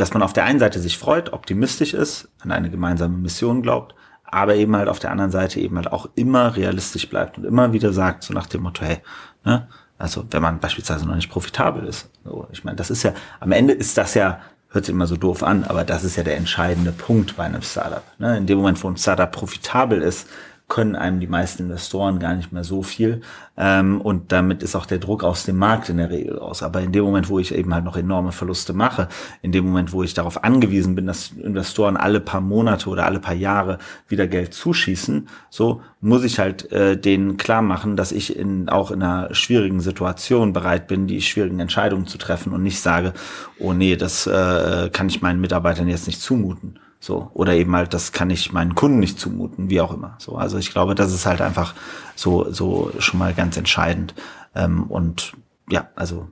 dass 0.00 0.14
man 0.14 0.22
auf 0.22 0.32
der 0.32 0.44
einen 0.44 0.58
Seite 0.58 0.80
sich 0.80 0.96
freut, 0.98 1.32
optimistisch 1.32 1.94
ist, 1.94 2.28
an 2.40 2.52
eine 2.52 2.70
gemeinsame 2.70 3.18
Mission 3.18 3.62
glaubt, 3.62 3.94
aber 4.24 4.54
eben 4.54 4.74
halt 4.76 4.88
auf 4.88 4.98
der 4.98 5.10
anderen 5.10 5.30
Seite 5.30 5.60
eben 5.60 5.76
halt 5.76 5.92
auch 5.92 6.08
immer 6.14 6.56
realistisch 6.56 7.08
bleibt 7.08 7.36
und 7.36 7.44
immer 7.44 7.72
wieder 7.72 7.92
sagt, 7.92 8.24
so 8.24 8.32
nach 8.32 8.46
dem 8.46 8.62
Motto, 8.62 8.82
hey, 8.82 8.98
ne, 9.44 9.68
also 9.98 10.24
wenn 10.30 10.40
man 10.40 10.60
beispielsweise 10.60 11.06
noch 11.06 11.16
nicht 11.16 11.30
profitabel 11.30 11.84
ist. 11.84 12.08
So, 12.24 12.46
ich 12.50 12.64
meine, 12.64 12.76
das 12.76 12.90
ist 12.90 13.02
ja, 13.02 13.12
am 13.40 13.52
Ende 13.52 13.74
ist 13.74 13.98
das 13.98 14.14
ja, 14.14 14.40
hört 14.70 14.86
sich 14.86 14.94
immer 14.94 15.06
so 15.06 15.16
doof 15.16 15.42
an, 15.42 15.64
aber 15.64 15.84
das 15.84 16.04
ist 16.04 16.16
ja 16.16 16.22
der 16.22 16.36
entscheidende 16.38 16.92
Punkt 16.92 17.36
bei 17.36 17.44
einem 17.44 17.60
Startup. 17.60 18.04
Ne? 18.18 18.38
In 18.38 18.46
dem 18.46 18.56
Moment, 18.56 18.82
wo 18.82 18.88
ein 18.88 18.96
Startup 18.96 19.30
profitabel 19.30 20.00
ist, 20.00 20.28
können 20.70 20.96
einem 20.96 21.20
die 21.20 21.26
meisten 21.26 21.64
Investoren 21.64 22.18
gar 22.18 22.34
nicht 22.34 22.52
mehr 22.52 22.64
so 22.64 22.82
viel. 22.82 23.20
Ähm, 23.58 24.00
und 24.00 24.32
damit 24.32 24.62
ist 24.62 24.76
auch 24.76 24.86
der 24.86 24.98
Druck 24.98 25.22
aus 25.24 25.44
dem 25.44 25.58
Markt 25.58 25.90
in 25.90 25.98
der 25.98 26.08
Regel 26.08 26.38
raus. 26.38 26.62
Aber 26.62 26.80
in 26.80 26.92
dem 26.92 27.04
Moment, 27.04 27.28
wo 27.28 27.38
ich 27.38 27.52
eben 27.54 27.74
halt 27.74 27.84
noch 27.84 27.96
enorme 27.96 28.32
Verluste 28.32 28.72
mache, 28.72 29.08
in 29.42 29.52
dem 29.52 29.66
Moment, 29.66 29.92
wo 29.92 30.02
ich 30.02 30.14
darauf 30.14 30.42
angewiesen 30.44 30.94
bin, 30.94 31.06
dass 31.06 31.32
Investoren 31.32 31.98
alle 31.98 32.20
paar 32.20 32.40
Monate 32.40 32.88
oder 32.88 33.04
alle 33.04 33.18
paar 33.18 33.34
Jahre 33.34 33.78
wieder 34.08 34.26
Geld 34.26 34.54
zuschießen, 34.54 35.28
so 35.50 35.82
muss 36.00 36.24
ich 36.24 36.38
halt 36.38 36.70
äh, 36.72 36.96
denen 36.96 37.36
klar 37.36 37.60
machen, 37.60 37.96
dass 37.96 38.12
ich 38.12 38.36
in, 38.36 38.68
auch 38.68 38.92
in 38.92 39.02
einer 39.02 39.34
schwierigen 39.34 39.80
Situation 39.80 40.52
bereit 40.52 40.86
bin, 40.86 41.08
die 41.08 41.20
schwierigen 41.20 41.60
Entscheidungen 41.60 42.06
zu 42.06 42.16
treffen 42.16 42.54
und 42.54 42.62
nicht 42.62 42.80
sage, 42.80 43.12
oh 43.58 43.72
nee, 43.72 43.96
das 43.96 44.26
äh, 44.26 44.88
kann 44.92 45.08
ich 45.08 45.20
meinen 45.20 45.40
Mitarbeitern 45.40 45.88
jetzt 45.88 46.06
nicht 46.06 46.22
zumuten. 46.22 46.78
So. 47.00 47.30
Oder 47.32 47.54
eben 47.54 47.74
halt, 47.74 47.94
das 47.94 48.12
kann 48.12 48.28
ich 48.28 48.52
meinen 48.52 48.74
Kunden 48.74 48.98
nicht 48.98 49.18
zumuten, 49.18 49.70
wie 49.70 49.80
auch 49.80 49.92
immer. 49.92 50.16
So. 50.18 50.36
Also 50.36 50.58
ich 50.58 50.70
glaube, 50.70 50.94
das 50.94 51.12
ist 51.12 51.24
halt 51.24 51.40
einfach 51.40 51.74
so, 52.14 52.52
so 52.52 52.92
schon 52.98 53.18
mal 53.18 53.32
ganz 53.32 53.56
entscheidend. 53.56 54.14
Ähm, 54.54 54.84
und 54.84 55.32
ja, 55.70 55.88
also. 55.96 56.28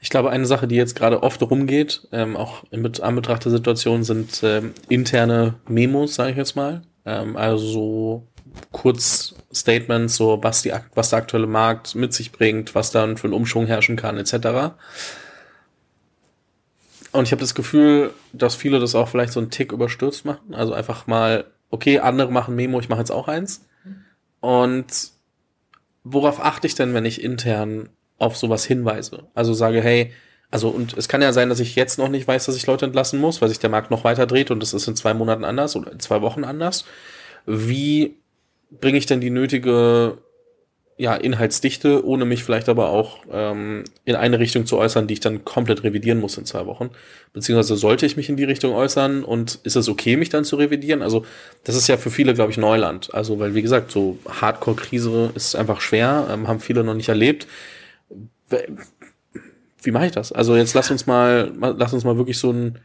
Ich 0.00 0.10
glaube, 0.10 0.30
eine 0.30 0.46
Sache, 0.46 0.66
die 0.66 0.76
jetzt 0.76 0.96
gerade 0.96 1.22
oft 1.22 1.42
rumgeht, 1.42 2.08
ähm, 2.12 2.36
auch 2.36 2.64
in 2.70 2.86
Anbetracht 3.00 3.44
der 3.44 3.52
Situation, 3.52 4.02
sind 4.02 4.40
ähm, 4.42 4.72
interne 4.88 5.54
Memos, 5.68 6.14
sage 6.14 6.30
ich 6.30 6.36
jetzt 6.36 6.56
mal. 6.56 6.82
Ähm, 7.04 7.36
also 7.36 7.66
so 7.66 8.26
kurz 8.72 9.34
Statements, 9.52 10.16
so 10.16 10.38
was, 10.42 10.62
die, 10.62 10.72
was 10.94 11.10
der 11.10 11.18
aktuelle 11.18 11.46
Markt 11.46 11.94
mit 11.94 12.12
sich 12.12 12.32
bringt, 12.32 12.74
was 12.74 12.90
dann 12.90 13.16
für 13.16 13.26
einen 13.26 13.34
Umschwung 13.34 13.66
herrschen 13.66 13.96
kann, 13.96 14.16
etc. 14.16 14.74
Und 17.14 17.26
ich 17.26 17.32
habe 17.32 17.40
das 17.40 17.54
Gefühl, 17.54 18.12
dass 18.32 18.56
viele 18.56 18.80
das 18.80 18.96
auch 18.96 19.08
vielleicht 19.08 19.32
so 19.32 19.38
einen 19.38 19.50
Tick 19.50 19.70
überstürzt 19.70 20.24
machen. 20.24 20.52
Also 20.52 20.72
einfach 20.72 21.06
mal, 21.06 21.44
okay, 21.70 22.00
andere 22.00 22.32
machen 22.32 22.56
Memo, 22.56 22.80
ich 22.80 22.88
mache 22.88 22.98
jetzt 22.98 23.12
auch 23.12 23.28
eins. 23.28 23.64
Und 24.40 24.86
worauf 26.02 26.44
achte 26.44 26.66
ich 26.66 26.74
denn, 26.74 26.92
wenn 26.92 27.04
ich 27.04 27.22
intern 27.22 27.88
auf 28.18 28.36
sowas 28.36 28.64
hinweise? 28.64 29.28
Also 29.32 29.54
sage, 29.54 29.80
hey, 29.80 30.12
also 30.50 30.70
und 30.70 30.96
es 30.96 31.06
kann 31.06 31.22
ja 31.22 31.32
sein, 31.32 31.48
dass 31.48 31.60
ich 31.60 31.76
jetzt 31.76 31.98
noch 31.98 32.08
nicht 32.08 32.26
weiß, 32.26 32.46
dass 32.46 32.56
ich 32.56 32.66
Leute 32.66 32.84
entlassen 32.84 33.20
muss, 33.20 33.40
weil 33.40 33.48
sich 33.48 33.60
der 33.60 33.70
Markt 33.70 33.92
noch 33.92 34.02
weiter 34.02 34.26
dreht 34.26 34.50
und 34.50 34.58
das 34.60 34.74
ist 34.74 34.88
in 34.88 34.96
zwei 34.96 35.14
Monaten 35.14 35.44
anders 35.44 35.76
oder 35.76 35.92
in 35.92 36.00
zwei 36.00 36.20
Wochen 36.20 36.42
anders. 36.42 36.84
Wie 37.46 38.16
bringe 38.72 38.98
ich 38.98 39.06
denn 39.06 39.20
die 39.20 39.30
nötige 39.30 40.18
ja, 40.96 41.14
Inhaltsdichte, 41.14 42.06
ohne 42.06 42.24
mich 42.24 42.44
vielleicht 42.44 42.68
aber 42.68 42.90
auch 42.90 43.18
ähm, 43.32 43.82
in 44.04 44.14
eine 44.14 44.38
Richtung 44.38 44.64
zu 44.64 44.78
äußern, 44.78 45.08
die 45.08 45.14
ich 45.14 45.20
dann 45.20 45.44
komplett 45.44 45.82
revidieren 45.82 46.20
muss 46.20 46.38
in 46.38 46.44
zwei 46.44 46.66
Wochen. 46.66 46.90
Beziehungsweise 47.32 47.76
sollte 47.76 48.06
ich 48.06 48.16
mich 48.16 48.28
in 48.28 48.36
die 48.36 48.44
Richtung 48.44 48.74
äußern 48.74 49.24
und 49.24 49.58
ist 49.64 49.74
es 49.74 49.88
okay, 49.88 50.16
mich 50.16 50.28
dann 50.28 50.44
zu 50.44 50.54
revidieren? 50.54 51.02
Also 51.02 51.24
das 51.64 51.74
ist 51.74 51.88
ja 51.88 51.96
für 51.96 52.10
viele, 52.10 52.34
glaube 52.34 52.52
ich, 52.52 52.58
Neuland. 52.58 53.12
Also 53.12 53.40
weil, 53.40 53.56
wie 53.56 53.62
gesagt, 53.62 53.90
so 53.90 54.18
Hardcore-Krise 54.28 55.32
ist 55.34 55.56
einfach 55.56 55.80
schwer, 55.80 56.28
ähm, 56.30 56.46
haben 56.46 56.60
viele 56.60 56.84
noch 56.84 56.94
nicht 56.94 57.08
erlebt. 57.08 57.48
Wie 59.82 59.90
mache 59.90 60.06
ich 60.06 60.12
das? 60.12 60.30
Also 60.30 60.54
jetzt 60.54 60.74
lass 60.74 60.92
uns 60.92 61.06
mal, 61.06 61.52
lass 61.58 61.92
uns 61.92 62.04
mal 62.04 62.16
wirklich 62.16 62.38
so 62.38 62.52
ein 62.52 62.78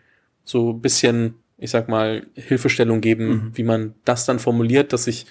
so 0.44 0.74
bisschen, 0.74 1.36
ich 1.60 1.70
sag 1.70 1.90
mal, 1.90 2.26
Hilfestellung 2.34 3.02
geben, 3.02 3.28
mhm. 3.28 3.52
wie 3.54 3.64
man 3.64 3.94
das 4.04 4.26
dann 4.26 4.40
formuliert, 4.40 4.94
dass 4.94 5.06
ich 5.06 5.28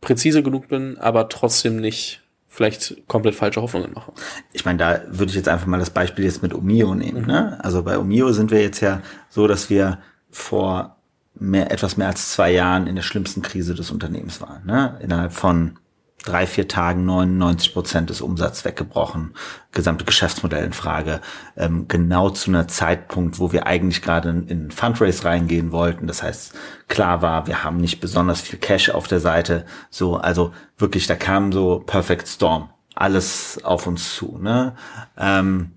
präzise 0.00 0.42
genug 0.42 0.68
bin, 0.68 0.98
aber 0.98 1.28
trotzdem 1.28 1.76
nicht 1.76 2.22
vielleicht 2.48 3.06
komplett 3.06 3.34
falsche 3.34 3.60
Hoffnungen 3.60 3.92
mache. 3.92 4.12
Ich 4.52 4.64
meine, 4.64 4.78
da 4.78 5.02
würde 5.08 5.30
ich 5.30 5.36
jetzt 5.36 5.48
einfach 5.48 5.66
mal 5.66 5.78
das 5.78 5.90
Beispiel 5.90 6.24
jetzt 6.24 6.42
mit 6.42 6.54
Omio 6.54 6.94
nehmen. 6.94 7.22
Mhm. 7.22 7.26
Ne? 7.26 7.64
Also 7.64 7.82
bei 7.82 7.98
Omio 7.98 8.32
sind 8.32 8.50
wir 8.50 8.62
jetzt 8.62 8.80
ja 8.80 9.02
so, 9.28 9.46
dass 9.46 9.68
wir 9.68 9.98
vor 10.30 10.96
mehr, 11.34 11.70
etwas 11.70 11.96
mehr 11.98 12.08
als 12.08 12.32
zwei 12.32 12.52
Jahren 12.52 12.86
in 12.86 12.94
der 12.94 13.02
schlimmsten 13.02 13.42
Krise 13.42 13.74
des 13.74 13.90
Unternehmens 13.90 14.40
waren. 14.40 14.64
Ne? 14.64 14.98
Innerhalb 15.02 15.32
von 15.32 15.78
drei, 16.26 16.46
vier 16.46 16.68
Tagen 16.68 17.06
99 17.06 17.72
Prozent 17.72 18.10
des 18.10 18.20
Umsatzes 18.20 18.64
weggebrochen, 18.64 19.34
gesamte 19.72 20.04
Geschäftsmodell 20.04 20.64
in 20.64 20.72
Frage, 20.72 21.20
ähm, 21.56 21.88
genau 21.88 22.30
zu 22.30 22.50
einer 22.50 22.68
Zeitpunkt, 22.68 23.38
wo 23.38 23.52
wir 23.52 23.66
eigentlich 23.66 24.02
gerade 24.02 24.28
in, 24.28 24.48
in 24.48 24.70
Fundraise 24.70 25.24
reingehen 25.24 25.72
wollten. 25.72 26.06
Das 26.06 26.22
heißt, 26.22 26.54
klar 26.88 27.22
war, 27.22 27.46
wir 27.46 27.64
haben 27.64 27.78
nicht 27.78 28.00
besonders 28.00 28.40
viel 28.40 28.58
Cash 28.58 28.90
auf 28.90 29.08
der 29.08 29.20
Seite. 29.20 29.64
So, 29.88 30.16
also 30.16 30.52
wirklich, 30.76 31.06
da 31.06 31.16
kam 31.16 31.52
so 31.52 31.82
Perfect 31.86 32.28
Storm, 32.28 32.70
alles 32.94 33.60
auf 33.64 33.86
uns 33.86 34.14
zu. 34.14 34.38
Ne? 34.38 34.74
Ähm, 35.16 35.72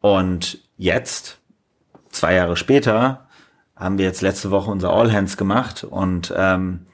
und 0.00 0.58
jetzt, 0.76 1.38
zwei 2.10 2.34
Jahre 2.34 2.56
später, 2.56 3.28
haben 3.76 3.98
wir 3.98 4.04
jetzt 4.04 4.22
letzte 4.22 4.50
Woche 4.50 4.70
unser 4.70 4.90
All 4.90 5.12
Hands 5.12 5.36
gemacht 5.36 5.84
und 5.84 6.32
ähm, 6.36 6.86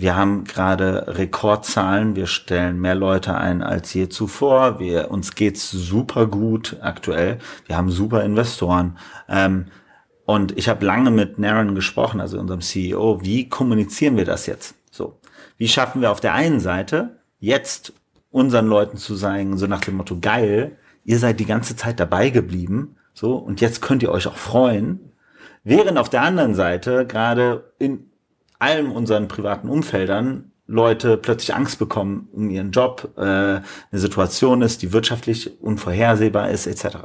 wir 0.00 0.14
haben 0.14 0.44
gerade 0.44 1.16
Rekordzahlen. 1.18 2.14
Wir 2.14 2.26
stellen 2.26 2.80
mehr 2.80 2.94
Leute 2.94 3.36
ein 3.36 3.62
als 3.62 3.92
je 3.94 4.08
zuvor. 4.08 4.78
Wir, 4.78 5.10
uns 5.10 5.34
geht's 5.34 5.70
super 5.70 6.26
gut 6.28 6.76
aktuell. 6.80 7.38
Wir 7.66 7.76
haben 7.76 7.90
super 7.90 8.22
Investoren. 8.22 8.96
Ähm, 9.28 9.66
Und 10.24 10.56
ich 10.58 10.68
habe 10.68 10.84
lange 10.84 11.10
mit 11.10 11.38
Naren 11.38 11.74
gesprochen, 11.74 12.20
also 12.20 12.38
unserem 12.38 12.60
CEO, 12.60 13.22
wie 13.22 13.48
kommunizieren 13.48 14.16
wir 14.16 14.26
das 14.26 14.46
jetzt? 14.46 14.74
So, 14.90 15.18
wie 15.56 15.68
schaffen 15.68 16.02
wir 16.02 16.10
auf 16.10 16.20
der 16.20 16.34
einen 16.34 16.60
Seite 16.60 17.18
jetzt 17.40 17.94
unseren 18.30 18.66
Leuten 18.66 18.98
zu 18.98 19.14
sagen, 19.14 19.56
so 19.56 19.66
nach 19.66 19.80
dem 19.80 19.96
Motto, 19.96 20.18
geil, 20.20 20.76
ihr 21.04 21.18
seid 21.18 21.40
die 21.40 21.46
ganze 21.46 21.76
Zeit 21.76 21.98
dabei 21.98 22.28
geblieben, 22.28 22.96
so, 23.14 23.36
und 23.36 23.62
jetzt 23.62 23.80
könnt 23.80 24.02
ihr 24.02 24.12
euch 24.12 24.26
auch 24.26 24.36
freuen. 24.36 25.00
Während 25.64 25.98
auf 25.98 26.10
der 26.10 26.22
anderen 26.22 26.54
Seite 26.54 27.06
gerade 27.06 27.72
in 27.78 28.10
allen 28.58 28.90
unseren 28.90 29.28
privaten 29.28 29.68
Umfeldern 29.68 30.52
Leute 30.70 31.16
plötzlich 31.16 31.54
Angst 31.54 31.78
bekommen 31.78 32.28
um 32.30 32.50
ihren 32.50 32.72
Job, 32.72 33.14
äh, 33.16 33.20
eine 33.22 33.62
Situation 33.92 34.60
ist, 34.60 34.82
die 34.82 34.92
wirtschaftlich 34.92 35.62
unvorhersehbar 35.62 36.50
ist, 36.50 36.66
etc. 36.66 36.98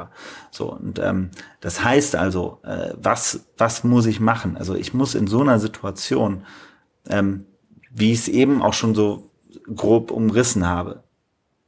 So 0.51 0.73
und 0.73 0.99
ähm, 0.99 1.31
das 1.61 1.81
heißt 1.81 2.17
also, 2.17 2.59
äh, 2.63 2.93
was 3.01 3.45
was 3.57 3.85
muss 3.85 4.05
ich 4.05 4.19
machen? 4.19 4.57
Also 4.57 4.75
ich 4.75 4.93
muss 4.93 5.15
in 5.15 5.27
so 5.27 5.39
einer 5.39 5.59
Situation, 5.59 6.43
ähm, 7.07 7.45
wie 7.89 8.11
ich 8.11 8.19
es 8.19 8.27
eben 8.27 8.61
auch 8.61 8.73
schon 8.73 8.95
so 8.95 9.31
grob 9.73 10.11
umrissen 10.11 10.67
habe, 10.67 11.03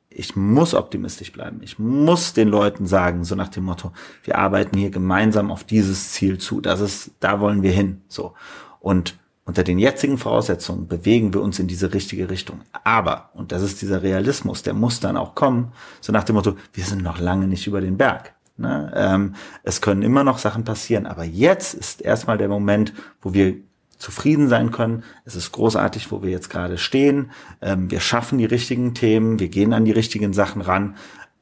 ich 0.09 0.35
muss 0.35 0.73
optimistisch 0.73 1.31
bleiben. 1.31 1.59
Ich 1.61 1.79
muss 1.79 2.33
den 2.33 2.49
Leuten 2.49 2.87
sagen, 2.87 3.23
so 3.23 3.35
nach 3.35 3.49
dem 3.49 3.63
Motto, 3.65 3.93
wir 4.23 4.37
arbeiten 4.37 4.77
hier 4.77 4.89
gemeinsam 4.89 5.49
auf 5.49 5.63
dieses 5.63 6.11
Ziel 6.11 6.39
zu. 6.39 6.59
Das 6.59 6.81
ist, 6.81 7.11
da 7.21 7.39
wollen 7.39 7.63
wir 7.63 7.71
hin. 7.71 8.01
So 8.09 8.33
und 8.79 9.17
unter 9.45 9.63
den 9.63 9.77
jetzigen 9.77 10.17
Voraussetzungen 10.17 10.87
bewegen 10.87 11.33
wir 11.33 11.41
uns 11.41 11.59
in 11.59 11.67
diese 11.67 11.93
richtige 11.93 12.29
Richtung. 12.29 12.61
Aber, 12.83 13.29
und 13.33 13.51
das 13.51 13.61
ist 13.61 13.81
dieser 13.81 14.01
Realismus, 14.01 14.63
der 14.63 14.73
muss 14.73 14.99
dann 14.99 15.17
auch 15.17 15.35
kommen, 15.35 15.71
so 16.01 16.11
nach 16.11 16.23
dem 16.23 16.35
Motto, 16.35 16.55
wir 16.73 16.83
sind 16.83 17.03
noch 17.03 17.19
lange 17.19 17.47
nicht 17.47 17.67
über 17.67 17.79
den 17.79 17.97
Berg. 17.97 18.33
Ne? 18.57 18.91
Ähm, 18.95 19.35
es 19.63 19.81
können 19.81 20.01
immer 20.01 20.23
noch 20.23 20.39
Sachen 20.39 20.63
passieren, 20.63 21.05
aber 21.05 21.23
jetzt 21.23 21.75
ist 21.75 22.01
erstmal 22.01 22.39
der 22.39 22.47
Moment, 22.47 22.93
wo 23.21 23.33
wir 23.33 23.55
zufrieden 23.97 24.49
sein 24.49 24.71
können. 24.71 25.03
Es 25.25 25.35
ist 25.35 25.51
großartig, 25.51 26.11
wo 26.11 26.21
wir 26.23 26.31
jetzt 26.31 26.49
gerade 26.49 26.77
stehen. 26.77 27.31
Ähm, 27.61 27.89
wir 27.91 27.99
schaffen 27.99 28.39
die 28.39 28.45
richtigen 28.45 28.93
Themen, 28.93 29.39
wir 29.39 29.49
gehen 29.49 29.73
an 29.73 29.85
die 29.85 29.91
richtigen 29.91 30.33
Sachen 30.33 30.61
ran. 30.61 30.95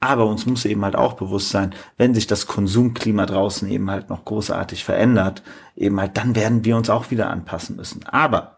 Aber 0.04 0.26
uns 0.26 0.45
muss 0.45 0.66
eben 0.66 0.84
halt 0.84 0.97
auch 0.97 1.14
bewusst 1.14 1.51
sein, 1.51 1.74
wenn 1.95 2.14
sich 2.14 2.28
das 2.28 2.45
Konsumklima 2.45 3.26
draußen 3.26 3.70
eben 3.70 3.89
halt 3.89 4.10
noch 4.10 4.26
großartig 4.26 4.84
verändert, 4.84 5.43
eben 5.78 5.97
halt, 5.97 6.18
dann 6.18 6.36
werden 6.36 6.66
wir 6.66 6.76
uns 6.76 6.89
auch 6.89 7.10
wieder 7.10 7.30
anpassen 7.30 7.78
müssen. 7.78 8.06
Aber 8.08 8.58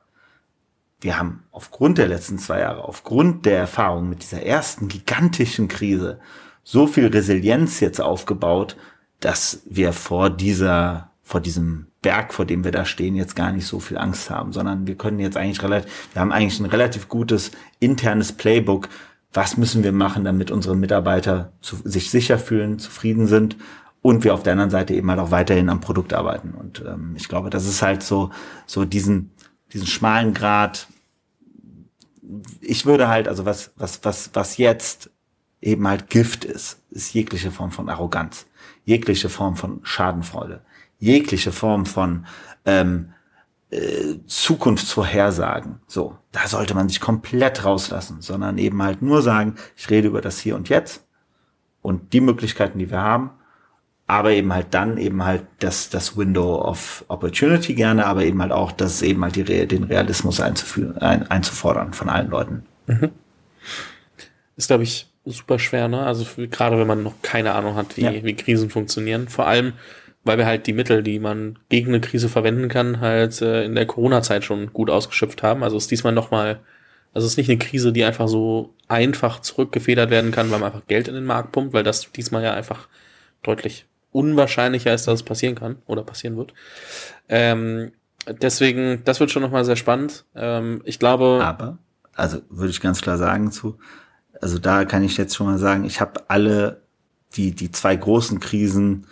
wir 1.02 1.20
haben 1.20 1.44
aufgrund 1.52 2.00
der 2.00 2.08
letzten 2.08 2.40
zwei 2.40 2.62
Jahre, 2.62 2.84
aufgrund 2.86 3.46
der 3.46 3.60
Erfahrung 3.60 4.10
mit 4.10 4.24
dieser 4.24 4.42
ersten 4.42 4.88
gigantischen 4.88 5.68
Krise 5.68 6.20
so 6.64 6.88
viel 6.88 7.06
Resilienz 7.06 7.80
jetzt 7.80 8.02
aufgebaut, 8.02 8.76
dass 9.20 9.62
wir 9.70 9.94
vor 9.94 10.32
dieser, 10.32 11.12
vor 11.22 11.42
diesem 11.42 11.86
Berg, 12.02 12.34
vor 12.34 12.46
dem 12.46 12.64
wir 12.64 12.72
da 12.72 12.86
stehen, 12.86 13.14
jetzt 13.14 13.36
gar 13.36 13.52
nicht 13.52 13.68
so 13.68 13.80
viel 13.80 14.00
Angst 14.00 14.32
haben, 14.32 14.52
sondern 14.52 14.88
wir 14.88 14.96
können 14.96 15.20
jetzt 15.20 15.38
eigentlich 15.38 15.62
relativ, 15.62 15.92
wir 16.12 16.22
haben 16.22 16.32
eigentlich 16.32 16.60
ein 16.60 16.66
relativ 16.66 17.08
gutes 17.08 17.52
internes 17.80 18.32
Playbook, 18.32 18.90
was 19.36 19.58
müssen 19.58 19.84
wir 19.84 19.92
machen, 19.92 20.24
damit 20.24 20.50
unsere 20.50 20.76
Mitarbeiter 20.76 21.52
zu, 21.62 21.78
sich 21.84 22.10
sicher 22.10 22.40
fühlen, 22.40 22.80
zufrieden 22.80 23.28
sind 23.28 23.58
und 24.02 24.24
wir 24.24 24.34
auf 24.34 24.44
der 24.44 24.54
anderen 24.54 24.72
Seite 24.72 24.94
eben 24.94 25.10
halt 25.10 25.20
auch 25.20 25.32
weiterhin 25.32 25.70
am 25.70 25.82
Produkt 25.82 26.14
arbeiten. 26.14 26.52
Und 26.52 26.84
ähm, 26.88 27.16
ich 27.18 27.28
glaube, 27.28 27.50
das 27.50 27.66
ist 27.66 27.82
halt 27.82 28.04
so, 28.04 28.32
so 28.66 28.86
diesen, 28.86 29.32
diesen 29.74 29.88
schmalen 29.88 30.34
Grad. 30.34 30.88
Ich 32.62 32.86
würde 32.86 33.08
halt, 33.08 33.28
also 33.28 33.46
was, 33.46 33.72
was, 33.76 34.04
was, 34.04 34.30
was 34.34 34.58
jetzt 34.58 35.10
eben 35.62 35.88
halt 35.88 36.10
Gift 36.10 36.46
ist, 36.46 36.80
ist 36.92 37.14
jegliche 37.14 37.52
Form 37.52 37.72
von 37.72 37.90
Arroganz, 37.90 38.46
jegliche 38.86 39.30
Form 39.30 39.56
von 39.56 39.80
Schadenfreude, 39.84 40.62
jegliche 41.00 41.52
Form 41.52 41.86
von 41.86 42.26
ähm, 42.64 43.15
äh, 43.72 44.20
Zukunftsvorhersagen. 44.26 45.80
So, 45.88 46.18
da 46.32 46.48
sollte 46.48 46.74
man 46.76 46.90
sich 46.90 47.00
komplett 47.00 47.66
rauslassen, 47.66 48.22
sondern 48.22 48.58
eben 48.58 48.82
halt 48.82 49.02
nur 49.02 49.22
sagen, 49.22 49.56
ich 49.76 49.90
rede 49.90 50.08
über 50.08 50.22
das 50.22 50.40
Hier 50.40 50.56
und 50.56 50.70
Jetzt 50.70 51.06
und 51.82 52.14
die 52.14 52.22
Möglichkeiten, 52.22 52.80
die 52.80 52.92
wir 52.92 53.02
haben, 53.02 53.32
aber 54.08 54.32
eben 54.32 54.54
halt 54.54 54.68
dann 54.72 54.98
eben 54.98 55.24
halt 55.24 55.44
das, 55.60 55.90
das 55.90 56.16
Window 56.16 56.62
of 56.62 57.06
Opportunity 57.08 57.74
gerne, 57.74 58.06
aber 58.06 58.24
eben 58.24 58.42
halt 58.42 58.52
auch 58.52 58.72
das 58.72 59.02
eben 59.02 59.24
halt 59.24 59.36
die, 59.36 59.44
den 59.44 59.84
Realismus 59.84 60.40
einzuführen, 60.40 60.98
ein, 61.00 61.30
einzufordern 61.30 61.94
von 61.94 62.10
allen 62.10 62.30
Leuten. 62.30 62.66
Mhm. 62.88 63.12
Ist, 64.58 64.68
glaube 64.68 64.84
ich, 64.84 65.12
super 65.26 65.60
schwer, 65.60 65.88
ne? 65.88 66.06
Also 66.06 66.26
gerade 66.50 66.78
wenn 66.78 66.88
man 66.88 67.04
noch 67.04 67.16
keine 67.22 67.54
Ahnung 67.54 67.76
hat, 67.76 67.98
wie, 67.98 68.02
ja. 68.02 68.24
wie 68.24 68.36
Krisen 68.36 68.70
funktionieren. 68.70 69.28
Vor 69.28 69.48
allem, 69.48 69.74
weil 70.26 70.38
wir 70.38 70.46
halt 70.46 70.68
die 70.68 70.74
Mittel, 70.74 71.04
die 71.04 71.20
man 71.20 71.58
gegen 71.70 71.90
eine 71.90 72.02
Krise 72.02 72.28
verwenden 72.28 72.68
kann, 72.68 73.00
halt 73.00 73.42
äh, 73.42 73.64
in 73.64 73.76
der 73.76 73.86
Corona-Zeit 73.86 74.44
schon 74.44 74.74
gut 74.74 74.90
ausgeschöpft 74.90 75.44
haben. 75.44 75.64
Also 75.64 75.78
ist 75.78 75.92
diesmal 75.92 76.14
nochmal, 76.14 76.60
also 77.14 77.28
ist 77.28 77.38
nicht 77.38 77.50
eine 77.50 77.60
Krise, 77.60 77.94
die 77.94 78.04
einfach 78.04 78.28
so 78.28 78.74
einfach 78.88 79.40
zurückgefedert 79.40 80.10
werden 80.10 80.32
kann, 80.32 80.52
weil 80.52 80.60
man 80.60 80.74
einfach 80.74 80.88
Geld 80.88 81.08
in 81.08 81.14
den 81.14 81.26
Markt 81.26 81.52
pumpt, 81.52 81.74
weil 81.74 81.84
das 81.84 82.12
diesmal 82.12 82.44
ja 82.44 82.54
einfach 82.54 82.88
deutlich 83.44 83.86
unwahrscheinlicher 84.12 84.94
ist, 84.94 85.08
dass 85.08 85.16
es 85.20 85.24
passieren 85.24 85.56
kann 85.56 85.78
oder 85.86 86.04
passieren 86.04 86.38
wird. 86.38 86.54
Ähm, 87.30 87.92
deswegen, 88.28 89.04
das 89.06 89.20
wird 89.20 89.30
schon 89.30 89.44
nochmal 89.44 89.64
sehr 89.64 89.76
spannend. 89.76 90.26
Ähm, 90.36 90.82
ich 90.86 90.98
glaube. 90.98 91.40
Aber, 91.44 91.78
also 92.16 92.42
würde 92.50 92.72
ich 92.72 92.82
ganz 92.82 93.02
klar 93.02 93.18
sagen 93.18 93.52
zu, 93.52 93.78
also 94.42 94.58
da 94.58 94.86
kann 94.86 95.04
ich 95.04 95.18
jetzt 95.18 95.36
schon 95.36 95.46
mal 95.46 95.60
sagen, 95.60 95.86
ich 95.86 96.02
habe 96.02 96.24
alle 96.30 96.82
die, 97.36 97.52
die 97.52 97.72
zwei 97.72 97.96
großen 97.96 98.40
Krisen 98.40 99.06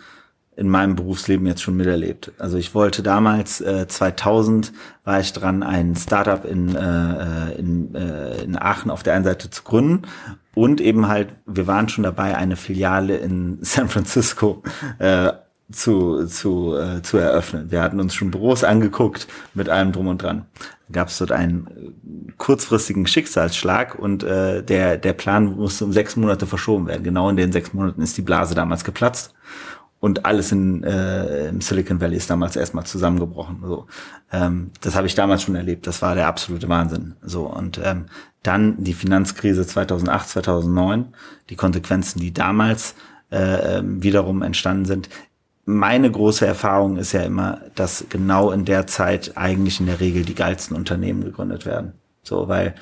in 0.56 0.68
meinem 0.68 0.96
Berufsleben 0.96 1.46
jetzt 1.46 1.62
schon 1.62 1.76
miterlebt. 1.76 2.32
Also 2.38 2.58
ich 2.58 2.74
wollte 2.74 3.02
damals, 3.02 3.60
äh, 3.60 3.86
2000 3.88 4.72
war 5.04 5.20
ich 5.20 5.32
dran, 5.32 5.62
ein 5.62 5.96
Startup 5.96 6.44
in, 6.44 6.74
äh, 6.74 7.52
in, 7.52 7.94
äh, 7.94 8.42
in 8.42 8.56
Aachen 8.56 8.90
auf 8.90 9.02
der 9.02 9.14
einen 9.14 9.24
Seite 9.24 9.50
zu 9.50 9.62
gründen 9.62 10.02
und 10.54 10.80
eben 10.80 11.08
halt, 11.08 11.28
wir 11.46 11.66
waren 11.66 11.88
schon 11.88 12.04
dabei, 12.04 12.36
eine 12.36 12.56
Filiale 12.56 13.16
in 13.16 13.58
San 13.62 13.88
Francisco 13.88 14.62
äh, 14.98 15.32
zu, 15.72 16.26
zu, 16.26 16.76
äh, 16.76 17.02
zu 17.02 17.16
eröffnen. 17.16 17.70
Wir 17.70 17.82
hatten 17.82 17.98
uns 17.98 18.14
schon 18.14 18.30
Büros 18.30 18.64
angeguckt 18.64 19.26
mit 19.54 19.68
allem 19.68 19.92
drum 19.92 20.08
und 20.08 20.22
dran. 20.22 20.46
Gab 20.92 21.08
es 21.08 21.18
dort 21.18 21.32
einen 21.32 21.66
äh, 21.66 22.32
kurzfristigen 22.36 23.06
Schicksalsschlag 23.06 23.98
und 23.98 24.22
äh, 24.22 24.62
der, 24.62 24.98
der 24.98 25.14
Plan 25.14 25.56
musste 25.56 25.84
um 25.84 25.92
sechs 25.92 26.16
Monate 26.16 26.46
verschoben 26.46 26.86
werden. 26.86 27.02
Genau 27.02 27.28
in 27.28 27.36
den 27.36 27.50
sechs 27.50 27.72
Monaten 27.72 28.02
ist 28.02 28.16
die 28.16 28.22
Blase 28.22 28.54
damals 28.54 28.84
geplatzt 28.84 29.34
und 30.04 30.26
alles 30.26 30.52
in, 30.52 30.84
äh, 30.84 31.48
im 31.48 31.62
Silicon 31.62 31.98
Valley 31.98 32.18
ist 32.18 32.28
damals 32.28 32.56
erstmal 32.56 32.84
zusammengebrochen. 32.84 33.60
So, 33.64 33.86
ähm, 34.32 34.70
das 34.82 34.96
habe 34.96 35.06
ich 35.06 35.14
damals 35.14 35.44
schon 35.44 35.54
erlebt. 35.54 35.86
Das 35.86 36.02
war 36.02 36.14
der 36.14 36.26
absolute 36.26 36.68
Wahnsinn. 36.68 37.14
So 37.22 37.46
und 37.46 37.80
ähm, 37.82 38.04
dann 38.42 38.84
die 38.84 38.92
Finanzkrise 38.92 39.66
2008, 39.66 40.28
2009, 40.28 41.14
die 41.48 41.56
Konsequenzen, 41.56 42.20
die 42.20 42.34
damals 42.34 42.96
äh, 43.32 43.78
ähm, 43.78 44.02
wiederum 44.02 44.42
entstanden 44.42 44.84
sind. 44.84 45.08
Meine 45.64 46.10
große 46.10 46.46
Erfahrung 46.46 46.98
ist 46.98 47.12
ja 47.12 47.22
immer, 47.22 47.62
dass 47.74 48.04
genau 48.10 48.50
in 48.50 48.66
der 48.66 48.86
Zeit 48.86 49.38
eigentlich 49.38 49.80
in 49.80 49.86
der 49.86 50.00
Regel 50.00 50.26
die 50.26 50.34
geilsten 50.34 50.76
Unternehmen 50.76 51.24
gegründet 51.24 51.64
werden. 51.64 51.94
So, 52.22 52.46
weil 52.46 52.74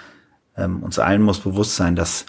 ähm, 0.57 0.83
uns 0.83 0.99
allen 0.99 1.23
muss 1.23 1.39
bewusst 1.39 1.77
sein, 1.77 1.95
dass 1.95 2.27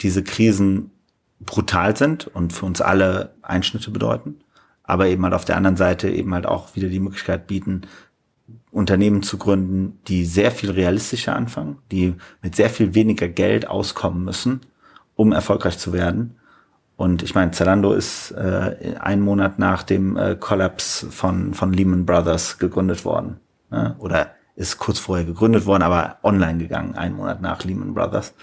diese 0.00 0.24
Krisen 0.24 0.92
brutal 1.40 1.96
sind 1.96 2.26
und 2.26 2.52
für 2.52 2.66
uns 2.66 2.80
alle 2.80 3.34
Einschnitte 3.42 3.90
bedeuten, 3.90 4.36
aber 4.82 5.06
eben 5.06 5.24
halt 5.24 5.34
auf 5.34 5.44
der 5.44 5.56
anderen 5.56 5.76
Seite 5.76 6.10
eben 6.10 6.34
halt 6.34 6.46
auch 6.46 6.76
wieder 6.76 6.88
die 6.88 7.00
Möglichkeit 7.00 7.46
bieten, 7.46 7.82
Unternehmen 8.70 9.22
zu 9.22 9.36
gründen, 9.36 9.98
die 10.06 10.24
sehr 10.24 10.52
viel 10.52 10.70
realistischer 10.70 11.34
anfangen, 11.34 11.78
die 11.90 12.14
mit 12.42 12.54
sehr 12.54 12.70
viel 12.70 12.94
weniger 12.94 13.28
Geld 13.28 13.66
auskommen 13.66 14.24
müssen, 14.24 14.60
um 15.16 15.32
erfolgreich 15.32 15.78
zu 15.78 15.92
werden. 15.92 16.36
Und 16.96 17.22
ich 17.22 17.34
meine, 17.34 17.50
Zalando 17.50 17.92
ist 17.92 18.30
äh, 18.32 18.96
einen 19.00 19.22
Monat 19.22 19.58
nach 19.58 19.82
dem 19.82 20.16
äh, 20.16 20.36
Kollaps 20.36 21.06
von, 21.10 21.54
von 21.54 21.72
Lehman 21.72 22.06
Brothers 22.06 22.58
gegründet 22.58 23.04
worden. 23.04 23.40
Ne? 23.70 23.96
Oder 23.98 24.32
ist 24.54 24.78
kurz 24.78 24.98
vorher 24.98 25.24
gegründet 25.24 25.64
worden, 25.66 25.82
aber 25.82 26.18
online 26.22 26.58
gegangen, 26.58 26.94
einen 26.94 27.16
Monat 27.16 27.40
nach 27.40 27.64
Lehman 27.64 27.94
Brothers. 27.94 28.34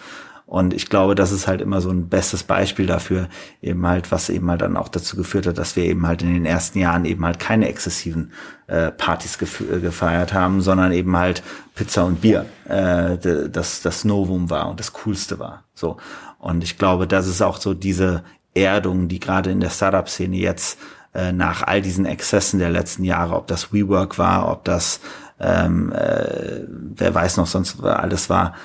Und 0.48 0.74
ich 0.74 0.89
glaube, 0.89 1.14
das 1.14 1.34
ist 1.34 1.45
halt 1.45 1.60
immer 1.60 1.82
so 1.82 1.89
ein 1.89 2.08
bestes 2.08 2.43
Beispiel 2.43 2.86
dafür, 2.86 3.28
eben 3.62 3.86
halt, 3.86 4.14
was 4.14 4.30
eben 4.30 4.50
halt 4.50 4.62
dann 4.62 4.78
auch 4.78 4.88
dazu 4.88 5.18
geführt 5.18 5.45
hat, 5.45 5.58
dass 5.58 5.76
wir 5.76 5.84
eben 5.84 6.08
halt 6.08 6.22
in 6.22 6.34
den 6.34 6.45
ersten 6.45 6.80
Jahren 6.80 7.04
eben 7.04 7.26
halt 7.26 7.38
keine 7.38 7.68
exzessiven 7.68 8.32
äh, 8.68 8.89
Partys 8.91 9.38
äh, 9.41 9.80
gefeiert 9.82 10.34
haben, 10.34 10.62
sondern 10.62 10.93
eben 10.93 11.18
halt 11.18 11.43
Pizza 11.76 12.06
und 12.06 12.22
Bier, 12.22 12.45
äh, 12.64 13.18
das 13.50 13.82
das 13.82 14.06
Novum 14.06 14.50
war 14.50 14.70
und 14.70 14.80
das 14.80 14.93
Coolste 14.93 15.38
war. 15.38 15.66
So. 15.74 15.98
Und 16.39 16.64
ich 16.64 16.78
glaube, 16.78 17.08
das 17.08 17.28
ist 17.28 17.41
auch 17.41 17.58
so 17.58 17.74
diese 17.74 18.24
Erdung, 18.54 19.10
die 19.10 19.20
gerade 19.20 19.52
in 19.52 19.60
der 19.60 19.70
Startup-Szene 19.70 20.38
jetzt 20.38 20.80
äh, 21.14 21.34
nach 21.34 21.64
all 21.64 21.82
diesen 21.82 22.06
Exzessen 22.06 22.60
der 22.60 22.70
letzten 22.70 23.04
Jahre, 23.04 23.36
ob 23.36 23.48
das 23.48 23.74
WeWork 23.74 24.18
war, 24.18 24.50
ob 24.50 24.64
das 24.64 25.02
ähm, 25.41 25.91
äh, 25.91 26.64
wer 26.70 27.14
weiß 27.14 27.36
noch 27.36 27.48
sonst 27.48 27.84
alles 27.84 28.30
war, 28.30 28.56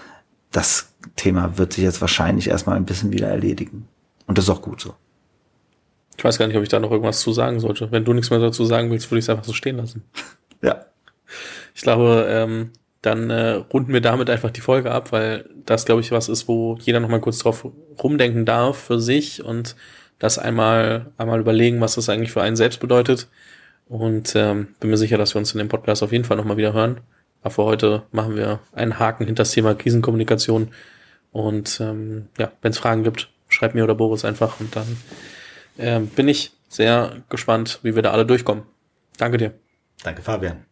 das 0.53 0.95
Thema 1.17 1.59
wird 1.59 1.73
sich 1.73 1.85
jetzt 1.85 2.01
wahrscheinlich 2.01 2.49
erstmal 2.49 2.77
ein 2.77 2.85
bisschen 2.85 3.13
wieder 3.13 3.29
erledigen. 3.29 3.89
Und 4.27 4.39
das 4.39 4.45
ist 4.45 4.51
auch 4.51 4.63
gut 4.63 4.81
so. 4.81 4.95
Ich 6.17 6.25
weiß 6.25 6.39
gar 6.39 6.47
nicht, 6.47 6.57
ob 6.57 6.63
ich 6.63 6.69
da 6.69 6.79
noch 6.79 6.91
irgendwas 6.91 7.21
zu 7.21 7.33
sagen 7.33 7.59
sollte. 7.59 7.91
Wenn 7.91 8.05
du 8.05 8.13
nichts 8.13 8.31
mehr 8.31 8.39
dazu 8.39 8.65
sagen 8.65 8.91
willst, 8.91 9.11
würde 9.11 9.19
ich 9.19 9.25
es 9.25 9.31
einfach 9.31 9.45
so 9.45 9.53
stehen 9.53 9.77
lassen. 9.77 10.05
Ja. 10.65 10.87
Ich 11.75 11.83
glaube, 11.83 12.25
ähm, 12.29 12.71
dann 13.01 13.31
äh, 13.31 13.55
runden 13.55 13.93
wir 13.93 14.01
damit 14.01 14.31
einfach 14.31 14.53
die 14.53 14.61
Folge 14.61 14.93
ab, 14.93 15.11
weil 15.11 15.51
das, 15.67 15.87
glaube 15.87 16.03
ich, 16.03 16.13
was 16.13 16.29
ist, 16.29 16.47
wo 16.47 16.77
jeder 16.81 17.01
noch 17.01 17.09
mal 17.09 17.21
kurz 17.21 17.39
drauf 17.39 17.67
rumdenken 18.01 18.45
darf 18.45 18.79
für 18.79 19.01
sich 19.01 19.43
und 19.43 19.75
das 20.21 20.39
einmal, 20.39 21.11
einmal 21.19 21.41
überlegen, 21.41 21.81
was 21.81 21.97
das 21.97 22.09
eigentlich 22.09 22.31
für 22.31 22.43
einen 22.43 22.55
selbst 22.55 22.79
bedeutet. 22.79 23.27
Und 23.89 24.37
ähm, 24.37 24.69
bin 24.79 24.91
mir 24.91 24.97
sicher, 24.97 25.19
dass 25.19 25.35
wir 25.35 25.41
uns 25.41 25.53
in 25.53 25.59
dem 25.59 25.69
Podcast 25.69 26.05
auf 26.05 26.13
jeden 26.13 26.25
Fall 26.25 26.37
nochmal 26.37 26.59
wieder 26.59 26.73
hören. 26.73 27.01
Aber 27.43 27.51
für 27.51 27.65
heute 27.65 28.03
machen 28.13 28.37
wir 28.37 28.61
einen 28.73 28.99
Haken 28.99 29.27
hinter 29.27 29.43
das 29.43 29.51
Thema 29.51 29.75
Krisenkommunikation. 29.75 30.69
Und 31.33 31.81
ähm, 31.81 32.29
ja, 32.39 32.53
wenn 32.63 32.71
es 32.71 32.79
Fragen 32.79 33.03
gibt, 33.03 33.31
schreibt 33.49 33.75
mir 33.75 33.85
oder 33.85 33.95
Boris 33.95 34.25
einfach 34.25 34.61
und 34.61 34.75
dann 34.75 34.97
ähm, 35.79 36.07
bin 36.09 36.29
ich 36.29 36.53
sehr 36.69 37.23
gespannt, 37.29 37.81
wie 37.83 37.95
wir 37.95 38.03
da 38.03 38.13
alle 38.13 38.27
durchkommen. 38.27 38.65
Danke 39.19 39.39
dir. 39.39 39.53
Danke, 40.03 40.23
Fabian. 40.23 40.72